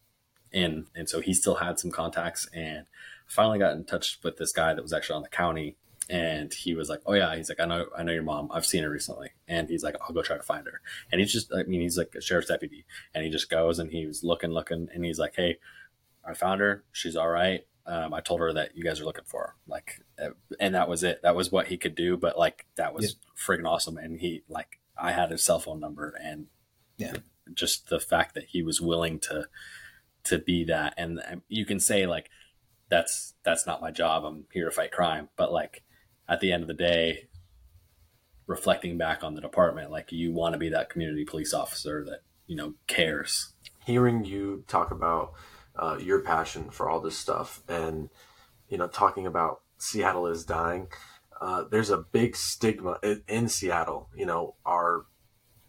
in, 0.53 0.87
and 0.95 1.09
so 1.09 1.21
he 1.21 1.35
still 1.35 1.57
had 1.57 1.79
some 1.79 1.91
contacts. 1.91 2.49
And 2.55 2.87
finally 3.27 3.59
got 3.59 3.75
in 3.75 3.85
touch 3.85 4.19
with 4.23 4.37
this 4.39 4.53
guy 4.53 4.73
that 4.73 4.83
was 4.83 4.93
actually 4.93 5.17
on 5.17 5.23
the 5.23 5.29
county, 5.29 5.77
and 6.09 6.53
he 6.53 6.75
was 6.75 6.89
like, 6.89 7.01
"Oh 7.07 7.15
yeah," 7.15 7.35
he's 7.37 7.49
like, 7.49 7.61
"I 7.61 7.65
know, 7.67 7.87
I 7.97 8.03
know 8.03 8.13
your 8.13 8.23
mom. 8.23 8.49
I've 8.53 8.67
seen 8.67 8.83
her 8.85 8.91
recently." 8.91 9.31
And 9.49 9.69
he's 9.69 9.83
like, 9.83 9.97
"I'll 10.01 10.15
go 10.15 10.23
try 10.23 10.37
to 10.37 10.43
find 10.43 10.67
her." 10.67 10.81
And 11.11 11.21
he's 11.21 11.33
just, 11.33 11.53
I 11.53 11.63
mean, 11.65 11.81
he's 11.81 11.99
like 11.99 12.15
a 12.17 12.21
sheriff's 12.21 12.49
deputy, 12.49 12.85
and 13.15 13.25
he 13.25 13.31
just 13.31 13.51
goes 13.51 13.79
and 13.79 13.91
he 13.91 14.07
was 14.07 14.23
looking, 14.25 14.51
looking, 14.51 14.89
and 14.95 15.05
he's 15.05 15.19
like, 15.19 15.35
"Hey, 15.37 15.59
I 16.25 16.35
found 16.35 16.61
her. 16.61 16.85
She's 16.93 17.17
all 17.17 17.29
right. 17.29 17.67
Um, 17.87 18.13
I 18.15 18.21
told 18.21 18.41
her 18.41 18.53
that 18.53 18.77
you 18.77 18.83
guys 18.85 19.01
are 19.01 19.05
looking 19.05 19.25
for 19.27 19.41
her." 19.43 19.55
Like, 19.67 20.01
uh, 20.21 20.31
and 20.61 20.75
that 20.75 20.89
was 20.89 21.03
it. 21.03 21.23
That 21.23 21.37
was 21.37 21.51
what 21.53 21.69
he 21.69 21.77
could 21.77 21.95
do. 21.95 22.17
But 22.17 22.39
like, 22.39 22.67
that 22.77 22.95
was 22.95 23.17
friggin' 23.37 23.67
awesome. 23.69 23.97
And 23.97 24.19
he 24.21 24.43
like, 24.49 24.79
I 24.97 25.13
had 25.13 25.31
his 25.31 25.45
cell 25.45 25.59
phone 25.61 25.81
number, 25.81 26.15
and 26.23 26.47
Yeah. 26.99 27.15
just 27.55 27.89
the 27.89 28.01
fact 28.01 28.35
that 28.35 28.45
he 28.45 28.63
was 28.63 28.81
willing 28.81 29.19
to 29.21 29.49
to 30.25 30.39
be 30.41 30.65
that 30.65 30.93
and 30.97 31.21
um, 31.31 31.43
you 31.49 31.65
can 31.65 31.79
say 31.79 32.05
like 32.05 32.29
that's 32.89 33.35
that's 33.45 33.65
not 33.65 33.81
my 33.81 33.93
job 33.93 34.25
i'm 34.25 34.45
here 34.53 34.65
to 34.65 34.73
fight 34.73 34.91
crime 34.91 35.29
but 35.37 35.53
like 35.53 35.85
at 36.29 36.41
the 36.41 36.53
end 36.53 36.63
of 36.63 36.69
the 36.69 36.75
day 36.75 37.29
reflecting 38.47 38.97
back 38.97 39.25
on 39.25 39.35
the 39.35 39.41
department 39.41 39.91
like 39.91 40.13
you 40.13 40.33
want 40.33 40.53
to 40.53 40.59
be 40.59 40.69
that 40.69 40.89
community 40.89 41.25
police 41.25 41.53
officer 41.53 42.05
that 42.05 42.21
you 42.47 42.57
know 42.57 42.75
cares. 42.87 43.53
Hearing 43.85 44.25
you 44.25 44.65
talk 44.67 44.91
about 44.91 45.33
uh, 45.77 45.99
your 46.01 46.21
passion 46.21 46.71
for 46.71 46.89
all 46.89 47.01
this 47.01 47.19
stuff 47.19 47.63
and 47.69 48.09
you 48.69 48.79
know 48.79 48.89
talking 48.89 49.27
about 49.27 49.61
seattle 49.79 50.27
is 50.27 50.45
dying 50.45 50.89
uh, 51.41 51.65
there's 51.71 51.91
a 51.91 51.99
big 51.99 52.35
stigma 52.35 52.99
in, 53.03 53.23
in 53.29 53.49
seattle 53.49 54.09
you 54.17 54.25
know 54.25 54.55
our 54.65 55.05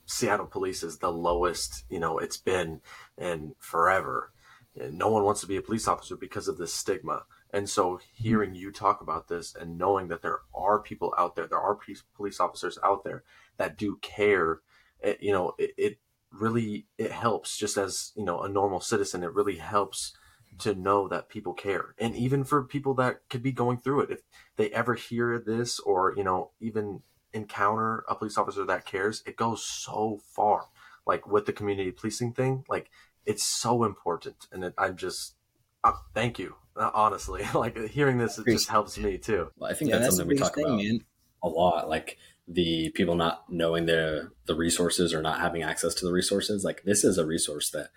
seattle 0.05 0.45
police 0.45 0.81
is 0.83 0.97
the 0.99 1.11
lowest 1.11 1.83
you 1.89 1.99
know 1.99 2.17
it's 2.17 2.37
been 2.37 2.81
in 3.17 3.53
forever. 3.59 4.31
And 4.79 4.97
no 4.97 5.09
one 5.09 5.23
wants 5.23 5.41
to 5.41 5.47
be 5.47 5.57
a 5.57 5.61
police 5.61 5.87
officer 5.87 6.15
because 6.15 6.47
of 6.47 6.57
this 6.57 6.73
stigma 6.73 7.23
and 7.51 7.69
so 7.69 7.99
hearing 8.13 8.55
you 8.55 8.71
talk 8.71 9.01
about 9.01 9.27
this 9.27 9.55
and 9.55 9.77
knowing 9.77 10.07
that 10.07 10.21
there 10.21 10.39
are 10.53 10.79
people 10.79 11.13
out 11.17 11.35
there 11.35 11.47
there 11.47 11.59
are 11.59 11.77
police 12.15 12.39
officers 12.39 12.77
out 12.83 13.03
there 13.03 13.23
that 13.57 13.77
do 13.77 13.97
care 14.01 14.61
it, 15.01 15.21
you 15.21 15.31
know 15.31 15.53
it, 15.57 15.73
it 15.77 15.97
really 16.31 16.87
it 16.97 17.11
helps 17.11 17.57
just 17.57 17.77
as 17.77 18.11
you 18.15 18.23
know 18.23 18.41
a 18.41 18.49
normal 18.49 18.79
citizen. 18.79 19.23
It 19.23 19.33
really 19.33 19.57
helps 19.57 20.13
to 20.59 20.73
know 20.73 21.07
that 21.07 21.29
people 21.29 21.53
care. 21.53 21.93
And 21.97 22.15
even 22.15 22.43
for 22.43 22.63
people 22.63 22.93
that 22.95 23.21
could 23.29 23.43
be 23.43 23.51
going 23.51 23.77
through 23.77 24.01
it 24.01 24.11
if 24.11 24.21
they 24.55 24.69
ever 24.71 24.95
hear 24.95 25.39
this 25.39 25.79
or 25.79 26.13
you 26.15 26.23
know 26.23 26.51
even 26.59 27.01
encounter 27.33 28.03
a 28.07 28.15
police 28.15 28.37
officer 28.37 28.65
that 28.65 28.85
cares 28.85 29.23
it 29.25 29.35
goes 29.35 29.63
so 29.63 30.19
far. 30.23 30.67
Like 31.05 31.27
with 31.27 31.45
the 31.45 31.53
community 31.53 31.91
policing 31.91 32.33
thing 32.33 32.63
like 32.67 32.89
it's 33.25 33.43
so 33.43 33.83
important. 33.83 34.47
And 34.51 34.63
it, 34.63 34.73
i'm 34.77 34.97
just 34.97 35.35
uh, 35.83 35.93
thank 36.13 36.39
you. 36.39 36.55
Uh, 36.75 36.91
honestly 36.93 37.43
like 37.55 37.75
hearing 37.89 38.19
this 38.19 38.37
it 38.37 38.45
just 38.45 38.69
helps 38.69 38.97
me 38.97 39.17
too. 39.17 39.49
I 39.61 39.73
think 39.73 39.89
Yeah, 39.89 39.95
that's 39.97 40.07
that's 40.07 40.17
something 40.17 40.35
we 40.35 40.39
talk 40.39 40.55
thing, 40.55 40.65
about 40.65 40.77
man. 40.77 40.99
a 41.43 41.49
lot 41.49 41.89
like 41.89 42.17
the 42.47 42.91
people 42.91 43.15
not 43.15 43.51
knowing 43.51 43.87
the 43.87 44.31
the 44.45 44.55
resources 44.55 45.13
or 45.13 45.21
not 45.21 45.39
having 45.39 45.63
access 45.63 45.95
to 45.95 46.05
the 46.05 46.13
resources. 46.13 46.63
Like 46.63 46.83
this 46.83 47.03
is 47.03 47.17
a 47.17 47.25
resource 47.25 47.71
that 47.71 47.89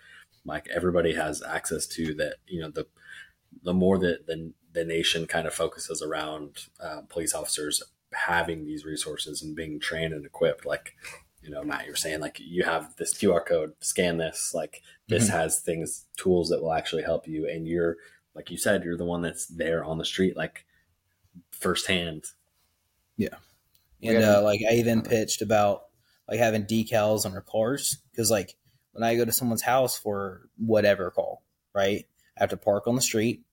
like 0.45 0.67
everybody 0.69 1.13
has 1.13 1.43
access 1.43 1.85
to 1.87 2.13
that 2.15 2.37
you 2.47 2.59
know 2.61 2.71
the 2.71 2.87
the 3.63 3.73
more 3.73 3.97
that 3.99 4.25
the, 4.27 4.53
the 4.73 4.83
nation 4.83 5.27
kind 5.27 5.45
of 5.45 5.53
focuses 5.53 6.01
around 6.01 6.67
uh, 6.83 7.01
police 7.09 7.33
officers 7.33 7.83
having 8.13 8.65
these 8.65 8.85
resources 8.85 9.41
and 9.41 9.55
being 9.55 9.79
trained 9.79 10.13
and 10.13 10.25
equipped 10.25 10.65
like 10.65 10.95
you 11.41 11.49
know 11.49 11.63
matt 11.63 11.85
you're 11.85 11.95
saying 11.95 12.19
like 12.19 12.39
you 12.39 12.63
have 12.63 12.95
this 12.97 13.13
qr 13.13 13.45
code 13.45 13.73
scan 13.79 14.17
this 14.17 14.53
like 14.53 14.81
this 15.07 15.27
mm-hmm. 15.27 15.37
has 15.37 15.59
things 15.59 16.05
tools 16.17 16.49
that 16.49 16.61
will 16.61 16.73
actually 16.73 17.03
help 17.03 17.27
you 17.27 17.47
and 17.47 17.67
you're 17.67 17.97
like 18.35 18.49
you 18.49 18.57
said 18.57 18.83
you're 18.83 18.97
the 18.97 19.05
one 19.05 19.21
that's 19.21 19.47
there 19.47 19.83
on 19.83 19.97
the 19.97 20.05
street 20.05 20.37
like 20.37 20.65
firsthand 21.51 22.25
yeah 23.17 23.35
and 24.03 24.23
uh, 24.23 24.41
like 24.43 24.61
I 24.67 24.75
even 24.75 25.01
pitched 25.01 25.41
about 25.41 25.83
like 26.27 26.39
having 26.39 26.65
decals 26.65 27.25
on 27.25 27.33
our 27.33 27.41
cars 27.41 27.97
because 28.11 28.31
like 28.31 28.55
when 28.93 29.03
I 29.03 29.15
go 29.15 29.25
to 29.25 29.31
someone's 29.31 29.61
house 29.61 29.97
for 29.97 30.49
whatever 30.57 31.11
call, 31.11 31.43
right? 31.73 32.05
I 32.37 32.43
have 32.43 32.49
to 32.49 32.57
park 32.57 32.87
on 32.87 32.95
the 32.95 33.01
street, 33.01 33.43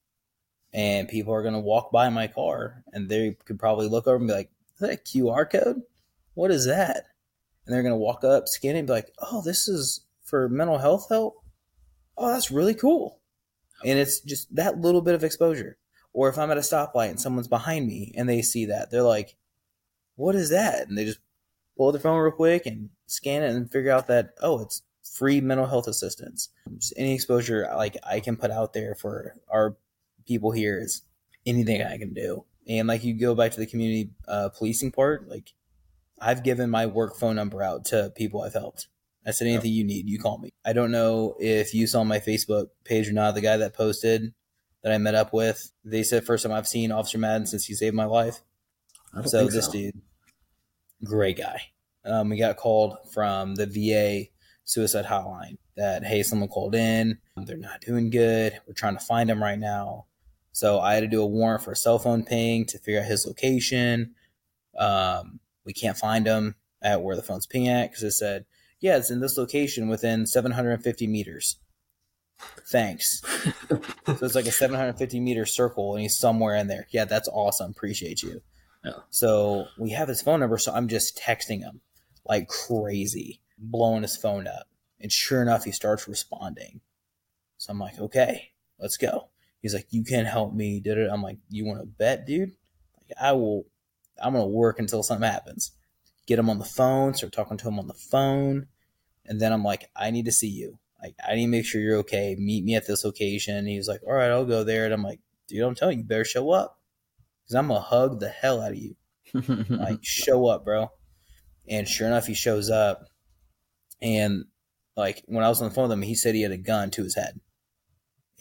and 0.73 1.07
people 1.07 1.33
are 1.33 1.43
gonna 1.43 1.59
walk 1.59 1.91
by 1.91 2.09
my 2.09 2.27
car, 2.27 2.83
and 2.91 3.07
they 3.07 3.37
could 3.45 3.59
probably 3.59 3.87
look 3.87 4.07
over 4.07 4.17
and 4.17 4.27
be 4.27 4.33
like, 4.33 4.51
"Is 4.75 4.79
that 4.79 4.93
a 4.93 4.97
QR 4.97 5.49
code? 5.49 5.83
What 6.33 6.51
is 6.51 6.65
that?" 6.65 7.05
And 7.69 7.75
they're 7.75 7.83
gonna 7.83 7.95
walk 7.95 8.23
up, 8.23 8.47
scan 8.47 8.75
it, 8.75 8.79
and 8.79 8.87
be 8.87 8.93
like, 8.93 9.13
"Oh, 9.19 9.43
this 9.43 9.67
is 9.67 10.01
for 10.23 10.49
mental 10.49 10.79
health 10.79 11.07
help. 11.09 11.43
Oh, 12.17 12.29
that's 12.31 12.49
really 12.49 12.73
cool." 12.73 13.19
And 13.85 13.99
it's 13.99 14.21
just 14.21 14.53
that 14.55 14.81
little 14.81 15.01
bit 15.01 15.13
of 15.13 15.23
exposure. 15.23 15.77
Or 16.13 16.29
if 16.29 16.37
I'm 16.39 16.49
at 16.49 16.57
a 16.57 16.61
stoplight 16.61 17.11
and 17.11 17.21
someone's 17.21 17.47
behind 17.47 17.85
me 17.85 18.11
and 18.17 18.27
they 18.27 18.41
see 18.41 18.65
that, 18.65 18.89
they're 18.89 19.03
like, 19.03 19.35
what 20.15 20.35
is 20.35 20.49
that? 20.49 20.87
And 20.87 20.97
they 20.97 21.05
just 21.05 21.19
pull 21.77 21.91
their 21.91 22.01
phone 22.01 22.19
real 22.19 22.31
quick 22.31 22.65
and 22.65 22.89
scan 23.05 23.43
it 23.43 23.55
and 23.55 23.71
figure 23.71 23.91
out 23.91 24.07
that, 24.07 24.31
oh, 24.41 24.61
it's 24.61 24.81
free 25.01 25.39
mental 25.39 25.65
health 25.65 25.87
assistance. 25.87 26.49
Just 26.77 26.93
any 26.97 27.13
exposure 27.13 27.69
like 27.75 27.97
I 28.03 28.19
can 28.19 28.35
put 28.35 28.51
out 28.51 28.73
there 28.73 28.95
for 28.95 29.35
our 29.49 29.77
people 30.27 30.51
here 30.51 30.79
is 30.79 31.03
anything 31.45 31.81
I 31.81 31.97
can 31.97 32.13
do. 32.13 32.43
And 32.67 32.87
like 32.87 33.03
you 33.03 33.13
go 33.13 33.33
back 33.33 33.51
to 33.53 33.59
the 33.59 33.65
community 33.65 34.09
uh, 34.27 34.49
policing 34.49 34.91
part, 34.91 35.29
like 35.29 35.53
I've 36.21 36.43
given 36.43 36.69
my 36.69 36.85
work 36.85 37.15
phone 37.15 37.35
number 37.35 37.61
out 37.63 37.85
to 37.85 38.11
people 38.15 38.41
I've 38.41 38.53
helped. 38.53 38.87
I 39.25 39.31
said 39.31 39.47
anything 39.47 39.71
you 39.71 39.83
need, 39.83 40.07
you 40.07 40.17
call 40.17 40.37
me. 40.37 40.53
I 40.65 40.73
don't 40.73 40.91
know 40.91 41.35
if 41.39 41.73
you 41.73 41.87
saw 41.87 42.03
my 42.03 42.19
Facebook 42.19 42.67
page 42.83 43.09
or 43.09 43.13
not. 43.13 43.35
The 43.35 43.41
guy 43.41 43.57
that 43.57 43.75
posted 43.75 44.33
that 44.83 44.91
I 44.91 44.97
met 44.97 45.15
up 45.15 45.33
with, 45.33 45.71
they 45.83 46.03
said 46.03 46.25
first 46.25 46.43
time 46.43 46.53
I've 46.53 46.67
seen 46.67 46.91
Officer 46.91 47.17
Madden 47.17 47.45
since 47.45 47.65
he 47.65 47.73
saved 47.73 47.95
my 47.95 48.05
life. 48.05 48.39
So 49.25 49.47
this 49.47 49.65
so. 49.65 49.71
dude, 49.71 50.01
great 51.03 51.37
guy. 51.37 51.61
Um, 52.05 52.29
we 52.29 52.37
got 52.37 52.57
called 52.57 52.97
from 53.13 53.55
the 53.55 53.65
VA 53.65 54.29
suicide 54.63 55.05
hotline 55.05 55.57
that 55.75 56.03
hey, 56.03 56.23
someone 56.23 56.49
called 56.49 56.75
in. 56.75 57.17
They're 57.35 57.57
not 57.57 57.81
doing 57.81 58.09
good. 58.09 58.59
We're 58.67 58.73
trying 58.73 58.97
to 58.97 59.03
find 59.03 59.29
him 59.29 59.43
right 59.43 59.59
now. 59.59 60.05
So 60.51 60.79
I 60.79 60.93
had 60.93 61.01
to 61.01 61.07
do 61.07 61.21
a 61.21 61.27
warrant 61.27 61.63
for 61.63 61.71
a 61.71 61.75
cell 61.75 61.99
phone 61.99 62.23
ping 62.23 62.65
to 62.67 62.79
figure 62.79 62.99
out 62.99 63.05
his 63.05 63.25
location. 63.25 64.15
Um, 64.77 65.39
we 65.69 65.73
can't 65.73 65.99
find 65.99 66.25
him 66.25 66.55
at 66.81 67.03
where 67.03 67.15
the 67.15 67.21
phone's 67.21 67.45
ping 67.45 67.67
at 67.67 67.91
because 67.91 68.01
it 68.01 68.13
said, 68.13 68.45
yeah, 68.79 68.97
it's 68.97 69.11
in 69.11 69.19
this 69.19 69.37
location 69.37 69.87
within 69.87 70.25
750 70.25 71.05
meters. 71.05 71.57
Thanks. 72.71 73.21
so 73.69 74.25
it's 74.25 74.33
like 74.33 74.47
a 74.47 74.51
750 74.51 75.19
meter 75.19 75.45
circle 75.45 75.93
and 75.93 76.01
he's 76.01 76.17
somewhere 76.17 76.55
in 76.55 76.65
there. 76.65 76.87
Yeah, 76.89 77.05
that's 77.05 77.27
awesome. 77.27 77.69
Appreciate 77.69 78.23
you. 78.23 78.41
Yeah. 78.83 78.93
So 79.11 79.67
we 79.77 79.91
have 79.91 80.07
his 80.07 80.23
phone 80.23 80.39
number, 80.39 80.57
so 80.57 80.73
I'm 80.73 80.87
just 80.87 81.19
texting 81.19 81.59
him 81.59 81.81
like 82.25 82.47
crazy, 82.47 83.39
blowing 83.59 84.01
his 84.01 84.17
phone 84.17 84.47
up. 84.47 84.69
And 84.99 85.11
sure 85.11 85.43
enough, 85.43 85.65
he 85.65 85.71
starts 85.71 86.07
responding. 86.07 86.81
So 87.57 87.71
I'm 87.71 87.79
like, 87.79 87.99
okay, 87.99 88.53
let's 88.79 88.97
go. 88.97 89.29
He's 89.61 89.75
like, 89.75 89.85
you 89.91 90.03
can 90.03 90.25
help 90.25 90.51
me. 90.51 90.79
Did 90.79 90.97
it? 90.97 91.11
I'm 91.11 91.21
like, 91.21 91.37
you 91.47 91.65
want 91.65 91.81
to 91.81 91.85
bet, 91.85 92.25
dude? 92.25 92.53
Like, 92.97 93.17
I 93.21 93.33
will. 93.33 93.67
I'm 94.21 94.33
gonna 94.33 94.47
work 94.47 94.79
until 94.79 95.03
something 95.03 95.27
happens. 95.27 95.71
Get 96.27 96.39
him 96.39 96.49
on 96.49 96.59
the 96.59 96.65
phone. 96.65 97.13
Start 97.13 97.33
talking 97.33 97.57
to 97.57 97.67
him 97.67 97.79
on 97.79 97.87
the 97.87 97.93
phone, 97.93 98.67
and 99.25 99.39
then 99.39 99.51
I'm 99.51 99.63
like, 99.63 99.89
I 99.95 100.11
need 100.11 100.25
to 100.25 100.31
see 100.31 100.49
you. 100.49 100.79
Like, 101.01 101.15
I 101.27 101.35
need 101.35 101.45
to 101.45 101.51
make 101.51 101.65
sure 101.65 101.81
you're 101.81 101.99
okay. 101.99 102.35
Meet 102.37 102.63
me 102.65 102.75
at 102.75 102.85
this 102.85 103.05
location. 103.05 103.65
He 103.65 103.77
was 103.77 103.87
like, 103.87 104.01
all 104.05 104.13
right, 104.13 104.29
I'll 104.31 104.45
go 104.45 104.63
there. 104.63 104.85
And 104.85 104.93
I'm 104.93 105.03
like, 105.03 105.19
dude, 105.47 105.63
I'm 105.63 105.75
telling 105.75 105.97
you, 105.97 106.03
you 106.03 106.07
better 106.07 106.25
show 106.25 106.51
up 106.51 106.77
because 107.43 107.55
I'm 107.55 107.67
gonna 107.67 107.79
hug 107.79 108.19
the 108.19 108.29
hell 108.29 108.61
out 108.61 108.71
of 108.71 108.77
you. 108.77 108.95
like, 109.69 109.99
show 110.01 110.47
up, 110.47 110.65
bro. 110.65 110.91
And 111.67 111.87
sure 111.87 112.07
enough, 112.07 112.27
he 112.27 112.33
shows 112.33 112.69
up. 112.69 113.05
And 114.01 114.45
like 114.95 115.23
when 115.27 115.43
I 115.43 115.49
was 115.49 115.61
on 115.61 115.69
the 115.69 115.73
phone 115.73 115.83
with 115.83 115.93
him, 115.93 116.01
he 116.01 116.15
said 116.15 116.35
he 116.35 116.41
had 116.41 116.51
a 116.51 116.57
gun 116.57 116.91
to 116.91 117.03
his 117.03 117.15
head, 117.15 117.39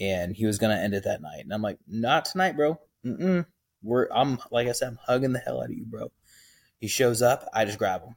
and 0.00 0.34
he 0.34 0.46
was 0.46 0.58
gonna 0.58 0.76
end 0.76 0.94
it 0.94 1.04
that 1.04 1.22
night. 1.22 1.44
And 1.44 1.52
I'm 1.52 1.62
like, 1.62 1.78
not 1.86 2.24
tonight, 2.24 2.56
bro. 2.56 2.78
Mm-mm. 3.04 3.46
We're 3.82 4.08
I'm 4.12 4.38
like 4.50 4.68
I 4.68 4.72
said, 4.72 4.88
I'm 4.88 4.98
hugging 5.06 5.32
the 5.32 5.38
hell 5.38 5.60
out 5.60 5.70
of 5.70 5.76
you, 5.76 5.84
bro. 5.84 6.10
He 6.80 6.88
shows 6.88 7.22
up, 7.22 7.48
I 7.52 7.64
just 7.64 7.78
grab 7.78 8.02
him 8.02 8.16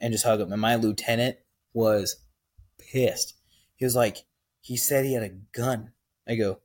and 0.00 0.12
just 0.12 0.24
hug 0.24 0.40
him. 0.40 0.52
And 0.52 0.60
my 0.60 0.76
lieutenant 0.76 1.36
was 1.72 2.16
pissed. 2.78 3.34
He 3.76 3.84
was 3.84 3.94
like, 3.94 4.24
he 4.60 4.76
said 4.76 5.04
he 5.04 5.14
had 5.14 5.22
a 5.22 5.28
gun. 5.52 5.92
I 6.26 6.34
go, 6.34 6.60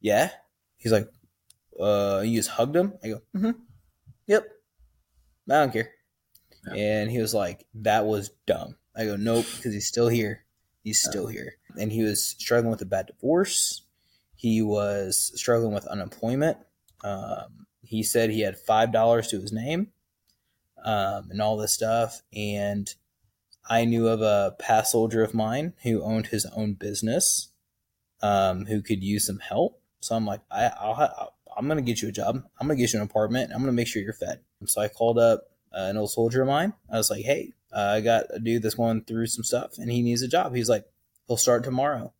yeah. 0.00 0.30
He's 0.78 0.92
like, 0.92 1.08
uh, 1.78 2.22
you 2.24 2.38
just 2.38 2.50
hugged 2.50 2.76
him? 2.76 2.94
I 3.02 3.08
go, 3.08 3.22
mm-hmm. 3.36 3.50
Yep. 4.26 4.48
I 5.50 5.52
don't 5.52 5.72
care. 5.72 5.90
Yeah. 6.66 6.74
And 6.74 7.10
he 7.10 7.18
was 7.18 7.34
like, 7.34 7.66
that 7.74 8.06
was 8.06 8.30
dumb. 8.46 8.76
I 8.96 9.04
go, 9.04 9.16
nope, 9.16 9.46
because 9.56 9.74
he's 9.74 9.86
still 9.86 10.08
here. 10.08 10.44
He's 10.82 11.02
still 11.02 11.26
here. 11.26 11.56
And 11.78 11.90
he 11.90 12.02
was 12.02 12.24
struggling 12.24 12.70
with 12.70 12.82
a 12.82 12.86
bad 12.86 13.06
divorce. 13.06 13.82
He 14.36 14.62
was 14.62 15.32
struggling 15.34 15.74
with 15.74 15.86
unemployment. 15.86 16.58
Um, 17.04 17.66
he 17.82 18.02
said 18.02 18.30
he 18.30 18.40
had 18.40 18.56
$5 18.56 19.28
to 19.30 19.40
his 19.40 19.52
name 19.52 19.92
um, 20.84 21.28
and 21.30 21.40
all 21.40 21.56
this 21.56 21.74
stuff. 21.74 22.22
And 22.34 22.92
I 23.68 23.84
knew 23.84 24.08
of 24.08 24.20
a 24.22 24.56
past 24.58 24.92
soldier 24.92 25.22
of 25.22 25.34
mine 25.34 25.74
who 25.82 26.02
owned 26.02 26.28
his 26.28 26.46
own 26.56 26.74
business 26.74 27.50
um, 28.22 28.66
who 28.66 28.82
could 28.82 29.04
use 29.04 29.26
some 29.26 29.38
help. 29.38 29.80
So 30.00 30.16
I'm 30.16 30.26
like, 30.26 30.40
I, 30.50 30.70
I'll, 30.80 31.34
I'm 31.56 31.66
going 31.66 31.76
to 31.76 31.82
get 31.82 32.02
you 32.02 32.08
a 32.08 32.12
job. 32.12 32.42
I'm 32.58 32.66
going 32.66 32.78
to 32.78 32.82
get 32.82 32.92
you 32.92 33.00
an 33.00 33.04
apartment. 33.04 33.50
I'm 33.52 33.58
going 33.58 33.66
to 33.66 33.72
make 33.72 33.86
sure 33.86 34.02
you're 34.02 34.12
fed. 34.12 34.40
So 34.66 34.80
I 34.80 34.88
called 34.88 35.18
up 35.18 35.50
uh, 35.72 35.86
an 35.90 35.96
old 35.96 36.10
soldier 36.10 36.42
of 36.42 36.48
mine. 36.48 36.72
I 36.90 36.96
was 36.96 37.10
like, 37.10 37.24
hey, 37.24 37.52
uh, 37.74 37.94
I 37.96 38.00
got 38.00 38.26
a 38.30 38.38
dude 38.38 38.62
that's 38.62 38.74
going 38.74 39.02
through 39.04 39.26
some 39.26 39.44
stuff 39.44 39.78
and 39.78 39.90
he 39.90 40.02
needs 40.02 40.22
a 40.22 40.28
job. 40.28 40.54
He's 40.54 40.68
like, 40.68 40.84
he'll 41.26 41.36
start 41.36 41.64
tomorrow. 41.64 42.12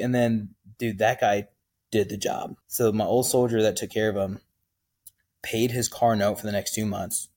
And 0.00 0.14
then, 0.14 0.50
dude, 0.78 0.98
that 0.98 1.20
guy 1.20 1.48
did 1.90 2.08
the 2.08 2.16
job. 2.16 2.56
So 2.66 2.92
my 2.92 3.04
old 3.04 3.26
soldier 3.26 3.62
that 3.62 3.76
took 3.76 3.90
care 3.90 4.10
of 4.10 4.16
him 4.16 4.40
paid 5.42 5.70
his 5.70 5.88
car 5.88 6.16
note 6.16 6.38
for 6.38 6.46
the 6.46 6.52
next 6.52 6.74
two 6.74 6.86
months, 6.86 7.28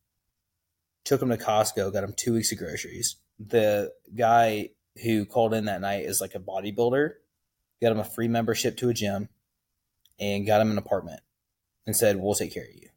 took 1.06 1.22
him 1.22 1.30
to 1.30 1.38
Costco, 1.38 1.94
got 1.94 2.04
him 2.04 2.14
two 2.16 2.34
weeks 2.34 2.52
of 2.52 2.58
groceries. 2.58 3.16
The 3.40 3.92
guy 4.16 4.70
who 5.04 5.26
called 5.26 5.54
in 5.54 5.66
that 5.66 5.82
night 5.82 6.06
is 6.06 6.22
like 6.22 6.36
a 6.36 6.40
bodybuilder, 6.40 7.12
got 7.82 7.92
him 7.92 8.00
a 8.00 8.04
free 8.04 8.28
membership 8.28 8.78
to 8.78 8.90
a 8.90 8.94
gym 8.94 9.30
and 10.20 10.46
got 10.46 10.62
him 10.62 10.72
an 10.72 10.78
apartment 10.78 11.22
and 11.86 11.96
said, 11.96 12.18
We'll 12.18 12.36
take 12.36 12.54
care 12.54 12.64
of 12.64 12.76
you. 12.76 12.90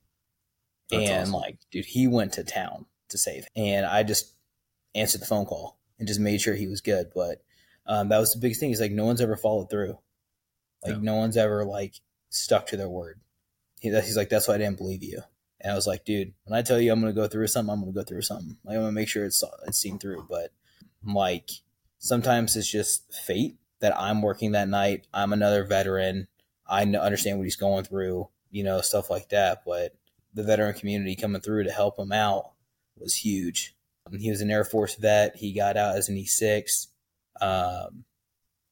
That's 0.91 1.11
and 1.11 1.23
awesome. 1.23 1.35
like, 1.35 1.59
dude, 1.71 1.87
he 1.87 2.07
went 2.07 2.35
to 2.35 2.45
town 2.45 2.87
to 3.09 3.19
save. 3.19 3.47
And 3.57 3.87
I 3.87 4.03
just 4.03 4.33
answered 4.95 5.23
the 5.23 5.27
phone 5.27 5.47
call 5.47 5.79
and 5.99 6.07
just 6.07 6.21
made 6.21 6.41
sure 6.41 6.55
he 6.55 6.67
was 6.67 6.81
good. 6.81 7.13
But 7.15 7.43
um, 7.87 8.09
that 8.11 8.19
was 8.19 8.33
the 8.33 8.41
biggest 8.41 8.61
thing. 8.61 8.69
He's 8.69 8.81
like, 8.81 8.93
no 8.93 9.05
one's 9.05 9.21
ever 9.21 9.37
followed 9.37 9.71
through. 9.71 9.99
Like, 10.85 11.01
no 11.01 11.14
one's 11.16 11.37
ever 11.37 11.64
like 11.64 11.95
stuck 12.30 12.66
to 12.68 12.76
their 12.76 12.89
word. 12.89 13.20
He, 13.80 13.91
he's 13.91 14.16
like, 14.16 14.28
that's 14.28 14.49
why 14.49 14.55
I 14.55 14.59
didn't 14.59 14.78
believe 14.78 15.03
you. 15.03 15.22
And 15.61 15.72
I 15.72 15.74
was 15.74 15.87
like, 15.87 16.05
dude, 16.05 16.35
when 16.45 16.59
I 16.59 16.62
tell 16.62 16.80
you 16.80 16.93
I'm 16.93 17.01
going 17.01 17.14
to 17.14 17.20
go 17.20 17.26
through 17.26 17.47
something, 17.47 17.72
I'm 17.72 17.80
going 17.80 17.93
to 17.93 17.99
go 17.99 18.05
through 18.05 18.22
something. 18.22 18.57
Like, 18.64 18.76
I'm 18.76 18.82
going 18.82 18.93
to 18.93 19.01
make 19.01 19.09
sure 19.09 19.24
it's, 19.24 19.43
it's 19.66 19.78
seen 19.78 19.99
through. 19.99 20.26
But 20.28 20.51
like, 21.05 21.51
sometimes 21.99 22.55
it's 22.57 22.70
just 22.70 23.12
fate 23.14 23.57
that 23.80 23.99
I'm 23.99 24.22
working 24.22 24.53
that 24.53 24.68
night. 24.68 25.07
I'm 25.12 25.32
another 25.32 25.64
veteran. 25.64 26.28
I 26.66 26.82
understand 26.82 27.39
what 27.39 27.45
he's 27.45 27.57
going 27.57 27.85
through, 27.85 28.28
you 28.51 28.64
know, 28.64 28.80
stuff 28.80 29.11
like 29.11 29.30
that. 29.30 29.62
But 29.64 29.95
the 30.35 30.43
veteran 30.43 30.74
community 30.74 31.16
coming 31.16 31.41
through 31.41 31.64
to 31.64 31.70
help 31.70 31.99
him 31.99 32.12
out 32.12 32.53
was 32.99 33.14
huge. 33.14 33.74
He 34.18 34.30
was 34.30 34.41
an 34.41 34.51
Air 34.51 34.64
Force 34.64 34.97
vet. 34.97 35.37
He 35.37 35.53
got 35.53 35.76
out 35.76 35.97
as 35.97 36.09
an 36.09 36.16
E6 36.16 36.89
um, 37.41 38.05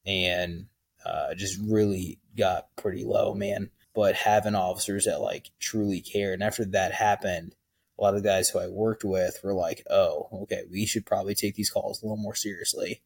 and 0.05 0.67
uh, 1.05 1.35
just 1.35 1.61
really 1.63 2.19
got 2.37 2.75
pretty 2.77 3.05
low, 3.05 3.35
man. 3.35 3.71
But 3.95 4.15
having 4.15 4.55
officers 4.55 5.05
that 5.05 5.21
like 5.21 5.51
truly 5.61 6.01
care. 6.01 6.33
And 6.33 6.43
after 6.43 6.65
that 6.67 6.93
happened, 6.93 7.55
a 7.99 8.03
lot 8.03 8.15
of 8.15 8.23
the 8.23 8.29
guys 8.29 8.49
who 8.49 8.59
I 8.59 8.69
worked 8.69 9.05
with 9.05 9.39
were 9.45 9.53
like, 9.53 9.85
oh, 9.91 10.29
okay, 10.45 10.63
we 10.71 10.87
should 10.87 11.05
probably 11.05 11.35
take 11.35 11.55
these 11.55 11.71
calls 11.71 12.01
a 12.01 12.07
little 12.07 12.17
more 12.17 12.35
seriously. 12.35 13.03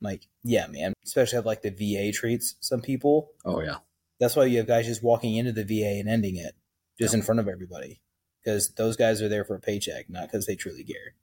I'm 0.00 0.04
like, 0.04 0.26
yeah, 0.44 0.66
man. 0.68 0.94
Especially 1.04 1.36
have 1.36 1.46
like 1.46 1.62
the 1.62 1.70
VA 1.70 2.12
treats 2.12 2.54
some 2.60 2.80
people. 2.80 3.32
Oh, 3.44 3.60
yeah. 3.60 3.78
That's 4.20 4.36
why 4.36 4.44
you 4.44 4.58
have 4.58 4.68
guys 4.68 4.86
just 4.86 5.02
walking 5.02 5.34
into 5.36 5.52
the 5.52 5.64
VA 5.64 5.98
and 5.98 6.08
ending 6.08 6.36
it 6.36 6.54
just 6.98 7.12
yeah. 7.12 7.18
in 7.18 7.24
front 7.24 7.40
of 7.40 7.48
everybody. 7.48 8.00
because 8.42 8.70
those 8.70 8.96
guys 8.96 9.20
are 9.22 9.28
there 9.28 9.44
for 9.44 9.56
a 9.56 9.60
paycheck, 9.60 10.08
not 10.08 10.24
because 10.24 10.46
they 10.46 10.56
truly 10.56 10.84
care. 10.84 11.14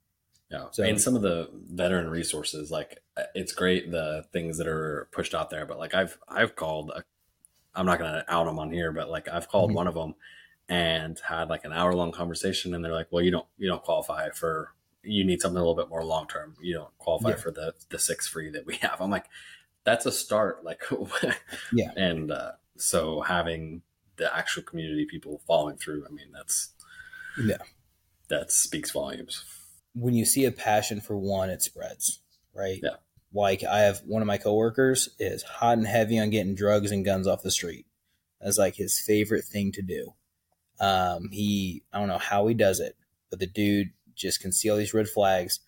Yeah. 0.50 0.66
So- 0.70 0.84
and 0.84 1.00
some 1.00 1.14
of 1.16 1.22
the 1.22 1.50
veteran 1.52 2.08
resources, 2.08 2.70
like 2.70 3.02
it's 3.34 3.52
great 3.52 3.90
the 3.90 4.24
things 4.32 4.58
that 4.58 4.66
are 4.66 5.08
pushed 5.12 5.34
out 5.34 5.50
there, 5.50 5.66
but 5.66 5.78
like 5.78 5.94
I've 5.94 6.18
I've 6.28 6.56
called, 6.56 6.90
i 6.94 7.00
I'm 7.74 7.86
not 7.86 7.98
gonna 7.98 8.24
out 8.28 8.44
them 8.46 8.58
on 8.58 8.72
here, 8.72 8.92
but 8.92 9.08
like 9.10 9.28
I've 9.28 9.48
called 9.48 9.70
Mhm. 9.70 9.74
one 9.74 9.86
of 9.86 9.94
them 9.94 10.14
and 10.68 11.18
had 11.20 11.48
like 11.48 11.64
an 11.64 11.72
hour 11.72 11.94
long 11.94 12.12
conversation, 12.12 12.74
and 12.74 12.84
they're 12.84 12.92
like, 12.92 13.08
well, 13.10 13.22
you 13.24 13.30
don't 13.30 13.46
you 13.58 13.68
don't 13.68 13.82
qualify 13.82 14.30
for 14.30 14.72
you 15.04 15.24
need 15.24 15.40
something 15.40 15.56
a 15.56 15.60
little 15.60 15.76
bit 15.76 15.88
more 15.88 16.04
long 16.04 16.26
term. 16.28 16.56
You 16.60 16.74
don't 16.74 16.98
qualify 16.98 17.30
Yeah. 17.30 17.36
for 17.36 17.50
the 17.50 17.74
the 17.90 17.98
six 17.98 18.26
free 18.26 18.50
that 18.50 18.66
we 18.66 18.76
have. 18.82 19.00
I'm 19.00 19.10
like, 19.10 19.26
that's 19.84 20.06
a 20.06 20.12
start. 20.12 20.64
Like, 20.64 20.82
Yeah. 21.72 21.90
And 21.96 22.30
uh, 22.32 22.52
so 22.76 23.20
having 23.20 23.82
the 24.16 24.34
actual 24.36 24.62
community 24.64 25.04
people 25.06 25.40
following 25.46 25.76
through, 25.76 26.04
I 26.06 26.10
mean, 26.10 26.32
that's 26.32 26.70
Yeah. 27.42 27.58
that 28.28 28.50
speaks 28.50 28.90
volumes. 28.90 29.44
When 29.94 30.14
you 30.14 30.24
see 30.24 30.44
a 30.44 30.52
passion 30.52 31.00
for 31.00 31.16
one, 31.16 31.50
it 31.50 31.62
spreads, 31.62 32.20
right? 32.54 32.80
Yeah. 32.82 32.96
Like 33.32 33.64
I 33.64 33.80
have 33.80 34.00
one 34.06 34.22
of 34.22 34.28
my 34.28 34.38
coworkers 34.38 35.10
is 35.18 35.42
hot 35.42 35.78
and 35.78 35.86
heavy 35.86 36.18
on 36.18 36.30
getting 36.30 36.54
drugs 36.54 36.90
and 36.90 37.04
guns 37.04 37.26
off 37.26 37.42
the 37.42 37.50
street. 37.50 37.86
That's 38.40 38.58
like 38.58 38.76
his 38.76 39.00
favorite 39.00 39.44
thing 39.44 39.72
to 39.72 39.82
do. 39.82 40.14
Um, 40.80 41.28
he 41.30 41.82
I 41.92 41.98
don't 41.98 42.08
know 42.08 42.18
how 42.18 42.46
he 42.46 42.54
does 42.54 42.80
it, 42.80 42.96
but 43.30 43.38
the 43.38 43.46
dude 43.46 43.88
just 44.14 44.40
can 44.40 44.52
see 44.52 44.70
all 44.70 44.76
these 44.76 44.94
red 44.94 45.08
flags, 45.08 45.60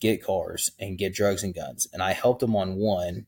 get 0.00 0.22
cars 0.22 0.72
and 0.78 0.98
get 0.98 1.14
drugs 1.14 1.42
and 1.42 1.54
guns. 1.54 1.86
And 1.92 2.02
I 2.02 2.12
helped 2.12 2.42
him 2.42 2.56
on 2.56 2.76
one 2.76 3.26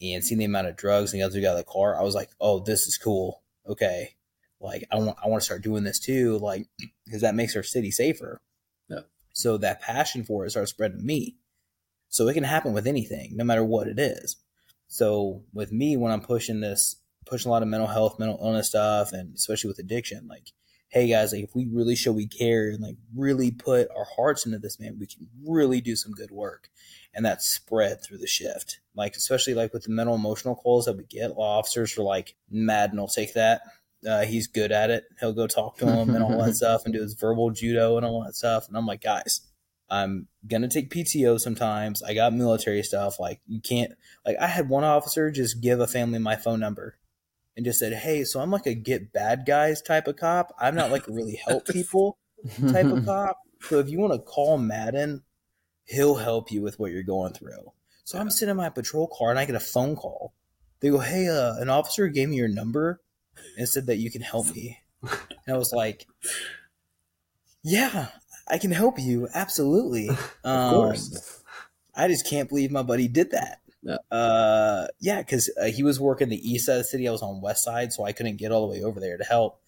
and 0.00 0.24
seeing 0.24 0.38
the 0.38 0.44
amount 0.44 0.66
of 0.66 0.76
drugs 0.76 1.12
and 1.12 1.22
guns 1.22 1.34
we 1.34 1.40
got 1.40 1.52
in 1.52 1.58
the 1.58 1.64
car, 1.64 1.98
I 1.98 2.02
was 2.02 2.14
like, 2.14 2.30
oh, 2.40 2.60
this 2.60 2.86
is 2.86 2.98
cool. 2.98 3.42
Okay. 3.66 4.16
Like 4.60 4.84
I 4.92 4.96
want 4.96 5.18
I 5.22 5.28
want 5.28 5.40
to 5.42 5.44
start 5.44 5.62
doing 5.62 5.82
this 5.82 5.98
too, 5.98 6.38
like 6.38 6.66
because 7.04 7.22
that 7.22 7.34
makes 7.34 7.56
our 7.56 7.62
city 7.62 7.90
safer. 7.90 8.40
So 9.32 9.56
that 9.58 9.80
passion 9.80 10.24
for 10.24 10.44
it 10.44 10.50
starts 10.50 10.70
spreading 10.70 10.98
to 10.98 11.04
me. 11.04 11.36
So 12.08 12.28
it 12.28 12.34
can 12.34 12.44
happen 12.44 12.72
with 12.72 12.86
anything, 12.86 13.36
no 13.36 13.44
matter 13.44 13.64
what 13.64 13.88
it 13.88 13.98
is. 13.98 14.36
So 14.88 15.42
with 15.54 15.72
me, 15.72 15.96
when 15.96 16.12
I'm 16.12 16.20
pushing 16.20 16.60
this, 16.60 16.96
pushing 17.24 17.48
a 17.48 17.52
lot 17.52 17.62
of 17.62 17.68
mental 17.68 17.88
health, 17.88 18.18
mental 18.18 18.38
illness 18.42 18.68
stuff, 18.68 19.12
and 19.12 19.34
especially 19.34 19.68
with 19.68 19.78
addiction, 19.78 20.28
like, 20.28 20.52
hey 20.88 21.08
guys, 21.08 21.32
like 21.32 21.44
if 21.44 21.54
we 21.54 21.66
really 21.72 21.96
show 21.96 22.12
we 22.12 22.26
care 22.26 22.68
and 22.68 22.82
like 22.82 22.96
really 23.16 23.50
put 23.50 23.88
our 23.96 24.06
hearts 24.16 24.44
into 24.44 24.58
this, 24.58 24.78
man, 24.78 24.98
we 25.00 25.06
can 25.06 25.26
really 25.42 25.80
do 25.80 25.96
some 25.96 26.12
good 26.12 26.30
work. 26.30 26.68
And 27.14 27.24
that 27.24 27.42
spread 27.42 28.02
through 28.02 28.18
the 28.18 28.26
shift. 28.26 28.80
Like 28.94 29.16
especially 29.16 29.54
like 29.54 29.72
with 29.72 29.84
the 29.84 29.90
mental 29.90 30.14
emotional 30.14 30.54
calls 30.54 30.84
that 30.84 30.98
we 30.98 31.04
get, 31.04 31.30
of 31.30 31.38
officers 31.38 31.96
are 31.96 32.02
like, 32.02 32.36
Madden 32.50 33.00
will 33.00 33.08
take 33.08 33.32
that. 33.32 33.62
Uh, 34.06 34.22
he's 34.22 34.46
good 34.46 34.72
at 34.72 34.90
it. 34.90 35.04
He'll 35.20 35.32
go 35.32 35.46
talk 35.46 35.78
to 35.78 35.86
him 35.86 36.14
and 36.14 36.24
all 36.24 36.38
that 36.44 36.56
stuff 36.56 36.84
and 36.84 36.94
do 36.94 37.00
his 37.00 37.14
verbal 37.14 37.50
judo 37.50 37.96
and 37.96 38.04
all 38.04 38.24
that 38.24 38.34
stuff. 38.34 38.68
And 38.68 38.76
I'm 38.76 38.86
like, 38.86 39.02
guys, 39.02 39.42
I'm 39.92 40.28
gonna 40.46 40.68
take 40.68 40.90
PTO 40.90 41.38
sometimes. 41.38 42.02
I 42.02 42.14
got 42.14 42.32
military 42.32 42.82
stuff. 42.82 43.20
Like 43.20 43.40
you 43.46 43.60
can't 43.60 43.92
like 44.24 44.36
I 44.40 44.46
had 44.46 44.68
one 44.68 44.84
officer 44.84 45.30
just 45.30 45.60
give 45.60 45.80
a 45.80 45.86
family 45.86 46.18
my 46.18 46.36
phone 46.36 46.60
number 46.60 46.96
and 47.56 47.64
just 47.66 47.78
said, 47.78 47.92
Hey, 47.92 48.24
so 48.24 48.40
I'm 48.40 48.50
like 48.50 48.66
a 48.66 48.74
get 48.74 49.12
bad 49.12 49.44
guys 49.46 49.82
type 49.82 50.08
of 50.08 50.16
cop. 50.16 50.54
I'm 50.58 50.74
not 50.74 50.90
like 50.90 51.08
a 51.08 51.12
really 51.12 51.36
help 51.46 51.66
people 51.66 52.18
type 52.70 52.86
of 52.86 53.04
cop. 53.04 53.38
So 53.60 53.78
if 53.78 53.90
you 53.90 53.98
want 53.98 54.14
to 54.14 54.18
call 54.18 54.56
Madden, 54.58 55.22
he'll 55.84 56.16
help 56.16 56.50
you 56.50 56.62
with 56.62 56.78
what 56.78 56.90
you're 56.90 57.02
going 57.02 57.34
through. 57.34 57.72
So 58.04 58.18
I'm 58.18 58.30
sitting 58.30 58.50
in 58.50 58.56
my 58.56 58.70
patrol 58.70 59.06
car 59.06 59.30
and 59.30 59.38
I 59.38 59.44
get 59.44 59.54
a 59.54 59.60
phone 59.60 59.94
call. 59.94 60.32
They 60.80 60.88
go, 60.88 60.98
Hey, 60.98 61.28
uh, 61.28 61.56
an 61.56 61.68
officer 61.68 62.08
gave 62.08 62.30
me 62.30 62.36
your 62.36 62.48
number 62.48 63.00
and 63.58 63.68
said 63.68 63.86
that 63.86 63.96
you 63.96 64.10
can 64.10 64.22
help 64.22 64.54
me. 64.54 64.78
And 65.46 65.56
I 65.56 65.58
was 65.58 65.72
like, 65.72 66.06
Yeah, 67.62 68.08
I 68.48 68.58
can 68.58 68.70
help 68.70 68.98
you. 68.98 69.28
Absolutely. 69.34 70.08
Of 70.44 70.44
Um, 70.44 70.74
course. 70.74 71.42
I 71.94 72.08
just 72.08 72.26
can't 72.26 72.48
believe 72.48 72.70
my 72.70 72.82
buddy 72.82 73.08
did 73.08 73.32
that. 73.32 73.58
Yeah. 73.82 73.96
Uh, 74.10 74.86
yeah, 75.00 75.18
because 75.18 75.50
uh, 75.60 75.66
he 75.66 75.82
was 75.82 75.98
working 76.00 76.28
the 76.28 76.36
east 76.50 76.66
side 76.66 76.74
of 76.74 76.78
the 76.78 76.84
city. 76.84 77.08
I 77.08 77.12
was 77.12 77.22
on 77.22 77.40
west 77.40 77.64
side, 77.64 77.92
so 77.92 78.04
I 78.04 78.12
couldn't 78.12 78.36
get 78.36 78.52
all 78.52 78.66
the 78.68 78.72
way 78.78 78.82
over 78.84 79.00
there 79.00 79.18
to 79.18 79.24
help. 79.24 79.60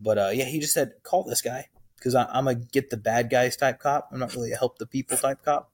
But 0.00 0.18
uh, 0.18 0.30
yeah, 0.32 0.46
he 0.46 0.58
just 0.58 0.72
said, 0.72 0.92
"Call 1.02 1.24
this 1.24 1.42
guy," 1.42 1.66
because 1.96 2.14
I'm 2.14 2.48
a 2.48 2.54
get 2.54 2.88
the 2.90 2.96
bad 2.96 3.28
guys 3.30 3.56
type 3.56 3.78
cop. 3.78 4.08
I'm 4.10 4.18
not 4.20 4.34
really 4.34 4.52
a 4.52 4.56
help 4.56 4.78
the 4.78 4.86
people 4.86 5.16
type 5.18 5.44
cop. 5.44 5.70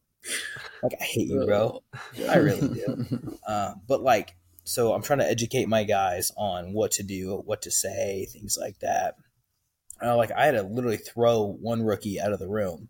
Like 0.83 0.95
I 1.01 1.05
hate 1.05 1.29
you, 1.29 1.45
bro. 1.47 1.83
I 2.29 2.37
really 2.39 2.69
do. 2.69 3.39
Uh, 3.47 3.75
but 3.87 4.03
like, 4.03 4.35
so 4.65 4.95
I'm 4.95 5.03
trying 5.03 5.19
to 5.19 5.31
educate 5.31 5.69
my 5.69 5.85
guys 5.85 6.33
on 6.37 6.73
what 6.73 6.91
to 6.93 7.03
do, 7.03 7.43
what 7.45 7.63
to 7.63 7.71
say, 7.71 8.27
things 8.33 8.57
like 8.59 8.79
that. 8.81 9.17
Uh, 10.03 10.17
like 10.17 10.33
I 10.33 10.47
had 10.47 10.53
to 10.53 10.63
literally 10.63 10.97
throw 10.97 11.43
one 11.43 11.83
rookie 11.83 12.19
out 12.19 12.33
of 12.33 12.39
the 12.39 12.49
room 12.49 12.89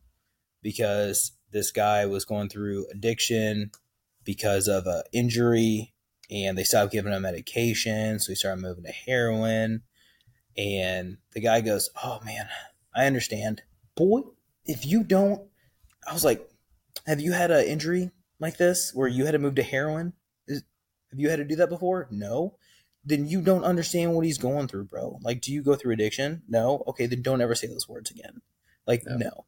because 0.63 1.33
this 1.51 1.73
guy 1.73 2.07
was 2.07 2.25
going 2.25 2.49
through 2.49 2.87
addiction 2.91 3.73
because 4.25 4.69
of 4.69 4.87
a 4.87 5.05
injury, 5.13 5.93
and 6.31 6.57
they 6.57 6.65
stopped 6.65 6.93
giving 6.93 7.13
him 7.13 7.23
medication, 7.23 8.19
so 8.19 8.33
he 8.33 8.37
started 8.37 8.63
moving 8.63 8.85
to 8.85 8.93
heroin. 8.93 9.83
And 10.57 11.19
the 11.33 11.41
guy 11.41 11.61
goes, 11.61 11.91
"Oh 12.03 12.21
man, 12.25 12.49
I 12.95 13.07
understand, 13.07 13.63
boy. 13.97 14.23
If 14.65 14.87
you 14.87 15.03
don't," 15.03 15.43
I 16.09 16.13
was 16.13 16.25
like, 16.25 16.49
"Have 17.07 17.21
you 17.21 17.33
had 17.33 17.51
an 17.51 17.67
injury 17.67 18.13
like 18.39 18.57
this 18.57 18.95
where 18.95 19.09
you 19.09 19.25
had 19.27 19.33
to 19.33 19.39
move 19.39 19.57
to 19.57 19.63
heroin? 19.63 20.15
Have 21.15 21.21
you 21.21 21.31
had 21.31 21.37
to 21.37 21.45
do 21.45 21.57
that 21.57 21.69
before? 21.69 22.09
No. 22.11 22.57
Then 23.05 23.29
you 23.29 23.41
don't 23.41 23.63
understand 23.63 24.15
what 24.15 24.25
he's 24.25 24.39
going 24.39 24.67
through, 24.67 24.87
bro. 24.87 25.21
Like, 25.23 25.41
do 25.41 25.53
you 25.53 25.63
go 25.63 25.77
through 25.77 25.93
addiction? 25.93 26.43
No. 26.49 26.83
Okay, 26.89 27.07
then 27.07 27.23
don't 27.23 27.41
ever 27.41 27.55
say 27.55 27.69
those 27.69 27.89
words 27.89 28.11
again. 28.11 28.41
Like, 28.87 29.05
no. 29.07 29.17
no. 29.17 29.45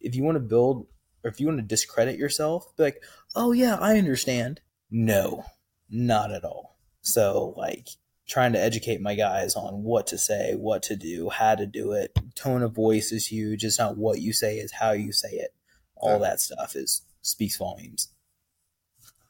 If 0.00 0.14
you 0.14 0.22
want 0.22 0.36
to 0.36 0.40
build, 0.40 0.86
or 1.24 1.30
if 1.30 1.40
you 1.40 1.46
want 1.48 1.58
to 1.58 1.62
discredit 1.62 2.18
yourself, 2.18 2.66
be 2.76 2.84
like, 2.84 3.02
oh 3.34 3.50
yeah, 3.52 3.76
I 3.80 3.96
understand. 3.98 4.60
No, 4.90 5.44
not 5.90 6.30
at 6.30 6.44
all. 6.44 6.76
So 7.00 7.54
like 7.56 7.88
trying 8.28 8.52
to 8.52 8.60
educate 8.60 9.00
my 9.00 9.14
guys 9.16 9.56
on 9.56 9.82
what 9.82 10.06
to 10.08 10.18
say, 10.18 10.54
what 10.54 10.82
to 10.84 10.94
do, 10.96 11.28
how 11.30 11.54
to 11.56 11.66
do 11.66 11.92
it. 11.92 12.16
Tone 12.36 12.62
of 12.62 12.72
voice 12.74 13.10
is 13.10 13.26
huge. 13.26 13.64
It's 13.64 13.78
not 13.78 13.96
what 13.96 14.20
you 14.20 14.32
say, 14.32 14.58
it's 14.58 14.72
how 14.74 14.92
you 14.92 15.12
say 15.12 15.30
it. 15.30 15.54
All 15.96 16.14
Yeah. 16.20 16.28
that 16.28 16.40
stuff 16.40 16.76
is 16.76 17.02
speaks 17.22 17.56
volumes. 17.56 18.08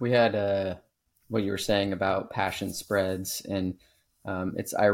we 0.00 0.10
had 0.10 0.34
uh, 0.34 0.74
what 1.28 1.42
you 1.42 1.50
were 1.50 1.58
saying 1.58 1.92
about 1.92 2.30
passion 2.30 2.72
spreads, 2.72 3.42
and 3.48 3.74
um, 4.24 4.54
it's 4.56 4.74
I. 4.74 4.90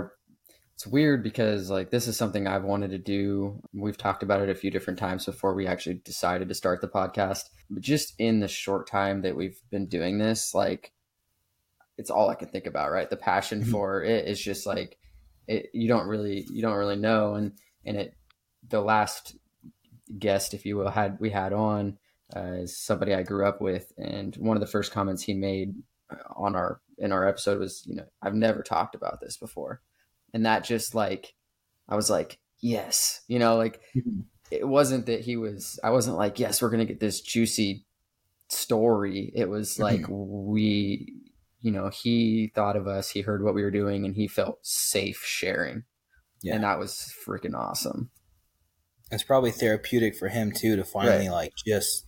It's 0.75 0.87
weird 0.87 1.25
because 1.25 1.71
like 1.71 1.91
this 1.91 2.07
is 2.07 2.17
something 2.17 2.47
I've 2.47 2.63
wanted 2.63 2.93
to 2.93 2.99
do. 2.99 3.61
We've 3.73 3.99
talked 3.99 4.23
about 4.23 4.43
it 4.43 4.49
a 4.49 4.55
few 4.55 4.71
different 4.71 5.01
times 5.01 5.27
before 5.27 5.53
we 5.53 5.67
actually 5.67 5.97
decided 6.05 6.49
to 6.49 6.55
start 6.55 6.81
the 6.81 6.87
podcast. 6.87 7.47
But 7.69 7.83
just 7.83 8.15
in 8.21 8.39
the 8.39 8.47
short 8.47 8.89
time 8.89 9.23
that 9.23 9.35
we've 9.35 9.61
been 9.73 9.87
doing 9.89 10.19
this, 10.19 10.55
like 10.55 10.93
it's 11.97 12.11
all 12.11 12.31
I 12.31 12.37
can 12.37 12.47
think 12.47 12.67
about, 12.67 12.93
right? 12.93 13.11
The 13.11 13.17
passion 13.17 13.63
Mhm. 13.63 13.71
for 13.73 14.05
it 14.05 14.29
is 14.29 14.41
just 14.41 14.67
like 14.67 14.99
it, 15.49 15.71
you 15.73 15.89
don't 15.89 16.07
really 16.07 16.47
you 16.53 16.63
don't 16.63 16.77
really 16.77 16.95
know 16.97 17.35
and 17.35 17.53
and 17.85 17.97
it 17.97 18.15
the 18.69 18.81
last 18.81 19.37
guest 20.17 20.55
if 20.55 20.65
you 20.65 20.77
will 20.77 20.91
had 20.91 21.19
we 21.21 21.31
had 21.31 21.53
on 21.53 21.99
uh, 22.37 22.53
is 22.63 22.79
somebody 22.79 23.15
I 23.15 23.23
grew 23.23 23.47
up 23.47 23.61
with 23.61 23.93
and 23.99 24.37
one 24.37 24.57
of 24.57 24.61
the 24.61 24.67
first 24.67 24.93
comments 24.93 25.23
he 25.23 25.35
made 25.35 25.75
on 26.37 26.57
our 26.57 26.81
in 26.99 27.13
our 27.13 27.27
episode 27.27 27.59
was 27.59 27.83
you 27.87 27.95
know 27.95 28.07
I've 28.23 28.35
never 28.35 28.63
talked 28.63 28.95
about 28.95 29.21
this 29.21 29.37
before. 29.37 29.81
And 30.35 30.45
that 30.47 30.65
just 30.65 30.95
like 30.95 31.35
I 31.89 31.97
was 31.97 32.11
like 32.11 32.39
yes 32.61 33.23
you 33.29 33.39
know 33.39 33.57
like 33.57 33.81
mm-hmm. 33.97 34.21
it 34.51 34.67
wasn't 34.67 35.07
that 35.07 35.21
he 35.21 35.37
was 35.37 35.79
I 35.83 35.91
wasn't 35.91 36.17
like 36.17 36.39
yes 36.39 36.61
we're 36.61 36.71
gonna 36.71 36.85
get 36.85 37.01
this 37.01 37.21
juicy 37.21 37.87
story. 38.49 39.33
It 39.35 39.49
was 39.49 39.75
mm-hmm. 39.75 39.83
like 39.83 40.07
we 40.09 41.15
you 41.61 41.73
know 41.73 41.91
he 41.91 42.53
thought 42.55 42.77
of 42.77 42.87
us 42.87 43.11
he 43.11 43.21
heard 43.21 43.43
what 43.43 43.55
we 43.55 43.63
were 43.63 43.71
doing 43.71 44.05
and 44.05 44.15
he 44.15 44.29
felt 44.29 44.59
safe 44.63 45.23
sharing. 45.25 45.85
Yeah. 46.41 46.55
and 46.55 46.63
that 46.63 46.79
was 46.79 47.13
freaking 47.27 47.55
awesome. 47.55 48.11
It's 49.11 49.25
probably 49.25 49.51
therapeutic 49.51 50.15
for 50.17 50.29
him 50.29 50.53
too 50.53 50.77
to 50.77 50.85
finally 50.85 51.31
like 51.31 51.53
just 51.67 52.07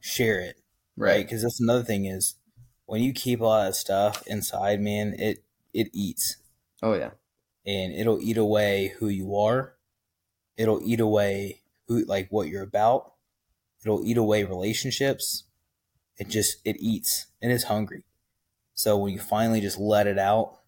share 0.00 0.40
it, 0.40 0.56
right? 0.96 1.24
Because 1.24 1.42
that's 1.42 1.60
another 1.60 1.82
thing 1.82 2.04
is 2.04 2.36
when 2.86 3.02
you 3.02 3.12
keep 3.12 3.40
a 3.40 3.44
lot 3.44 3.68
of 3.68 3.76
stuff 3.76 4.22
inside, 4.26 4.80
man, 4.80 5.14
it 5.18 5.44
it 5.72 5.88
eats 5.92 6.36
oh 6.82 6.94
yeah 6.94 7.10
and 7.66 7.94
it'll 7.94 8.20
eat 8.20 8.36
away 8.36 8.94
who 8.98 9.08
you 9.08 9.34
are. 9.36 9.74
It'll 10.56 10.80
eat 10.84 11.00
away 11.00 11.62
who 11.88 12.04
like 12.04 12.28
what 12.30 12.48
you're 12.48 12.62
about. 12.62 13.12
It'll 13.82 14.04
eat 14.04 14.16
away 14.16 14.44
relationships. 14.44 15.44
It 16.18 16.28
just 16.28 16.58
it 16.64 16.76
eats 16.78 17.26
and 17.42 17.50
it's 17.52 17.64
hungry. 17.64 18.04
So 18.74 18.96
when 18.98 19.12
you 19.12 19.18
finally 19.18 19.60
just 19.60 19.78
let 19.78 20.06
it 20.06 20.18
out, 20.18 20.58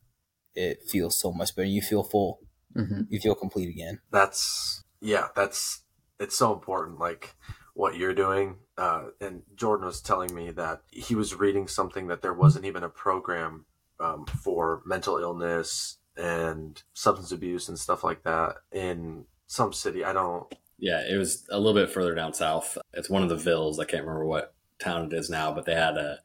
it 0.54 0.82
feels 0.88 1.18
so 1.18 1.32
much 1.32 1.54
better. 1.54 1.68
You 1.68 1.82
feel 1.82 2.02
full. 2.02 2.40
hmm 2.74 3.02
You 3.08 3.20
feel 3.20 3.34
complete 3.34 3.68
again. 3.68 4.00
that's 4.10 4.82
yeah 5.00 5.28
that's 5.36 5.82
it's 6.18 6.36
so 6.36 6.52
important 6.54 6.98
like 6.98 7.34
what 7.76 7.96
you're 7.96 8.14
doing 8.14 8.56
uh, 8.78 9.04
and 9.20 9.42
jordan 9.54 9.86
was 9.86 10.00
telling 10.00 10.34
me 10.34 10.50
that 10.50 10.82
he 10.90 11.14
was 11.14 11.34
reading 11.34 11.68
something 11.68 12.08
that 12.08 12.22
there 12.22 12.34
wasn't 12.34 12.64
even 12.64 12.82
a 12.82 12.88
program 12.88 13.64
um, 14.00 14.26
for 14.26 14.82
mental 14.84 15.18
illness 15.18 15.98
and 16.16 16.82
substance 16.94 17.32
abuse 17.32 17.68
and 17.68 17.78
stuff 17.78 18.02
like 18.02 18.22
that 18.24 18.56
in 18.72 19.24
some 19.46 19.72
city. 19.72 20.04
I 20.04 20.12
don't. 20.12 20.52
Yeah, 20.78 21.00
it 21.08 21.16
was 21.16 21.46
a 21.50 21.58
little 21.58 21.74
bit 21.74 21.92
further 21.92 22.14
down 22.14 22.34
south. 22.34 22.76
It's 22.92 23.10
one 23.10 23.22
of 23.22 23.28
the 23.28 23.36
villas. 23.36 23.78
I 23.78 23.84
can't 23.84 24.04
remember 24.04 24.26
what 24.26 24.54
town 24.78 25.06
it 25.06 25.12
is 25.12 25.30
now, 25.30 25.52
but 25.52 25.64
they 25.64 25.74
had 25.74 25.96
a 25.96 26.18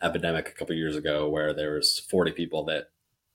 epidemic 0.00 0.48
a 0.48 0.52
couple 0.52 0.76
years 0.76 0.94
ago 0.94 1.28
where 1.28 1.52
there 1.52 1.74
was 1.74 1.98
40 1.98 2.32
people 2.32 2.64
that 2.66 2.90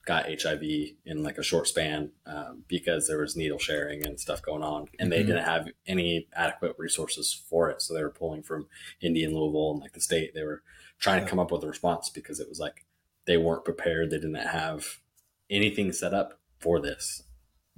got 0.06 0.26
HIV 0.42 0.62
in 1.06 1.24
like 1.24 1.38
a 1.38 1.44
short 1.44 1.68
span 1.68 2.12
um, 2.26 2.64
because 2.68 3.08
there 3.08 3.20
was 3.20 3.36
needle 3.38 3.58
sharing 3.60 4.06
and 4.06 4.20
stuff 4.20 4.42
going 4.42 4.62
on, 4.64 4.88
and 5.00 5.12
they 5.12 5.24
Mhm. 5.24 5.28
didn't 5.28 5.46
have 5.46 5.70
any 5.88 6.28
adequate 6.34 6.76
resources 6.78 7.34
for 7.34 7.70
it. 7.70 7.82
So 7.82 7.94
they 7.94 8.04
were 8.04 8.10
pulling 8.10 8.44
from 8.44 8.68
Indy 9.02 9.24
and 9.24 9.34
Louisville 9.34 9.72
and 9.72 9.82
like 9.82 9.94
the 9.94 10.02
state. 10.02 10.34
They 10.34 10.44
were 10.44 10.62
trying 11.00 11.24
to 11.24 11.30
come 11.30 11.40
up 11.40 11.52
with 11.52 11.64
a 11.64 11.68
response 11.68 12.10
because 12.10 12.40
it 12.40 12.50
was 12.50 12.60
like 12.60 12.86
they 13.26 13.38
weren't 13.38 13.64
prepared. 13.64 14.10
They 14.10 14.18
didn't 14.18 14.36
have 14.36 15.00
anything 15.50 15.92
set 15.94 16.14
up 16.14 16.40
for 16.60 16.82
this. 16.82 17.24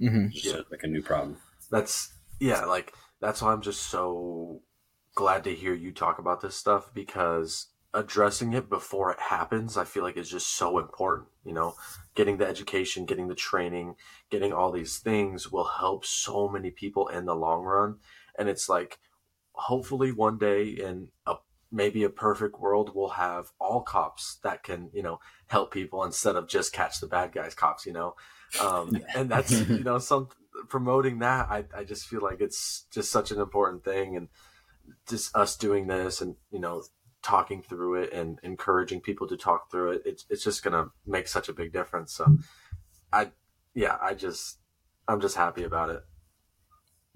Mm-hmm. 0.00 0.26
It's 0.26 0.42
just 0.42 0.70
like 0.70 0.82
a 0.82 0.88
new 0.88 1.02
problem. 1.02 1.38
That's 1.70 2.12
yeah, 2.40 2.64
like 2.64 2.92
that's 3.20 3.40
why 3.40 3.52
I'm 3.52 3.62
just 3.62 3.84
so 3.84 4.62
glad 5.14 5.44
to 5.44 5.54
hear 5.54 5.74
you 5.74 5.92
talk 5.92 6.18
about 6.18 6.40
this 6.40 6.56
stuff 6.56 6.92
because 6.92 7.68
addressing 7.96 8.52
it 8.52 8.68
before 8.68 9.10
it 9.10 9.18
happens, 9.18 9.76
I 9.76 9.84
feel 9.84 10.02
like 10.02 10.16
is 10.16 10.30
just 10.30 10.54
so 10.54 10.78
important. 10.78 11.28
You 11.44 11.54
know, 11.54 11.74
getting 12.14 12.36
the 12.36 12.46
education, 12.46 13.06
getting 13.06 13.28
the 13.28 13.34
training, 13.34 13.96
getting 14.30 14.52
all 14.52 14.70
these 14.70 14.98
things 14.98 15.50
will 15.50 15.64
help 15.64 16.04
so 16.04 16.48
many 16.48 16.70
people 16.70 17.08
in 17.08 17.24
the 17.24 17.34
long 17.34 17.62
run. 17.62 17.96
And 18.38 18.48
it's 18.48 18.68
like, 18.68 18.98
hopefully, 19.52 20.12
one 20.12 20.36
day 20.38 20.68
in 20.68 21.08
a 21.26 21.36
maybe 21.72 22.04
a 22.04 22.10
perfect 22.10 22.60
world, 22.60 22.92
we'll 22.94 23.08
have 23.08 23.50
all 23.58 23.80
cops 23.80 24.38
that 24.44 24.62
can, 24.62 24.90
you 24.92 25.02
know, 25.02 25.18
help 25.46 25.72
people 25.72 26.04
instead 26.04 26.36
of 26.36 26.48
just 26.48 26.72
catch 26.72 27.00
the 27.00 27.06
bad 27.06 27.32
guys 27.32 27.54
cops. 27.54 27.86
You 27.86 27.94
know, 27.94 28.14
um, 28.62 28.96
and 29.16 29.30
that's 29.30 29.50
you 29.52 29.82
know 29.82 29.98
some 29.98 30.28
promoting 30.68 31.20
that. 31.20 31.48
I 31.48 31.64
I 31.74 31.84
just 31.84 32.06
feel 32.06 32.20
like 32.20 32.42
it's 32.42 32.84
just 32.92 33.10
such 33.10 33.30
an 33.30 33.40
important 33.40 33.84
thing, 33.84 34.16
and 34.16 34.28
just 35.08 35.34
us 35.34 35.56
doing 35.56 35.86
this 35.86 36.20
and 36.20 36.36
you 36.50 36.60
know 36.60 36.82
talking 37.26 37.60
through 37.60 37.94
it 38.02 38.12
and 38.12 38.38
encouraging 38.44 39.00
people 39.00 39.26
to 39.26 39.36
talk 39.36 39.68
through 39.70 39.90
it 39.90 40.02
it's, 40.06 40.24
it's 40.30 40.44
just 40.44 40.62
gonna 40.62 40.86
make 41.06 41.26
such 41.26 41.48
a 41.48 41.52
big 41.52 41.72
difference 41.72 42.12
so 42.14 42.24
i 43.12 43.28
yeah 43.74 43.96
i 44.00 44.14
just 44.14 44.58
i'm 45.08 45.20
just 45.20 45.36
happy 45.36 45.64
about 45.64 45.90
it 45.90 46.02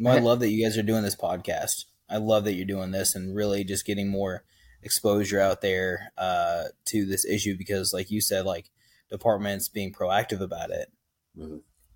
Well, 0.00 0.16
I 0.16 0.20
love 0.20 0.40
that 0.40 0.50
you 0.50 0.64
guys 0.64 0.76
are 0.76 0.82
doing 0.82 1.02
this 1.02 1.14
podcast. 1.16 1.84
I 2.08 2.16
love 2.16 2.42
that 2.44 2.54
you're 2.54 2.66
doing 2.66 2.90
this 2.90 3.14
and 3.14 3.36
really 3.36 3.62
just 3.64 3.86
getting 3.86 4.08
more 4.08 4.42
exposure 4.82 5.38
out 5.40 5.60
there 5.60 6.10
uh, 6.18 6.64
to 6.86 7.04
this 7.06 7.24
issue 7.26 7.56
because, 7.56 7.92
like 7.92 8.10
you 8.10 8.20
said, 8.20 8.46
like 8.46 8.70
departments 9.10 9.68
being 9.68 9.92
proactive 9.92 10.40
about 10.40 10.70
it 10.70 10.88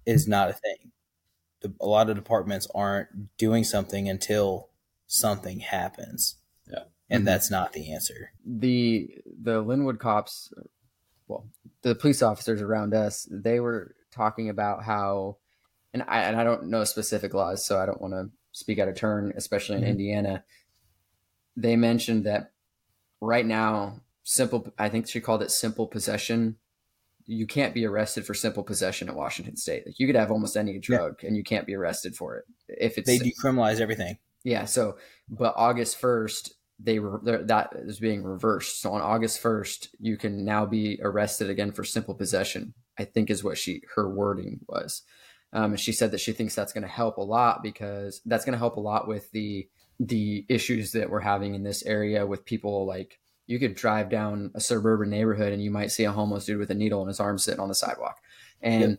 is 0.06 0.26
Mhm. 0.26 0.28
not 0.28 0.50
a 0.50 0.52
thing. 0.52 0.92
A 1.80 1.86
lot 1.86 2.10
of 2.10 2.16
departments 2.16 2.68
aren't 2.74 3.36
doing 3.38 3.64
something 3.64 4.08
until 4.08 4.68
something 5.06 5.60
happens. 5.60 6.36
Yeah. 7.08 7.16
And 7.16 7.22
Mhm. 7.22 7.26
that's 7.26 7.50
not 7.50 7.72
the 7.72 7.92
answer. 7.92 8.30
the 8.46 9.10
the 9.42 9.62
Lynnwood 9.62 9.98
cops, 9.98 10.52
well, 11.28 11.48
the 11.82 11.94
police 11.94 12.22
officers 12.22 12.60
around 12.62 12.94
us, 12.94 13.28
they 13.30 13.60
were 13.60 13.94
talking 14.10 14.48
about 14.48 14.84
how, 14.84 15.36
and 15.92 16.02
I 16.08 16.20
and 16.22 16.36
I 16.36 16.44
don't 16.44 16.68
know 16.68 16.84
specific 16.84 17.34
laws, 17.34 17.64
so 17.64 17.78
I 17.78 17.86
don't 17.86 18.00
want 18.00 18.14
to 18.14 18.30
speak 18.52 18.78
out 18.78 18.88
of 18.88 18.94
turn, 18.96 19.32
especially 19.36 19.76
in 19.76 19.82
Mhm. 19.82 19.88
Indiana. 19.88 20.44
They 21.56 21.76
mentioned 21.76 22.24
that 22.24 22.52
right 23.20 23.46
now, 23.46 24.00
simple. 24.22 24.72
I 24.78 24.88
think 24.88 25.08
she 25.08 25.20
called 25.20 25.42
it 25.42 25.50
simple 25.50 25.86
possession. 25.86 26.58
You 27.26 27.46
can't 27.46 27.72
be 27.74 27.86
arrested 27.86 28.26
for 28.26 28.34
simple 28.34 28.62
possession 28.62 29.08
at 29.08 29.14
Washington 29.16 29.56
State. 29.56 29.86
Like 29.86 29.98
you 29.98 30.06
could 30.06 30.16
have 30.16 30.30
almost 30.30 30.56
any 30.56 30.78
drug, 30.78 31.22
and 31.24 31.36
you 31.36 31.44
can't 31.44 31.66
be 31.66 31.74
arrested 31.74 32.14
for 32.16 32.36
it 32.38 32.44
if 32.68 32.98
it's 32.98 33.06
They 33.06 33.18
decriminalize 33.18 33.80
everything. 33.80 34.18
yeah. 34.42 34.64
So, 34.66 34.98
but 35.28 35.54
August 35.56 35.96
first, 35.96 36.54
they 36.78 36.98
were 36.98 37.20
that 37.24 37.70
is 37.74 38.00
being 38.00 38.22
reversed. 38.22 38.80
So 38.80 38.92
on 38.92 39.00
August 39.00 39.40
first, 39.40 39.94
you 40.00 40.16
can 40.16 40.44
now 40.44 40.66
be 40.66 40.98
arrested 41.02 41.50
again 41.50 41.72
for 41.72 41.84
simple 41.84 42.14
possession. 42.14 42.74
I 42.98 43.04
think 43.04 43.30
is 43.30 43.44
what 43.44 43.58
she 43.58 43.82
her 43.94 44.08
wording 44.08 44.60
was. 44.68 45.02
Um, 45.52 45.72
and 45.72 45.80
she 45.80 45.92
said 45.92 46.10
that 46.10 46.20
she 46.20 46.32
thinks 46.32 46.54
that's 46.54 46.72
going 46.72 46.82
to 46.82 46.88
help 46.88 47.16
a 47.16 47.22
lot 47.22 47.62
because 47.62 48.20
that's 48.26 48.44
going 48.44 48.54
to 48.54 48.58
help 48.58 48.76
a 48.76 48.80
lot 48.80 49.06
with 49.06 49.30
the 49.30 49.68
the 50.00 50.44
issues 50.48 50.92
that 50.92 51.10
we're 51.10 51.20
having 51.20 51.54
in 51.54 51.62
this 51.62 51.84
area 51.84 52.26
with 52.26 52.44
people 52.44 52.84
like 52.84 53.20
you 53.46 53.60
could 53.60 53.76
drive 53.76 54.08
down 54.08 54.50
a 54.54 54.60
suburban 54.60 55.10
neighborhood 55.10 55.52
and 55.52 55.62
you 55.62 55.70
might 55.70 55.92
see 55.92 56.02
a 56.02 56.10
homeless 56.10 56.46
dude 56.46 56.58
with 56.58 56.70
a 56.70 56.74
needle 56.74 57.02
in 57.02 57.08
his 57.08 57.20
arm 57.20 57.38
sitting 57.38 57.60
on 57.60 57.68
the 57.68 57.74
sidewalk 57.74 58.18
and 58.60 58.98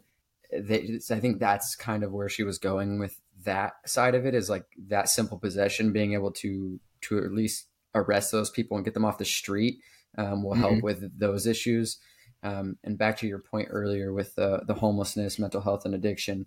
they, 0.53 0.99
I 1.11 1.19
think 1.19 1.39
that's 1.39 1.75
kind 1.75 2.03
of 2.03 2.13
where 2.13 2.29
she 2.29 2.43
was 2.43 2.57
going 2.57 2.99
with 2.99 3.19
that 3.43 3.73
side 3.85 4.15
of 4.15 4.25
it 4.25 4.33
is 4.35 4.49
like 4.49 4.65
that 4.87 5.09
simple 5.09 5.37
possession, 5.37 5.91
being 5.91 6.13
able 6.13 6.31
to 6.31 6.79
to 7.01 7.19
at 7.19 7.31
least 7.31 7.67
arrest 7.93 8.31
those 8.31 8.49
people 8.49 8.77
and 8.77 8.85
get 8.85 8.93
them 8.93 9.05
off 9.05 9.17
the 9.17 9.25
street 9.25 9.79
um, 10.17 10.43
will 10.43 10.53
help 10.53 10.81
with 10.81 11.17
those 11.17 11.47
issues. 11.47 11.97
Um, 12.43 12.77
and 12.83 12.97
back 12.97 13.17
to 13.17 13.27
your 13.27 13.39
point 13.39 13.69
earlier 13.71 14.13
with 14.13 14.35
the 14.35 14.61
the 14.67 14.75
homelessness, 14.75 15.39
mental 15.39 15.61
health, 15.61 15.85
and 15.85 15.95
addiction. 15.95 16.45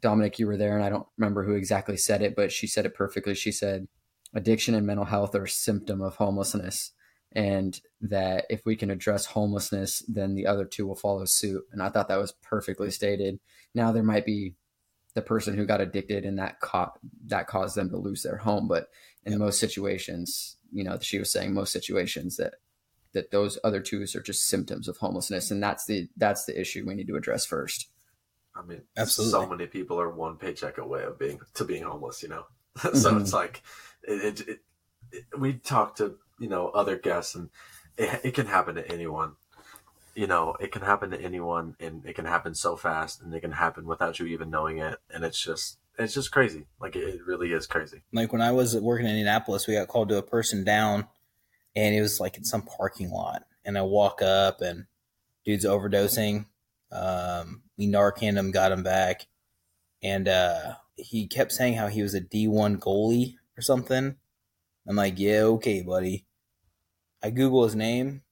Dominic, 0.00 0.38
you 0.38 0.46
were 0.46 0.56
there, 0.56 0.76
and 0.76 0.84
I 0.84 0.90
don't 0.90 1.06
remember 1.16 1.44
who 1.44 1.54
exactly 1.54 1.96
said 1.96 2.20
it, 2.20 2.36
but 2.36 2.52
she 2.52 2.66
said 2.66 2.84
it 2.84 2.94
perfectly. 2.94 3.34
She 3.34 3.52
said, 3.52 3.86
"Addiction 4.34 4.74
and 4.74 4.86
mental 4.86 5.06
health 5.06 5.34
are 5.34 5.44
a 5.44 5.48
symptom 5.48 6.00
of 6.00 6.16
homelessness." 6.16 6.92
and 7.36 7.80
that 8.00 8.46
if 8.48 8.64
we 8.64 8.76
can 8.76 8.90
address 8.90 9.26
homelessness, 9.26 10.02
then 10.08 10.34
the 10.34 10.46
other 10.46 10.64
two 10.64 10.86
will 10.86 10.94
follow 10.94 11.26
suit. 11.26 11.62
And 11.70 11.82
I 11.82 11.90
thought 11.90 12.08
that 12.08 12.18
was 12.18 12.32
perfectly 12.32 12.90
stated. 12.90 13.38
Now 13.74 13.92
there 13.92 14.02
might 14.02 14.24
be 14.24 14.54
the 15.16 15.22
person 15.22 15.56
who 15.56 15.66
got 15.66 15.80
addicted 15.80 16.24
and 16.24 16.38
that 16.38 16.60
caught 16.60 17.00
that 17.26 17.48
caused 17.48 17.76
them 17.76 17.90
to 17.90 17.96
lose 17.96 18.22
their 18.22 18.36
home, 18.36 18.68
but 18.68 18.88
in 19.24 19.32
Yep. 19.32 19.40
most 19.40 19.58
situations, 19.58 20.58
you 20.72 20.84
know, 20.84 20.98
she 21.00 21.18
was 21.18 21.32
saying 21.32 21.54
most 21.54 21.72
situations 21.72 22.36
that 22.36 22.54
that 23.14 23.32
those 23.32 23.58
other 23.64 23.80
twos 23.80 24.14
are 24.14 24.22
just 24.22 24.46
symptoms 24.46 24.88
of 24.88 24.98
homelessness, 24.98 25.50
and 25.50 25.62
that's 25.62 25.86
the 25.86 26.08
that's 26.16 26.44
the 26.44 26.60
issue 26.60 26.84
we 26.86 26.94
need 26.94 27.08
to 27.08 27.16
address 27.16 27.46
first. 27.46 27.88
i 28.54 28.62
mean 28.62 28.82
Absolutely. 28.96 29.32
so 29.32 29.46
many 29.48 29.66
people 29.66 30.00
are 30.00 30.10
one 30.10 30.36
paycheck 30.36 30.78
away 30.78 31.02
of 31.04 31.18
being 31.18 31.40
to 31.54 31.64
being 31.64 31.82
homeless 31.82 32.22
you 32.22 32.28
know 32.28 32.44
so 32.94 33.16
Mhm. 33.16 33.20
it's 33.20 33.32
like 33.32 33.62
it, 34.04 34.40
it, 34.40 34.48
it, 34.48 34.60
it 35.12 35.24
we 35.38 35.54
talk 35.54 35.96
to 35.96 36.16
you 36.38 36.48
know 36.48 36.68
other 36.68 36.96
guests 36.98 37.34
and 37.34 37.50
it, 37.98 38.20
it 38.24 38.34
can 38.34 38.46
happen 38.46 38.74
to 38.76 38.90
anyone 38.92 39.32
you 40.16 40.26
know 40.26 40.56
it 40.58 40.72
can 40.72 40.82
happen 40.82 41.10
to 41.10 41.20
anyone 41.20 41.76
and 41.78 42.04
it 42.04 42.14
can 42.14 42.24
happen 42.24 42.54
so 42.54 42.74
fast 42.74 43.22
and 43.22 43.32
it 43.34 43.40
can 43.40 43.52
happen 43.52 43.86
without 43.86 44.18
you 44.18 44.26
even 44.26 44.50
knowing 44.50 44.78
it 44.78 44.98
and 45.10 45.24
it's 45.24 45.40
just 45.40 45.78
it's 45.98 46.14
just 46.14 46.32
crazy 46.32 46.66
like 46.80 46.96
it, 46.96 47.20
really 47.26 47.52
is 47.52 47.66
crazy 47.66 48.02
Like 48.12 48.32
when 48.32 48.42
I 48.42 48.52
was 48.52 48.76
working 48.76 49.06
in 49.06 49.12
Indianapolis, 49.12 49.66
we 49.66 49.74
got 49.74 49.88
called 49.88 50.08
to 50.10 50.18
a 50.18 50.22
person 50.22 50.64
down, 50.64 51.06
and 51.74 51.94
it 51.94 52.00
was 52.00 52.20
like 52.20 52.36
in 52.36 52.44
some 52.44 52.62
parking 52.62 53.10
lot. 53.10 53.44
And 53.64 53.76
I 53.76 53.82
walk 53.82 54.22
up, 54.22 54.60
and 54.60 54.86
dude's 55.44 55.64
overdosing. 55.64 56.46
Um, 56.92 57.62
we 57.76 57.86
Narcaned 57.86 58.36
him, 58.36 58.52
got 58.52 58.72
him 58.72 58.82
back, 58.82 59.26
and 60.02 60.28
uh, 60.28 60.74
he 60.96 61.26
kept 61.26 61.52
saying 61.52 61.74
how 61.74 61.88
he 61.88 62.02
was 62.02 62.14
a 62.14 62.20
D 62.20 62.48
one 62.48 62.78
goalie 62.78 63.34
or 63.58 63.62
something. 63.62 64.16
I'm 64.88 64.96
like, 64.96 65.18
yeah, 65.18 65.42
okay, 65.42 65.82
buddy. 65.82 66.26
I 67.22 67.30
Google 67.30 67.64
his 67.64 67.74
name. 67.74 68.22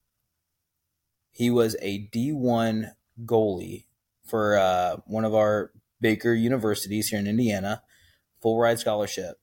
He 1.35 1.51
was 1.51 1.75
a 1.83 1.99
D 1.99 2.31
one 2.31 2.93
goalie 3.25 3.87
for 4.25 4.57
uh, 4.57 4.99
one 5.05 5.25
of 5.25 5.35
our 5.35 5.73
Baker 6.01 6.33
universities 6.33 7.09
here 7.09 7.19
in 7.19 7.27
Indiana, 7.27 7.83
full 8.41 8.61
ride 8.61 8.79
scholarship, 8.79 9.41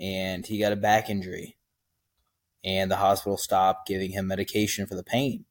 and 0.00 0.46
he 0.46 0.58
got 0.58 0.72
a 0.72 0.76
back 0.76 1.10
injury, 1.10 1.58
and 2.64 2.90
the 2.90 2.96
hospital 2.96 3.36
stopped 3.36 3.86
giving 3.86 4.12
him 4.12 4.26
medication 4.26 4.86
for 4.86 4.94
the 4.94 5.02
pain. 5.02 5.44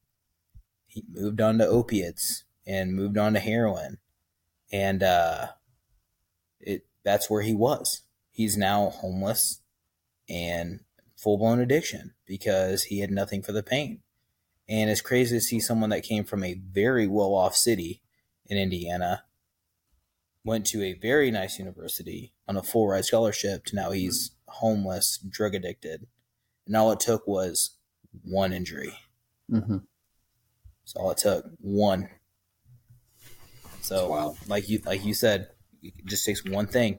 He 0.88 1.04
moved 1.08 1.40
on 1.40 1.58
to 1.58 1.66
opiates 1.66 2.42
and 2.66 2.96
moved 2.96 3.16
on 3.16 3.34
to 3.34 3.38
heroin, 3.38 3.98
and 4.72 5.04
uh, 5.04 5.46
it 6.58 6.86
that's 7.04 7.30
where 7.30 7.42
he 7.42 7.54
was. 7.54 8.02
He's 8.32 8.56
now 8.56 8.90
homeless 8.90 9.60
and 10.28 10.80
full 11.16 11.38
blown 11.38 11.60
addiction 11.60 12.14
because 12.26 12.84
he 12.84 12.98
had 12.98 13.12
nothing 13.12 13.44
for 13.44 13.52
the 13.52 13.62
pain. 13.62 14.00
And 14.68 14.90
it's 14.90 15.00
crazy 15.00 15.36
to 15.36 15.40
see 15.40 15.60
someone 15.60 15.90
that 15.90 16.02
came 16.02 16.24
from 16.24 16.42
a 16.42 16.54
very 16.54 17.06
well 17.06 17.34
off 17.34 17.54
city 17.54 18.02
in 18.46 18.58
Indiana, 18.58 19.24
went 20.44 20.66
to 20.66 20.82
a 20.82 20.94
very 20.94 21.30
nice 21.30 21.58
university 21.58 22.32
on 22.48 22.56
a 22.56 22.62
full 22.62 22.88
ride 22.88 23.04
scholarship 23.04 23.64
to 23.66 23.76
now 23.76 23.90
he's 23.92 24.32
homeless, 24.48 25.18
drug 25.18 25.54
addicted. 25.54 26.06
And 26.66 26.76
all 26.76 26.90
it 26.92 27.00
took 27.00 27.26
was 27.26 27.76
one 28.24 28.52
injury. 28.52 28.98
Mm-hmm. 29.50 29.78
That's 30.82 30.94
all 30.96 31.10
it 31.12 31.18
took. 31.18 31.46
One. 31.58 32.08
So 33.80 34.08
Wow. 34.08 34.36
like 34.48 34.68
you 34.68 34.80
like 34.84 35.04
you 35.04 35.14
said, 35.14 35.48
it 35.82 35.94
just 36.06 36.24
takes 36.26 36.44
one 36.44 36.66
thing. 36.66 36.98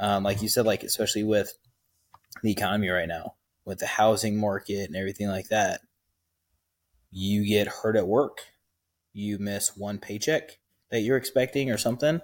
Um, 0.00 0.22
like 0.22 0.40
you 0.40 0.48
said, 0.48 0.64
like 0.64 0.82
especially 0.82 1.24
with 1.24 1.52
the 2.42 2.50
economy 2.50 2.88
right 2.88 3.08
now, 3.08 3.34
with 3.64 3.78
the 3.78 3.86
housing 3.86 4.38
market 4.38 4.86
and 4.86 4.96
everything 4.96 5.28
like 5.28 5.48
that, 5.48 5.82
you 7.14 7.46
get 7.46 7.68
hurt 7.68 7.96
at 7.96 8.08
work. 8.08 8.40
You 9.12 9.38
miss 9.38 9.76
one 9.76 9.98
paycheck 9.98 10.58
that 10.90 11.00
you're 11.00 11.16
expecting 11.16 11.70
or 11.70 11.78
something, 11.78 12.20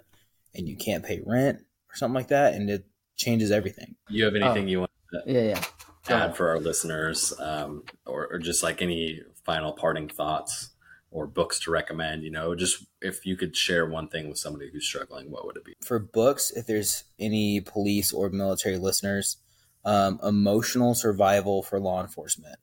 and 0.55 0.69
you 0.69 0.77
can't 0.77 1.05
pay 1.05 1.23
rent 1.25 1.59
or 1.59 1.97
something 1.97 2.17
like 2.17 2.29
that, 2.29 2.55
and 2.55 2.69
it 2.69 2.87
changes 3.17 3.53
everything. 3.53 3.95
You 4.09 4.25
have 4.25 4.35
anything 4.35 4.67
you 4.67 4.81
want 4.81 4.91
to 5.13 5.23
Yeah, 5.27 5.55
yeah. 5.55 5.65
Add 6.09 6.37
for 6.37 6.49
our 6.49 6.59
listeners, 6.59 7.33
um, 7.39 7.85
or, 8.05 8.27
or 8.33 8.39
just 8.39 8.65
like 8.65 8.83
any 8.83 9.21
final 9.45 9.73
parting 9.73 10.09
thoughts 10.09 10.71
or 11.13 11.27
books 11.29 11.61
to 11.61 11.71
recommend? 11.71 12.25
You 12.25 12.33
know, 12.33 12.57
just 12.57 12.85
if 13.01 13.25
you 13.25 13.37
could 13.37 13.57
share 13.57 13.87
one 13.87 14.09
thing 14.09 14.29
with 14.29 14.39
somebody 14.39 14.71
who's 14.73 14.87
struggling, 14.87 15.31
what 15.31 15.47
would 15.47 15.57
it 15.57 15.65
be? 15.65 15.75
For 15.83 16.01
books, 16.01 16.51
if 16.51 16.67
there's 16.67 17.05
any 17.19 17.61
police 17.61 18.13
or 18.13 18.29
military 18.31 18.77
listeners, 18.79 19.37
um, 19.85 20.19
Emotional 20.25 20.95
Survival 20.95 21.63
for 21.63 21.79
Law 21.79 22.01
Enforcement 22.01 22.57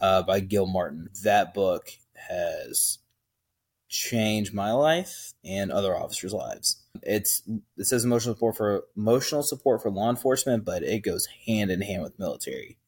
uh, 0.00 0.22
by 0.22 0.40
Gilmartin. 0.40 1.08
That 1.22 1.54
book 1.54 1.90
has 2.28 2.98
changed 3.88 4.52
my 4.52 4.72
life 4.72 5.32
and 5.44 5.70
other 5.70 5.96
officers' 5.96 6.32
lives. 6.32 6.82
It's 7.02 7.42
it 7.76 7.84
says 7.84 8.04
emotional 8.04 8.34
support 8.34 8.56
for 8.56 8.84
emotional 8.96 9.42
support 9.42 9.82
for 9.82 9.90
law 9.90 10.10
enforcement, 10.10 10.64
but 10.64 10.82
it 10.82 11.00
goes 11.00 11.28
hand 11.46 11.70
in 11.70 11.82
hand 11.82 12.02
with 12.02 12.18
military 12.18 12.78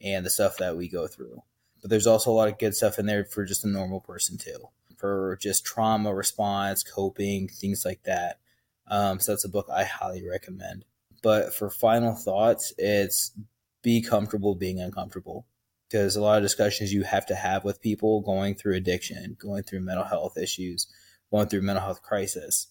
and 0.00 0.24
the 0.24 0.30
stuff 0.30 0.56
that 0.58 0.76
we 0.76 0.88
go 0.88 1.06
through. 1.06 1.42
But 1.80 1.90
there's 1.90 2.06
also 2.06 2.30
a 2.30 2.34
lot 2.34 2.48
of 2.48 2.58
good 2.58 2.74
stuff 2.74 2.98
in 2.98 3.06
there 3.06 3.24
for 3.24 3.44
just 3.44 3.64
a 3.64 3.68
normal 3.68 4.00
person 4.00 4.38
too, 4.38 4.68
for 4.96 5.38
just 5.40 5.64
trauma 5.64 6.14
response, 6.14 6.82
coping, 6.82 7.48
things 7.48 7.84
like 7.84 8.02
that. 8.04 8.38
Um, 8.86 9.20
so 9.20 9.32
that's 9.32 9.44
a 9.44 9.50
book 9.50 9.68
I 9.72 9.84
highly 9.84 10.26
recommend. 10.26 10.84
But 11.22 11.52
for 11.52 11.68
final 11.68 12.14
thoughts, 12.14 12.72
it's 12.78 13.32
be 13.82 14.00
comfortable 14.00 14.54
being 14.54 14.80
uncomfortable 14.80 15.46
because 15.88 16.16
a 16.16 16.20
lot 16.20 16.36
of 16.36 16.42
discussions 16.42 16.92
you 16.92 17.02
have 17.02 17.26
to 17.26 17.34
have 17.34 17.64
with 17.64 17.80
people 17.80 18.20
going 18.20 18.54
through 18.54 18.76
addiction, 18.76 19.36
going 19.38 19.62
through 19.62 19.80
mental 19.80 20.04
health 20.04 20.36
issues, 20.36 20.86
going 21.30 21.48
through 21.48 21.62
mental 21.62 21.84
health 21.84 22.02
crisis. 22.02 22.68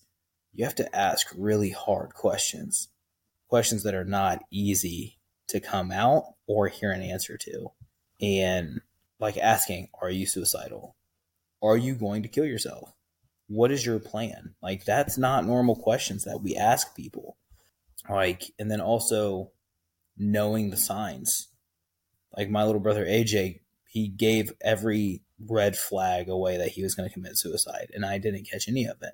You 0.54 0.66
have 0.66 0.76
to 0.76 0.96
ask 0.96 1.28
really 1.38 1.72
hard 1.72 2.14
questions, 2.14 2.90
questions 3.48 3.84
that 3.84 3.96
are 3.96 4.06
not 4.06 4.44
easy 4.52 5.18
to 5.50 5.60
come 5.60 5.92
out 5.92 6.36
or 6.48 6.68
hear 6.68 6.92
an 6.92 7.02
answer 7.02 7.38
to. 7.38 7.72
And 8.22 8.82
like 9.20 9.38
asking, 9.38 9.90
are 10.02 10.10
you 10.10 10.26
suicidal? 10.26 10.96
Are 11.62 11.78
you 11.78 11.96
going 11.96 12.24
to 12.24 12.30
kill 12.30 12.46
yourself? 12.46 12.94
What 13.48 13.72
is 13.72 13.86
your 13.86 14.00
plan? 14.00 14.56
Like, 14.62 14.84
that's 14.84 15.18
not 15.18 15.46
normal 15.46 15.76
questions 15.76 16.26
that 16.26 16.42
we 16.42 16.56
ask 16.56 16.96
people. 16.96 17.38
Like, 18.10 18.52
and 18.60 18.70
then 18.70 18.82
also 18.82 19.52
knowing 20.18 20.70
the 20.70 20.78
signs 20.78 21.48
like 22.36 22.50
my 22.50 22.64
little 22.66 22.82
brother 22.82 23.06
AJ, 23.06 23.62
he 23.88 24.08
gave 24.08 24.54
every 24.62 25.22
red 25.40 25.78
flag 25.78 26.30
away 26.30 26.58
that 26.58 26.70
he 26.70 26.84
was 26.84 26.96
going 26.96 27.08
to 27.08 27.14
commit 27.14 27.38
suicide, 27.38 27.90
and 27.94 28.06
I 28.06 28.18
didn't 28.18 28.50
catch 28.50 28.68
any 28.68 28.86
of 28.86 29.02
it 29.02 29.14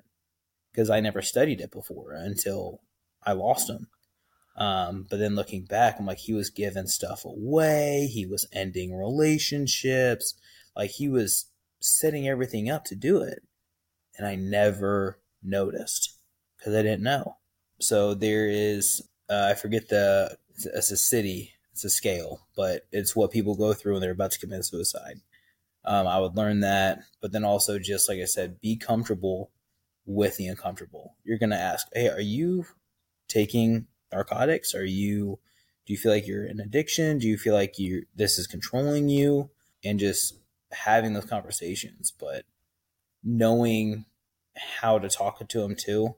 because 0.72 0.90
I 0.90 1.00
never 1.00 1.22
studied 1.22 1.60
it 1.60 1.70
before 1.70 2.12
until 2.12 2.80
I 3.24 3.32
lost 3.32 3.70
him. 3.70 3.88
Um, 4.56 5.06
but 5.08 5.18
then 5.18 5.34
looking 5.34 5.64
back, 5.64 5.96
I'm 5.98 6.06
like, 6.06 6.18
he 6.18 6.32
was 6.32 6.50
giving 6.50 6.86
stuff 6.86 7.24
away, 7.24 8.08
he 8.12 8.26
was 8.26 8.46
ending 8.52 8.96
relationships, 8.96 10.34
like 10.76 10.90
he 10.90 11.08
was 11.08 11.46
setting 11.80 12.28
everything 12.28 12.70
up 12.70 12.84
to 12.84 12.94
do 12.94 13.20
it, 13.20 13.42
and 14.16 14.26
I 14.26 14.36
never 14.36 15.18
noticed 15.42 16.16
because 16.56 16.74
I 16.74 16.82
didn't 16.82 17.02
know. 17.02 17.36
So 17.80 18.14
there 18.14 18.48
is, 18.48 19.06
uh, 19.28 19.48
I 19.50 19.54
forget 19.54 19.88
the, 19.88 20.36
it's 20.56 20.90
a 20.90 20.96
city 20.96 21.53
it's 21.74 21.84
a 21.84 21.90
scale, 21.90 22.46
but 22.56 22.86
it's 22.92 23.16
what 23.16 23.32
people 23.32 23.56
go 23.56 23.74
through 23.74 23.94
when 23.94 24.00
they're 24.00 24.12
about 24.12 24.30
to 24.30 24.38
commit 24.38 24.64
suicide. 24.64 25.20
Um, 25.84 26.06
I 26.06 26.20
would 26.20 26.36
learn 26.36 26.60
that, 26.60 27.00
but 27.20 27.32
then 27.32 27.44
also 27.44 27.80
just 27.80 28.08
like 28.08 28.20
I 28.20 28.26
said, 28.26 28.60
be 28.60 28.76
comfortable 28.76 29.50
with 30.06 30.36
the 30.36 30.46
uncomfortable. 30.46 31.16
You're 31.24 31.38
gonna 31.38 31.56
ask, 31.56 31.88
"Hey, 31.92 32.08
are 32.08 32.20
you 32.20 32.66
taking 33.26 33.88
narcotics? 34.12 34.72
Are 34.72 34.84
you? 34.84 35.40
Do 35.84 35.92
you 35.92 35.98
feel 35.98 36.12
like 36.12 36.28
you're 36.28 36.46
in 36.46 36.60
addiction? 36.60 37.18
Do 37.18 37.26
you 37.26 37.36
feel 37.36 37.54
like 37.54 37.76
you 37.76 38.06
this 38.14 38.38
is 38.38 38.46
controlling 38.46 39.08
you?" 39.08 39.50
And 39.84 39.98
just 39.98 40.34
having 40.70 41.12
those 41.12 41.26
conversations, 41.26 42.12
but 42.12 42.44
knowing 43.24 44.04
how 44.54 45.00
to 45.00 45.08
talk 45.08 45.46
to 45.46 45.60
them 45.60 45.74
too, 45.74 46.14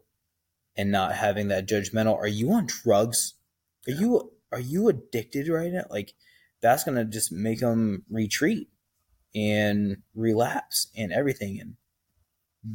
and 0.76 0.92
not 0.92 1.14
having 1.14 1.48
that 1.48 1.66
judgmental. 1.66 2.14
Are 2.14 2.26
you 2.26 2.52
on 2.52 2.66
drugs? 2.66 3.34
Are 3.88 3.92
you 3.92 4.35
are 4.52 4.60
you 4.60 4.88
addicted 4.88 5.48
right 5.48 5.72
now? 5.72 5.84
Like 5.90 6.14
that's 6.60 6.84
gonna 6.84 7.04
just 7.04 7.32
make 7.32 7.60
them 7.60 8.04
retreat 8.10 8.68
and 9.34 9.98
relapse 10.14 10.88
and 10.96 11.12
everything. 11.12 11.60
And 11.60 11.76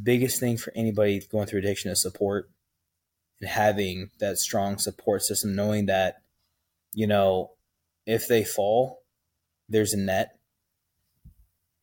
biggest 0.02 0.40
thing 0.40 0.56
for 0.56 0.72
anybody 0.74 1.20
going 1.30 1.46
through 1.46 1.60
addiction 1.60 1.90
is 1.90 2.00
support 2.00 2.50
and 3.40 3.50
having 3.50 4.10
that 4.20 4.38
strong 4.38 4.78
support 4.78 5.22
system, 5.22 5.54
knowing 5.54 5.86
that 5.86 6.22
you 6.94 7.06
know 7.06 7.52
if 8.06 8.28
they 8.28 8.44
fall, 8.44 9.02
there's 9.68 9.92
a 9.92 9.98
net, 9.98 10.38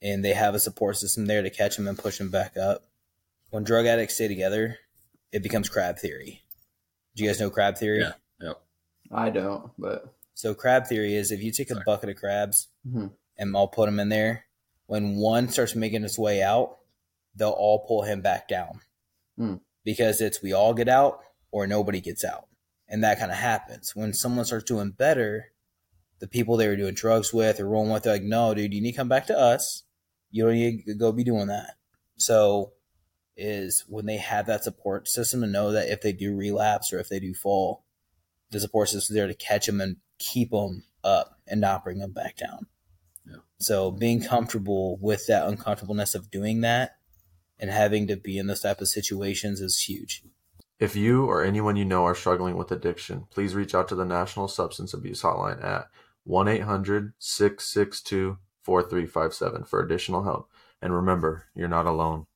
and 0.01 0.23
they 0.23 0.33
have 0.33 0.55
a 0.55 0.59
support 0.59 0.97
system 0.97 1.25
there 1.25 1.41
to 1.41 1.49
catch 1.49 1.77
them 1.77 1.87
and 1.87 1.97
push 1.97 2.17
them 2.17 2.29
back 2.29 2.57
up. 2.57 2.85
When 3.49 3.63
drug 3.63 3.85
addicts 3.85 4.15
stay 4.15 4.27
together, 4.27 4.77
it 5.31 5.43
becomes 5.43 5.69
crab 5.69 5.97
theory. 5.97 6.43
Do 7.15 7.23
you 7.23 7.29
guys 7.29 7.39
know 7.39 7.49
crab 7.49 7.77
theory? 7.77 8.01
Yeah. 8.01 8.13
Yep. 8.41 8.61
I 9.11 9.29
don't, 9.29 9.71
but 9.77 10.13
So 10.33 10.53
crab 10.53 10.87
theory 10.87 11.15
is 11.15 11.31
if 11.31 11.41
you 11.41 11.51
take 11.51 11.69
a 11.71 11.81
bucket 11.85 12.09
of 12.09 12.15
crabs 12.17 12.67
Mhm. 12.87 13.11
and 13.37 13.55
I'll 13.57 13.67
put 13.67 13.87
them 13.87 13.99
in 13.99 14.09
there, 14.09 14.45
when 14.85 15.17
one 15.17 15.49
starts 15.49 15.75
making 15.75 16.03
its 16.03 16.17
way 16.17 16.41
out, 16.41 16.77
they'll 17.35 17.49
all 17.49 17.79
pull 17.85 18.03
him 18.03 18.21
back 18.21 18.47
down 18.47 18.81
Hmm. 19.37 19.55
because 19.83 20.21
it's 20.21 20.41
we 20.41 20.53
all 20.53 20.73
get 20.73 20.87
out 20.89 21.21
or 21.51 21.67
nobody 21.67 21.99
gets 22.01 22.23
out, 22.23 22.47
and 22.87 23.03
that 23.03 23.19
kind 23.19 23.31
of 23.31 23.37
happens 23.37 23.95
when 23.95 24.13
someone 24.13 24.45
starts 24.45 24.65
doing 24.65 24.91
better. 24.91 25.51
The 26.19 26.27
people 26.27 26.57
they 26.57 26.67
were 26.67 26.75
doing 26.75 26.93
drugs 26.95 27.33
with 27.33 27.59
or 27.59 27.65
rolling 27.65 27.91
with, 27.91 28.03
they're 28.03 28.13
like, 28.13 28.23
"No, 28.23 28.53
dude, 28.53 28.73
you 28.73 28.81
need 28.81 28.91
to 28.91 28.97
come 28.97 29.07
back 29.09 29.25
to 29.27 29.37
us. 29.37 29.83
You 30.31 30.43
don't 30.45 30.53
need 30.53 30.85
to 30.85 30.93
go 30.93 31.11
be 31.11 31.23
doing 31.23 31.47
that." 31.47 31.75
So, 32.17 32.73
is 33.37 33.85
when 33.87 34.05
they 34.05 34.17
have 34.17 34.45
that 34.47 34.63
support 34.65 35.07
system 35.07 35.41
to 35.41 35.47
know 35.47 35.71
that 35.71 35.87
if 35.89 36.01
they 36.01 36.11
do 36.11 36.35
relapse 36.35 36.91
or 36.91 36.99
if 36.99 37.07
they 37.09 37.19
do 37.21 37.33
fall, 37.33 37.83
the 38.51 38.59
support 38.59 38.89
system 38.89 39.13
is 39.13 39.17
there 39.17 39.27
to 39.27 39.33
catch 39.33 39.65
them 39.65 39.81
and 39.81 39.97
keep 40.17 40.51
them 40.51 40.83
up 41.03 41.39
and 41.47 41.61
not 41.61 41.83
bring 41.83 41.99
them 41.99 42.11
back 42.11 42.37
down. 42.37 42.67
Yeah. 43.25 43.37
So 43.59 43.91
being 43.91 44.21
comfortable 44.21 44.97
with 45.01 45.27
that 45.27 45.47
uncomfortableness 45.47 46.15
of 46.15 46.31
doing 46.31 46.61
that 46.61 46.97
and 47.59 47.69
having 47.69 48.07
to 48.07 48.15
be 48.15 48.37
in 48.37 48.47
those 48.47 48.61
type 48.61 48.81
of 48.81 48.87
situations 48.87 49.61
is 49.61 49.81
huge. 49.81 50.23
If 50.79 50.95
you 50.95 51.25
or 51.25 51.43
anyone 51.43 51.75
you 51.75 51.83
know 51.83 52.05
are 52.05 52.15
struggling 52.15 52.55
with 52.55 52.71
addiction, 52.71 53.25
please 53.29 53.53
reach 53.53 53.75
out 53.75 53.89
to 53.89 53.95
the 53.95 54.05
National 54.05 54.47
Substance 54.47 54.93
Abuse 54.93 55.21
Hotline 55.21 55.63
at 55.63 55.89
1 56.23 56.47
800 56.47 57.13
662 57.19 58.37
4357 58.63 59.63
for 59.65 59.81
additional 59.81 60.23
help. 60.23 60.49
And 60.81 60.93
remember, 60.93 61.45
you're 61.53 61.67
not 61.67 61.85
alone. 61.85 62.27